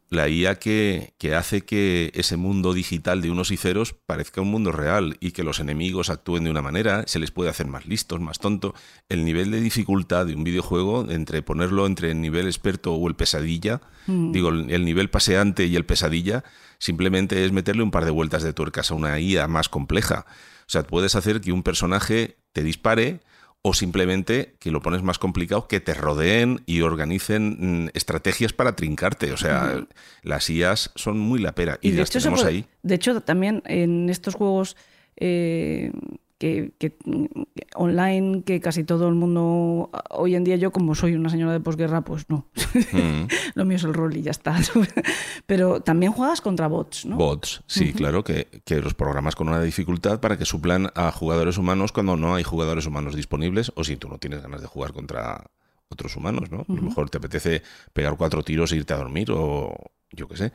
[0.08, 4.50] La IA que, que hace que ese mundo digital de unos y ceros parezca un
[4.50, 7.86] mundo real y que los enemigos actúen de una manera, se les puede hacer más
[7.86, 8.74] listos, más tonto.
[9.08, 13.14] El nivel de dificultad de un videojuego, entre ponerlo entre el nivel experto o el
[13.16, 14.32] pesadilla, Mm.
[14.32, 16.44] digo, el nivel paseante y el pesadilla,
[16.78, 20.26] simplemente es meterle un par de vueltas de tuercas a una IA más compleja.
[20.62, 23.20] O sea, puedes hacer que un personaje te dispare
[23.64, 28.74] o simplemente que lo pones más complicado, que te rodeen y organicen mm, estrategias para
[28.74, 29.32] trincarte.
[29.32, 29.84] O sea,
[30.22, 32.66] las IAs son muy la pera y, de las hecho, tenemos puede- ahí.
[32.82, 34.76] de hecho, también en estos juegos
[35.16, 35.92] eh,
[36.42, 36.96] que, que,
[37.76, 41.60] online, que casi todo el mundo, hoy en día yo como soy una señora de
[41.60, 42.48] posguerra, pues no.
[42.90, 43.28] Mm.
[43.54, 44.56] Lo mío es el rol y ya está.
[45.46, 47.14] Pero también juegas contra bots, ¿no?
[47.14, 51.58] Bots, sí, claro, que, que los programas con una dificultad para que suplan a jugadores
[51.58, 54.92] humanos cuando no hay jugadores humanos disponibles o si tú no tienes ganas de jugar
[54.92, 55.44] contra
[55.90, 56.66] otros humanos, ¿no?
[56.68, 57.62] A lo mejor te apetece
[57.92, 59.72] pegar cuatro tiros e irte a dormir o
[60.10, 60.52] yo qué sé.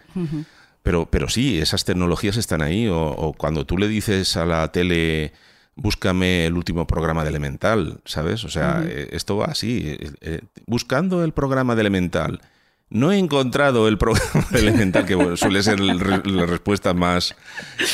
[0.83, 2.87] Pero, pero sí, esas tecnologías están ahí.
[2.87, 5.31] O, o cuando tú le dices a la tele,
[5.77, 8.43] búscame el último programa de Elemental, ¿sabes?
[8.43, 9.83] O sea, eh, esto va así.
[9.85, 12.41] eh, eh, buscando el programa de Elemental.
[12.89, 17.35] No he encontrado el programa de Elemental, que bueno, suele ser la respuesta más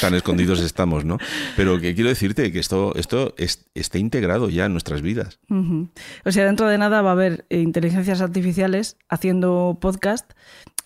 [0.02, 1.18] tan escondidos estamos, ¿no?
[1.56, 5.40] Pero que quiero decirte que esto, esto es- está integrado ya en nuestras vidas.
[5.50, 10.32] O sea, dentro de nada va a haber inteligencias artificiales haciendo podcast.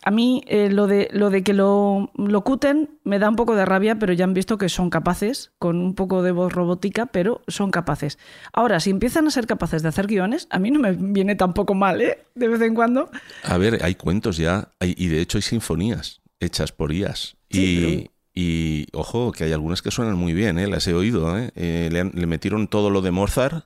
[0.04, 3.66] A mí eh, lo, de, lo de que lo locuten me da un poco de
[3.66, 7.42] rabia, pero ya han visto que son capaces, con un poco de voz robótica, pero
[7.48, 8.18] son capaces.
[8.54, 11.74] Ahora, si empiezan a ser capaces de hacer guiones, a mí no me viene tampoco
[11.74, 12.20] mal, ¿eh?
[12.36, 13.10] De vez en cuando.
[13.44, 17.36] A ver, hay cuentos ya, hay- y de hecho hay sinfonías hechas por IAS.
[17.50, 20.68] Sí, y, y, ojo, que hay algunas que suenan muy bien, ¿eh?
[20.68, 21.38] las he oído.
[21.38, 21.52] ¿eh?
[21.56, 23.66] Eh, le, han- le metieron todo lo de Mozart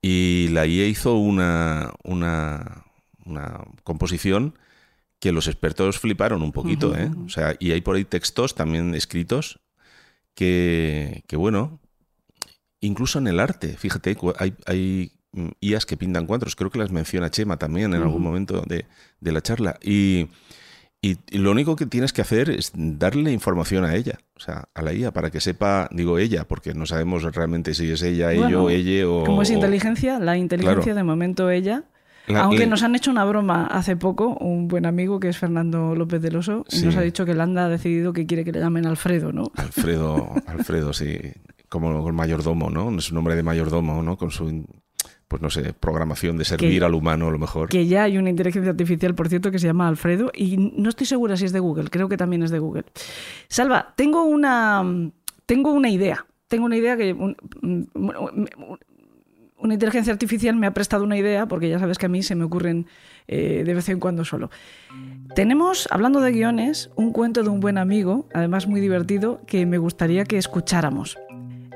[0.00, 2.84] y la IA hizo una, una,
[3.24, 4.54] una composición
[5.20, 6.96] que los expertos fliparon un poquito.
[6.96, 7.10] ¿eh?
[7.24, 9.60] O sea, y hay por ahí textos también escritos
[10.34, 11.80] que, que bueno,
[12.80, 16.56] incluso en el arte, fíjate, hay, hay mm, IAs que pintan cuadros.
[16.56, 18.86] Creo que las menciona Chema también en algún momento de,
[19.20, 19.78] de la charla.
[19.82, 20.28] Y,
[21.00, 24.82] y, lo único que tienes que hacer es darle información a ella, o sea, a
[24.82, 28.70] la IA, para que sepa, digo ella, porque no sabemos realmente si es ella, ello,
[28.70, 29.24] ella o...
[29.24, 31.84] Como es inteligencia, la inteligencia de momento ella.
[32.34, 36.20] Aunque nos han hecho una broma hace poco, un buen amigo que es Fernando López
[36.22, 38.86] del Oso, y nos ha dicho que Landa ha decidido que quiere que le llamen
[38.86, 39.50] Alfredo, ¿no?
[39.56, 41.18] Alfredo, Alfredo, sí.
[41.68, 42.96] Como el mayordomo, ¿no?
[42.96, 44.16] Es un nombre de mayordomo, ¿no?
[44.16, 44.64] Con su
[45.28, 47.68] pues no sé, programación de servir al humano a lo mejor.
[47.68, 51.06] Que ya hay una inteligencia artificial, por cierto, que se llama Alfredo y no estoy
[51.06, 52.84] segura si es de Google, creo que también es de Google.
[53.48, 54.84] Salva, tengo una,
[55.44, 57.16] tengo una idea, tengo una idea que...
[59.58, 62.34] una inteligencia artificial me ha prestado una idea, porque ya sabes que a mí se
[62.34, 62.86] me ocurren
[63.26, 64.50] eh, de vez en cuando solo.
[65.34, 69.78] Tenemos, hablando de guiones, un cuento de un buen amigo, además muy divertido, que me
[69.78, 71.18] gustaría que escucháramos.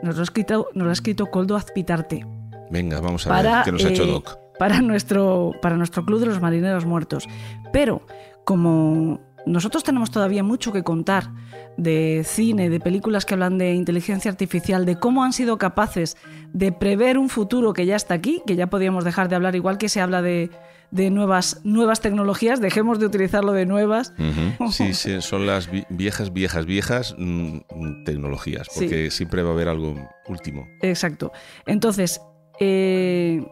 [0.03, 2.27] Nos lo ha escrito, nos lo ha escrito Coldo Azpitarte.
[2.71, 4.39] Venga, vamos a ver qué nos ha hecho eh, Doc.
[4.59, 7.27] Para nuestro, para nuestro Club de los Marineros Muertos.
[7.73, 8.03] Pero
[8.45, 11.31] como nosotros tenemos todavía mucho que contar
[11.77, 16.17] de cine, de películas que hablan de inteligencia artificial, de cómo han sido capaces
[16.53, 19.79] de prever un futuro que ya está aquí, que ya podíamos dejar de hablar, igual
[19.79, 20.51] que se habla de,
[20.93, 24.13] nuevas, nuevas tecnologías, dejemos de utilizarlo de nuevas.
[24.71, 29.95] Sí, sí, son las viejas, viejas, viejas mm, tecnologías, porque siempre va a haber algo
[30.29, 30.69] último.
[30.83, 31.33] Exacto.
[31.67, 32.21] Entonces,
[32.61, 33.43] eh,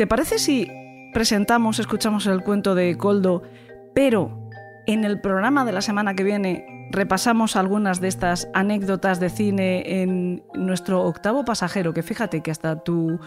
[0.00, 0.66] ¿Te parece si
[1.12, 3.42] presentamos, escuchamos el cuento de Coldo,
[3.94, 4.39] pero
[4.92, 10.02] en el programa de la semana que viene repasamos algunas de estas anécdotas de cine
[10.02, 13.18] en nuestro octavo pasajero, que fíjate que hasta tu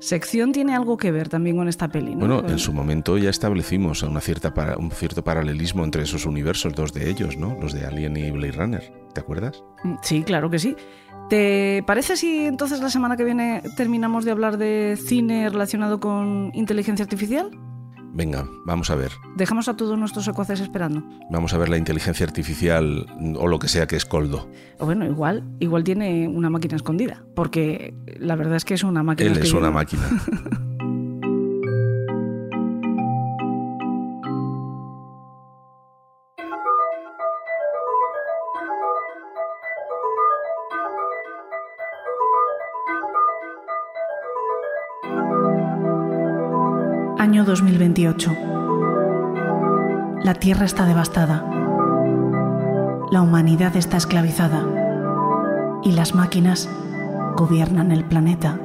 [0.00, 2.14] sección tiene algo que ver también con esta peli.
[2.14, 6.92] Bueno, en su momento ya establecimos una cierta un cierto paralelismo entre esos universos, dos
[6.92, 7.56] de ellos, ¿no?
[7.60, 8.92] Los de Alien y Blade Runner.
[9.14, 9.62] ¿Te acuerdas?
[9.84, 10.76] Mm, sí, claro que sí.
[11.30, 16.50] ¿Te parece si entonces la semana que viene terminamos de hablar de cine relacionado con
[16.52, 17.50] inteligencia artificial?
[18.14, 19.10] Venga, vamos a ver.
[19.34, 21.02] Dejamos a todos nuestros secuaces esperando.
[21.30, 24.48] Vamos a ver la inteligencia artificial o lo que sea que es Coldo.
[24.78, 29.32] bueno, igual, igual tiene una máquina escondida, porque la verdad es que es una máquina.
[29.32, 30.02] Él es una máquina.
[47.44, 48.36] Año 2028.
[50.22, 51.44] La Tierra está devastada.
[53.10, 54.64] La humanidad está esclavizada.
[55.82, 56.70] Y las máquinas
[57.36, 58.58] gobiernan el planeta.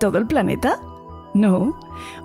[0.00, 0.80] ¿Todo el planeta?
[1.34, 1.78] No.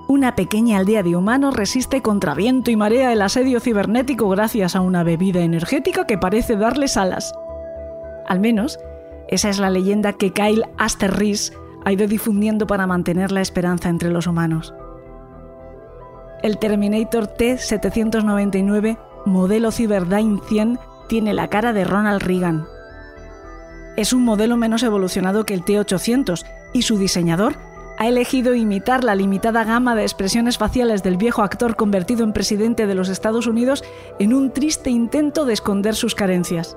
[0.08, 4.82] Una pequeña aldea de humanos resiste contra viento y marea el asedio cibernético gracias a
[4.82, 7.32] una bebida energética que parece darles alas.
[8.28, 8.80] Al menos,
[9.28, 11.54] esa es la leyenda que Kyle Asterris
[11.86, 14.74] ha ido difundiendo para mantener la esperanza entre los humanos.
[16.42, 22.66] El Terminator T-799, modelo Cyberdyne 100, tiene la cara de Ronald Reagan.
[23.96, 27.56] Es un modelo menos evolucionado que el T-800 y su diseñador
[27.98, 32.88] ha elegido imitar la limitada gama de expresiones faciales del viejo actor convertido en presidente
[32.88, 33.84] de los Estados Unidos
[34.20, 36.76] en un triste intento de esconder sus carencias.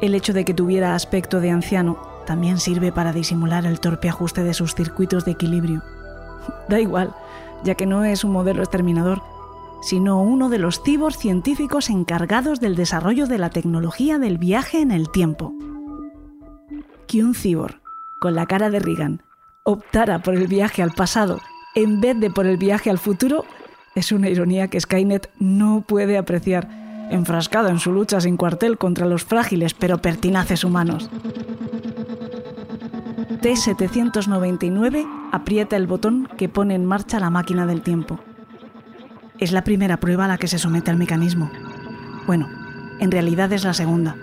[0.00, 4.44] El hecho de que tuviera aspecto de anciano también sirve para disimular el torpe ajuste
[4.44, 5.82] de sus circuitos de equilibrio.
[6.68, 7.12] Da igual,
[7.64, 9.20] ya que no es un modelo exterminador,
[9.82, 14.92] sino uno de los cibos científicos encargados del desarrollo de la tecnología del viaje en
[14.92, 15.52] el tiempo.
[17.08, 17.80] Que un cibor,
[18.20, 19.24] con la cara de Reagan,
[19.64, 21.40] optara por el viaje al pasado
[21.74, 23.44] en vez de por el viaje al futuro
[23.96, 26.68] es una ironía que Skynet no puede apreciar,
[27.10, 31.10] enfrascado en su lucha sin cuartel contra los frágiles pero pertinaces humanos.
[33.40, 38.20] T799 aprieta el botón que pone en marcha la máquina del tiempo.
[39.38, 41.50] Es la primera prueba a la que se somete al mecanismo.
[42.26, 42.48] Bueno,
[42.98, 44.16] en realidad es la segunda.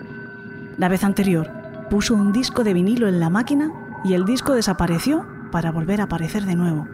[0.76, 1.50] La vez anterior
[1.90, 3.72] puso un disco de vinilo en la máquina
[4.04, 6.86] y el disco desapareció para volver a aparecer de nuevo.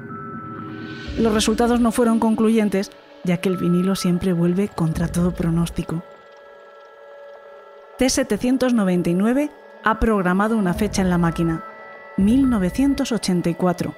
[1.19, 2.91] Los resultados no fueron concluyentes,
[3.25, 6.03] ya que el vinilo siempre vuelve contra todo pronóstico.
[7.99, 9.51] T799
[9.85, 11.63] ha programado una fecha en la máquina,
[12.17, 13.95] 1984,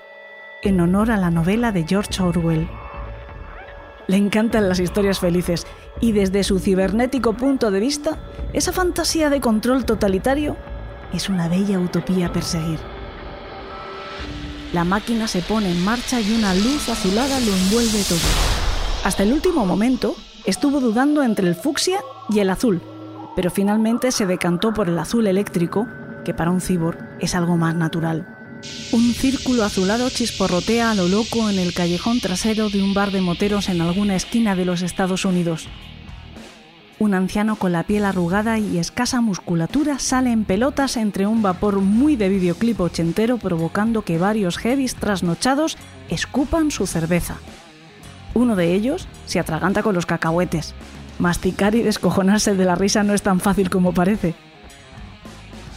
[0.63, 2.67] en honor a la novela de George Orwell.
[4.07, 5.67] Le encantan las historias felices
[6.01, 8.19] y desde su cibernético punto de vista,
[8.55, 10.57] esa fantasía de control totalitario
[11.13, 12.79] es una bella utopía a perseguir.
[14.73, 18.19] La máquina se pone en marcha y una luz azulada lo envuelve todo.
[19.05, 20.17] Hasta el último momento
[20.47, 21.99] estuvo dudando entre el fucsia
[22.31, 22.81] y el azul,
[23.37, 25.87] pero finalmente se decantó por el azul eléctrico,
[26.25, 28.27] que para un cibor es algo más natural.
[28.93, 33.21] Un círculo azulado chisporrotea a lo loco en el callejón trasero de un bar de
[33.21, 35.69] moteros en alguna esquina de los Estados Unidos.
[36.99, 41.81] Un anciano con la piel arrugada y escasa musculatura sale en pelotas entre un vapor
[41.81, 45.77] muy de videoclip ochentero provocando que varios heavies trasnochados
[46.09, 47.37] escupan su cerveza.
[48.33, 50.75] Uno de ellos se atraganta con los cacahuetes.
[51.19, 54.35] Masticar y descojonarse de la risa no es tan fácil como parece.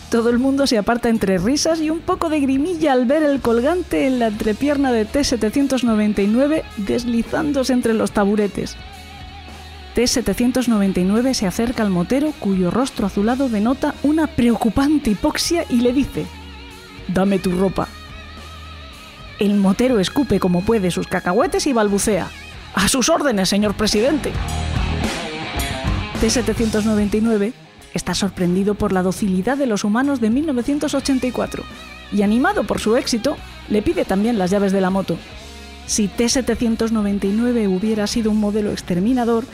[0.10, 3.42] Todo el mundo se aparta entre risas y un poco de grimilla al ver el
[3.42, 8.76] colgante en la entrepierna de T-799 deslizándose entre los taburetes.
[9.94, 16.26] T-799 se acerca al motero cuyo rostro azulado denota una preocupante hipoxia y le dice,
[17.08, 17.88] Dame tu ropa.
[19.38, 22.28] El motero escupe como puede sus cacahuetes y balbucea,
[22.74, 24.32] A sus órdenes, señor presidente.
[26.20, 27.54] T-799
[27.94, 31.64] está sorprendido por la docilidad de los humanos de 1984
[32.12, 33.38] y animado por su éxito,
[33.70, 35.18] le pide también las llaves de la moto.
[35.86, 39.46] Si T-799 hubiera sido un modelo exterminador,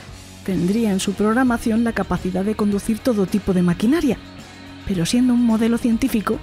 [0.45, 4.17] tendría en su programación la capacidad de conducir todo tipo de maquinaria.
[4.87, 6.37] Pero siendo un modelo científico,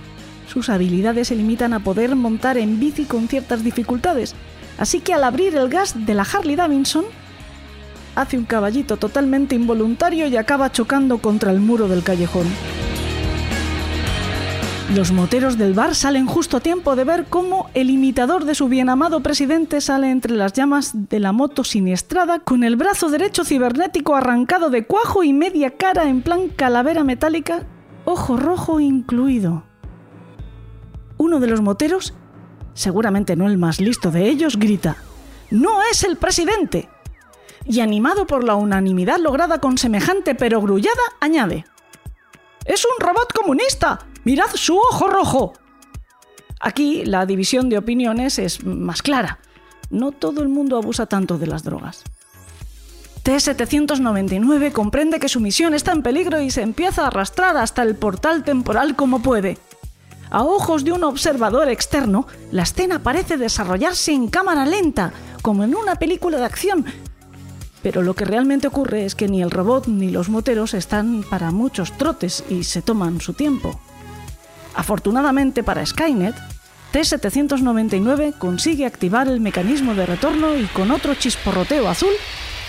[0.48, 4.35] sus habilidades se limitan a poder montar en bici con ciertas dificultades.
[4.78, 7.05] Así que al abrir el gas de la Harley Davidson,
[8.14, 12.47] hace un caballito totalmente involuntario y acaba chocando contra el muro del callejón.
[14.94, 18.68] Los moteros del bar salen justo a tiempo de ver cómo el imitador de su
[18.68, 24.14] bienamado presidente sale entre las llamas de la moto siniestrada con el brazo derecho cibernético
[24.14, 27.64] arrancado de cuajo y media cara en plan calavera metálica,
[28.05, 29.64] ojo rojo incluido.
[31.16, 32.12] Uno de los moteros,
[32.74, 34.98] seguramente no el más listo de ellos, grita,
[35.51, 36.89] ¡No es el presidente!
[37.64, 41.64] Y animado por la unanimidad lograda con semejante perogrullada, añade:
[42.64, 44.06] ¡Es un robot comunista!
[44.24, 45.52] ¡Mirad su ojo rojo!
[46.60, 49.40] Aquí la división de opiniones es más clara.
[49.90, 52.05] No todo el mundo abusa tanto de las drogas.
[53.24, 57.94] T-799 comprende que su misión está en peligro y se empieza a arrastrar hasta el
[57.94, 59.59] portal temporal como puede.
[60.30, 65.12] A ojos de un observador externo, la escena parece desarrollarse en cámara lenta,
[65.43, 66.86] como en una película de acción,
[67.82, 71.50] pero lo que realmente ocurre es que ni el robot ni los moteros están para
[71.50, 73.78] muchos trotes y se toman su tiempo.
[74.74, 76.34] Afortunadamente para Skynet,
[76.92, 82.12] T-799 consigue activar el mecanismo de retorno y con otro chisporroteo azul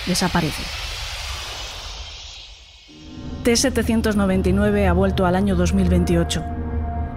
[0.07, 0.63] desaparece.
[3.43, 6.43] T-799 ha vuelto al año 2028.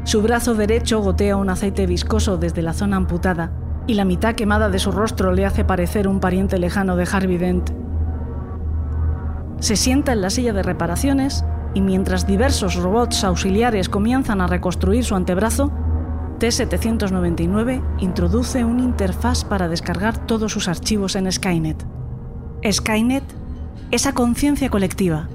[0.04, 3.52] Su brazo derecho gotea un aceite viscoso desde la zona amputada
[3.86, 7.38] y la mitad quemada de su rostro le hace parecer un pariente lejano de Harvey
[7.38, 7.70] Dent.
[9.60, 11.44] Se sienta en la silla de reparaciones
[11.74, 15.72] y mientras diversos robots auxiliares comienzan a reconstruir su antebrazo,
[16.38, 21.84] T-799 introduce una interfaz para descargar todos sus archivos en Skynet.
[22.70, 23.24] Skynet,
[23.90, 25.28] esa conciencia colectiva,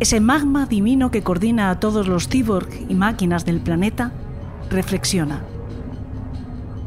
[0.00, 4.12] ese magma divino que coordina a todos los cyborg y máquinas del planeta,
[4.68, 5.42] reflexiona.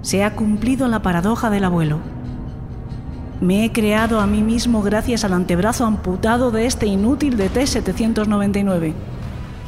[0.02, 2.00] Se ha cumplido la paradoja del abuelo.
[3.42, 8.94] Me he creado a mí mismo gracias al antebrazo amputado de este inútil de T-799.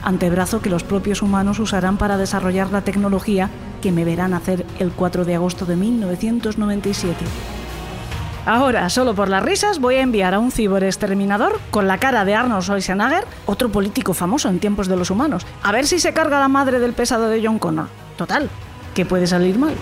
[0.03, 3.49] Antebrazo que los propios humanos usarán para desarrollar la tecnología
[3.81, 7.15] que me verán hacer el 4 de agosto de 1997.
[8.45, 10.51] Ahora, solo por las risas, voy a enviar a un
[10.81, 15.45] exterminador con la cara de Arnold Schwarzenegger, otro político famoso en tiempos de los humanos,
[15.61, 17.87] a ver si se carga la madre del pesado de John Connor.
[18.17, 18.49] Total,
[18.95, 19.75] que puede salir mal.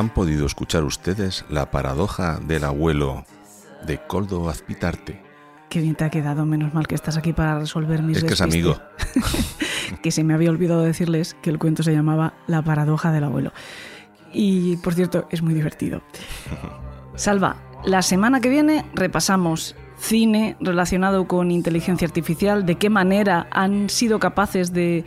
[0.00, 3.26] Han podido escuchar ustedes la paradoja del abuelo
[3.86, 5.20] de Coldo Azpitarte.
[5.68, 8.32] Qué bien te ha quedado, menos mal que estás aquí para resolver mis Es que
[8.32, 8.78] es amigo.
[10.02, 13.52] que se me había olvidado decirles que el cuento se llamaba La paradoja del abuelo.
[14.32, 16.00] Y por cierto, es muy divertido.
[17.14, 23.90] Salva, la semana que viene repasamos cine relacionado con inteligencia artificial, de qué manera han
[23.90, 25.04] sido capaces de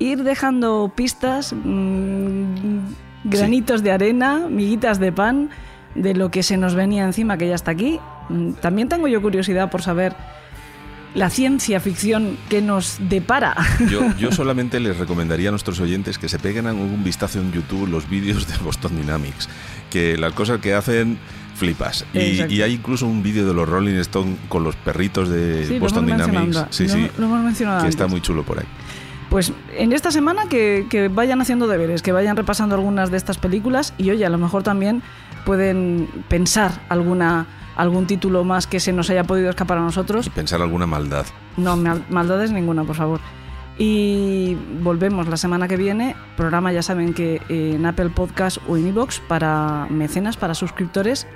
[0.00, 5.50] ir dejando pistas, mmm, granitos de arena, miguitas de pan
[5.94, 7.98] de lo que se nos venía encima, que ya está aquí.
[8.28, 10.14] Mm, También tengo yo curiosidad por saber
[11.14, 13.54] la ciencia ficción que nos depara.
[13.90, 17.88] Yo, yo solamente les recomendaría a nuestros oyentes que se peguen un vistazo en YouTube
[17.88, 19.48] los vídeos de Boston Dynamics,
[19.90, 21.16] que las cosas que hacen
[21.54, 22.04] flipas.
[22.12, 26.04] Y, hay incluso un vídeo de los Rolling Stones con los perritos de Sí, Boston
[26.04, 26.66] Dynamics.
[26.68, 27.10] Sí, lo- sí.
[27.16, 28.66] lo hemos mencionado que está muy chulo por ahí.
[29.36, 33.36] Pues en esta semana que, que vayan haciendo deberes, que vayan repasando algunas de estas
[33.36, 35.02] películas y oye, a lo mejor también
[35.44, 37.46] pueden pensar alguna
[37.76, 40.26] algún título más que se nos haya podido escapar a nosotros.
[40.26, 41.26] Y pensar alguna maldad.
[41.58, 43.20] No, mal- maldades ninguna, por favor.
[43.76, 46.16] Y volvemos la semana que viene.
[46.38, 51.26] Programa, ya saben que en Apple Podcast o en iVoox para mecenas, para suscriptores.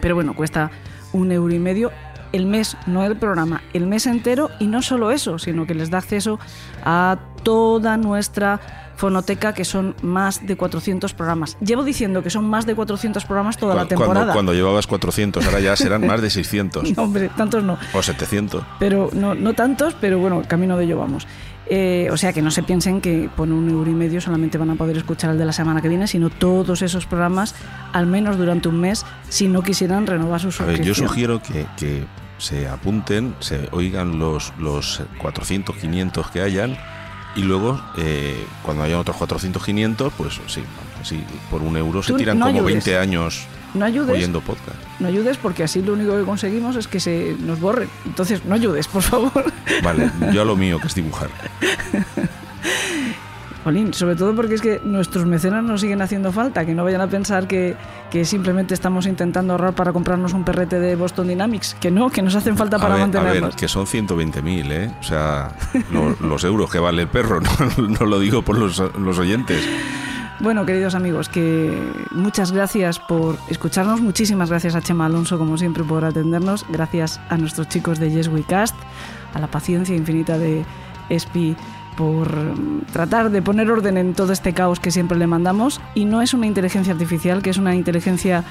[0.00, 0.70] Pero bueno, cuesta
[1.12, 1.90] un euro y medio
[2.32, 4.50] el mes, no el programa, el mes entero.
[4.58, 6.38] Y no solo eso, sino que les da acceso
[6.84, 8.60] a toda nuestra
[8.96, 11.56] fonoteca, que son más de 400 programas.
[11.60, 14.32] Llevo diciendo que son más de 400 programas toda la Cuando, temporada.
[14.32, 17.78] cuando llevabas 400, ahora ya serán más de 600 No, hombre, tantos no.
[17.94, 18.64] o 700.
[18.80, 21.28] pero no, no tantos, pero bueno, camino de ello vamos.
[21.70, 24.70] Eh, o sea que no se piensen que por un euro y medio solamente van
[24.70, 27.54] a poder escuchar el de la semana que viene, sino todos esos programas,
[27.92, 31.08] al menos durante un mes, si no quisieran renovar su A ver, yo suscripción.
[31.08, 32.04] sugiero que, que
[32.38, 36.78] se apunten, se oigan los, los 400, 500 que hayan
[37.36, 40.62] y luego eh, cuando haya otros 400, 500, pues sí,
[41.02, 42.84] sí por un euro se tiran no como ayudes.
[42.84, 44.76] 20 años No ayudes, oyendo podcast.
[44.98, 47.88] no ayudes porque así lo único que conseguimos es que se nos borren.
[48.06, 49.44] Entonces, no ayudes, por favor.
[49.82, 51.28] Vale, yo a lo mío, que es dibujar.
[53.64, 57.00] Jolín, sobre todo porque es que nuestros mecenas nos siguen haciendo falta, que no vayan
[57.02, 57.76] a pensar que,
[58.10, 62.22] que simplemente estamos intentando ahorrar para comprarnos un perrete de Boston Dynamics, que no, que
[62.22, 63.50] nos hacen falta A para ver, a mantenernos.
[63.50, 64.90] ver, que son 120.000, ¿eh?
[65.00, 65.52] O sea,
[65.92, 67.40] lo- los euros que vale el perro,
[67.76, 69.60] no, no lo digo por los, los oyentes.
[70.40, 71.76] Bueno, queridos amigos, que
[72.12, 77.36] muchas gracias por escucharnos, muchísimas gracias a Chema Alonso, como siempre, por atendernos, gracias a
[77.36, 78.76] nuestros chicos de Yes We Cast,
[79.34, 80.64] a la paciencia infinita de
[81.08, 81.56] Espi
[81.96, 85.80] por mm, tratar de poner orden en todo este caos que siempre le mandamos.
[85.96, 88.44] Y no es una inteligencia artificial, que es una inteligencia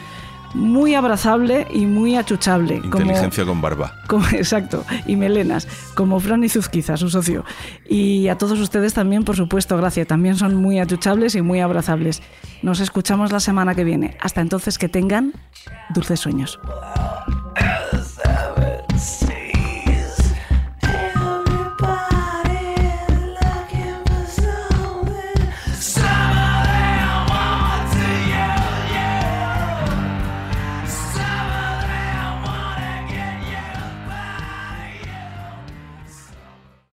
[0.54, 2.76] muy abrazable y muy achuchable.
[2.84, 3.94] Inteligencia con barba.
[4.34, 7.46] Exacto, y melenas, como Fran y Zuzquiza, su socio.
[7.88, 10.08] Y a todos ustedes también, por supuesto, gracias.
[10.08, 12.22] También son muy achuchables y muy abrazables.
[12.62, 14.18] Nos escuchamos la semana que viene.
[14.22, 15.34] Hasta entonces, que tengan
[15.94, 16.60] dulces sueños.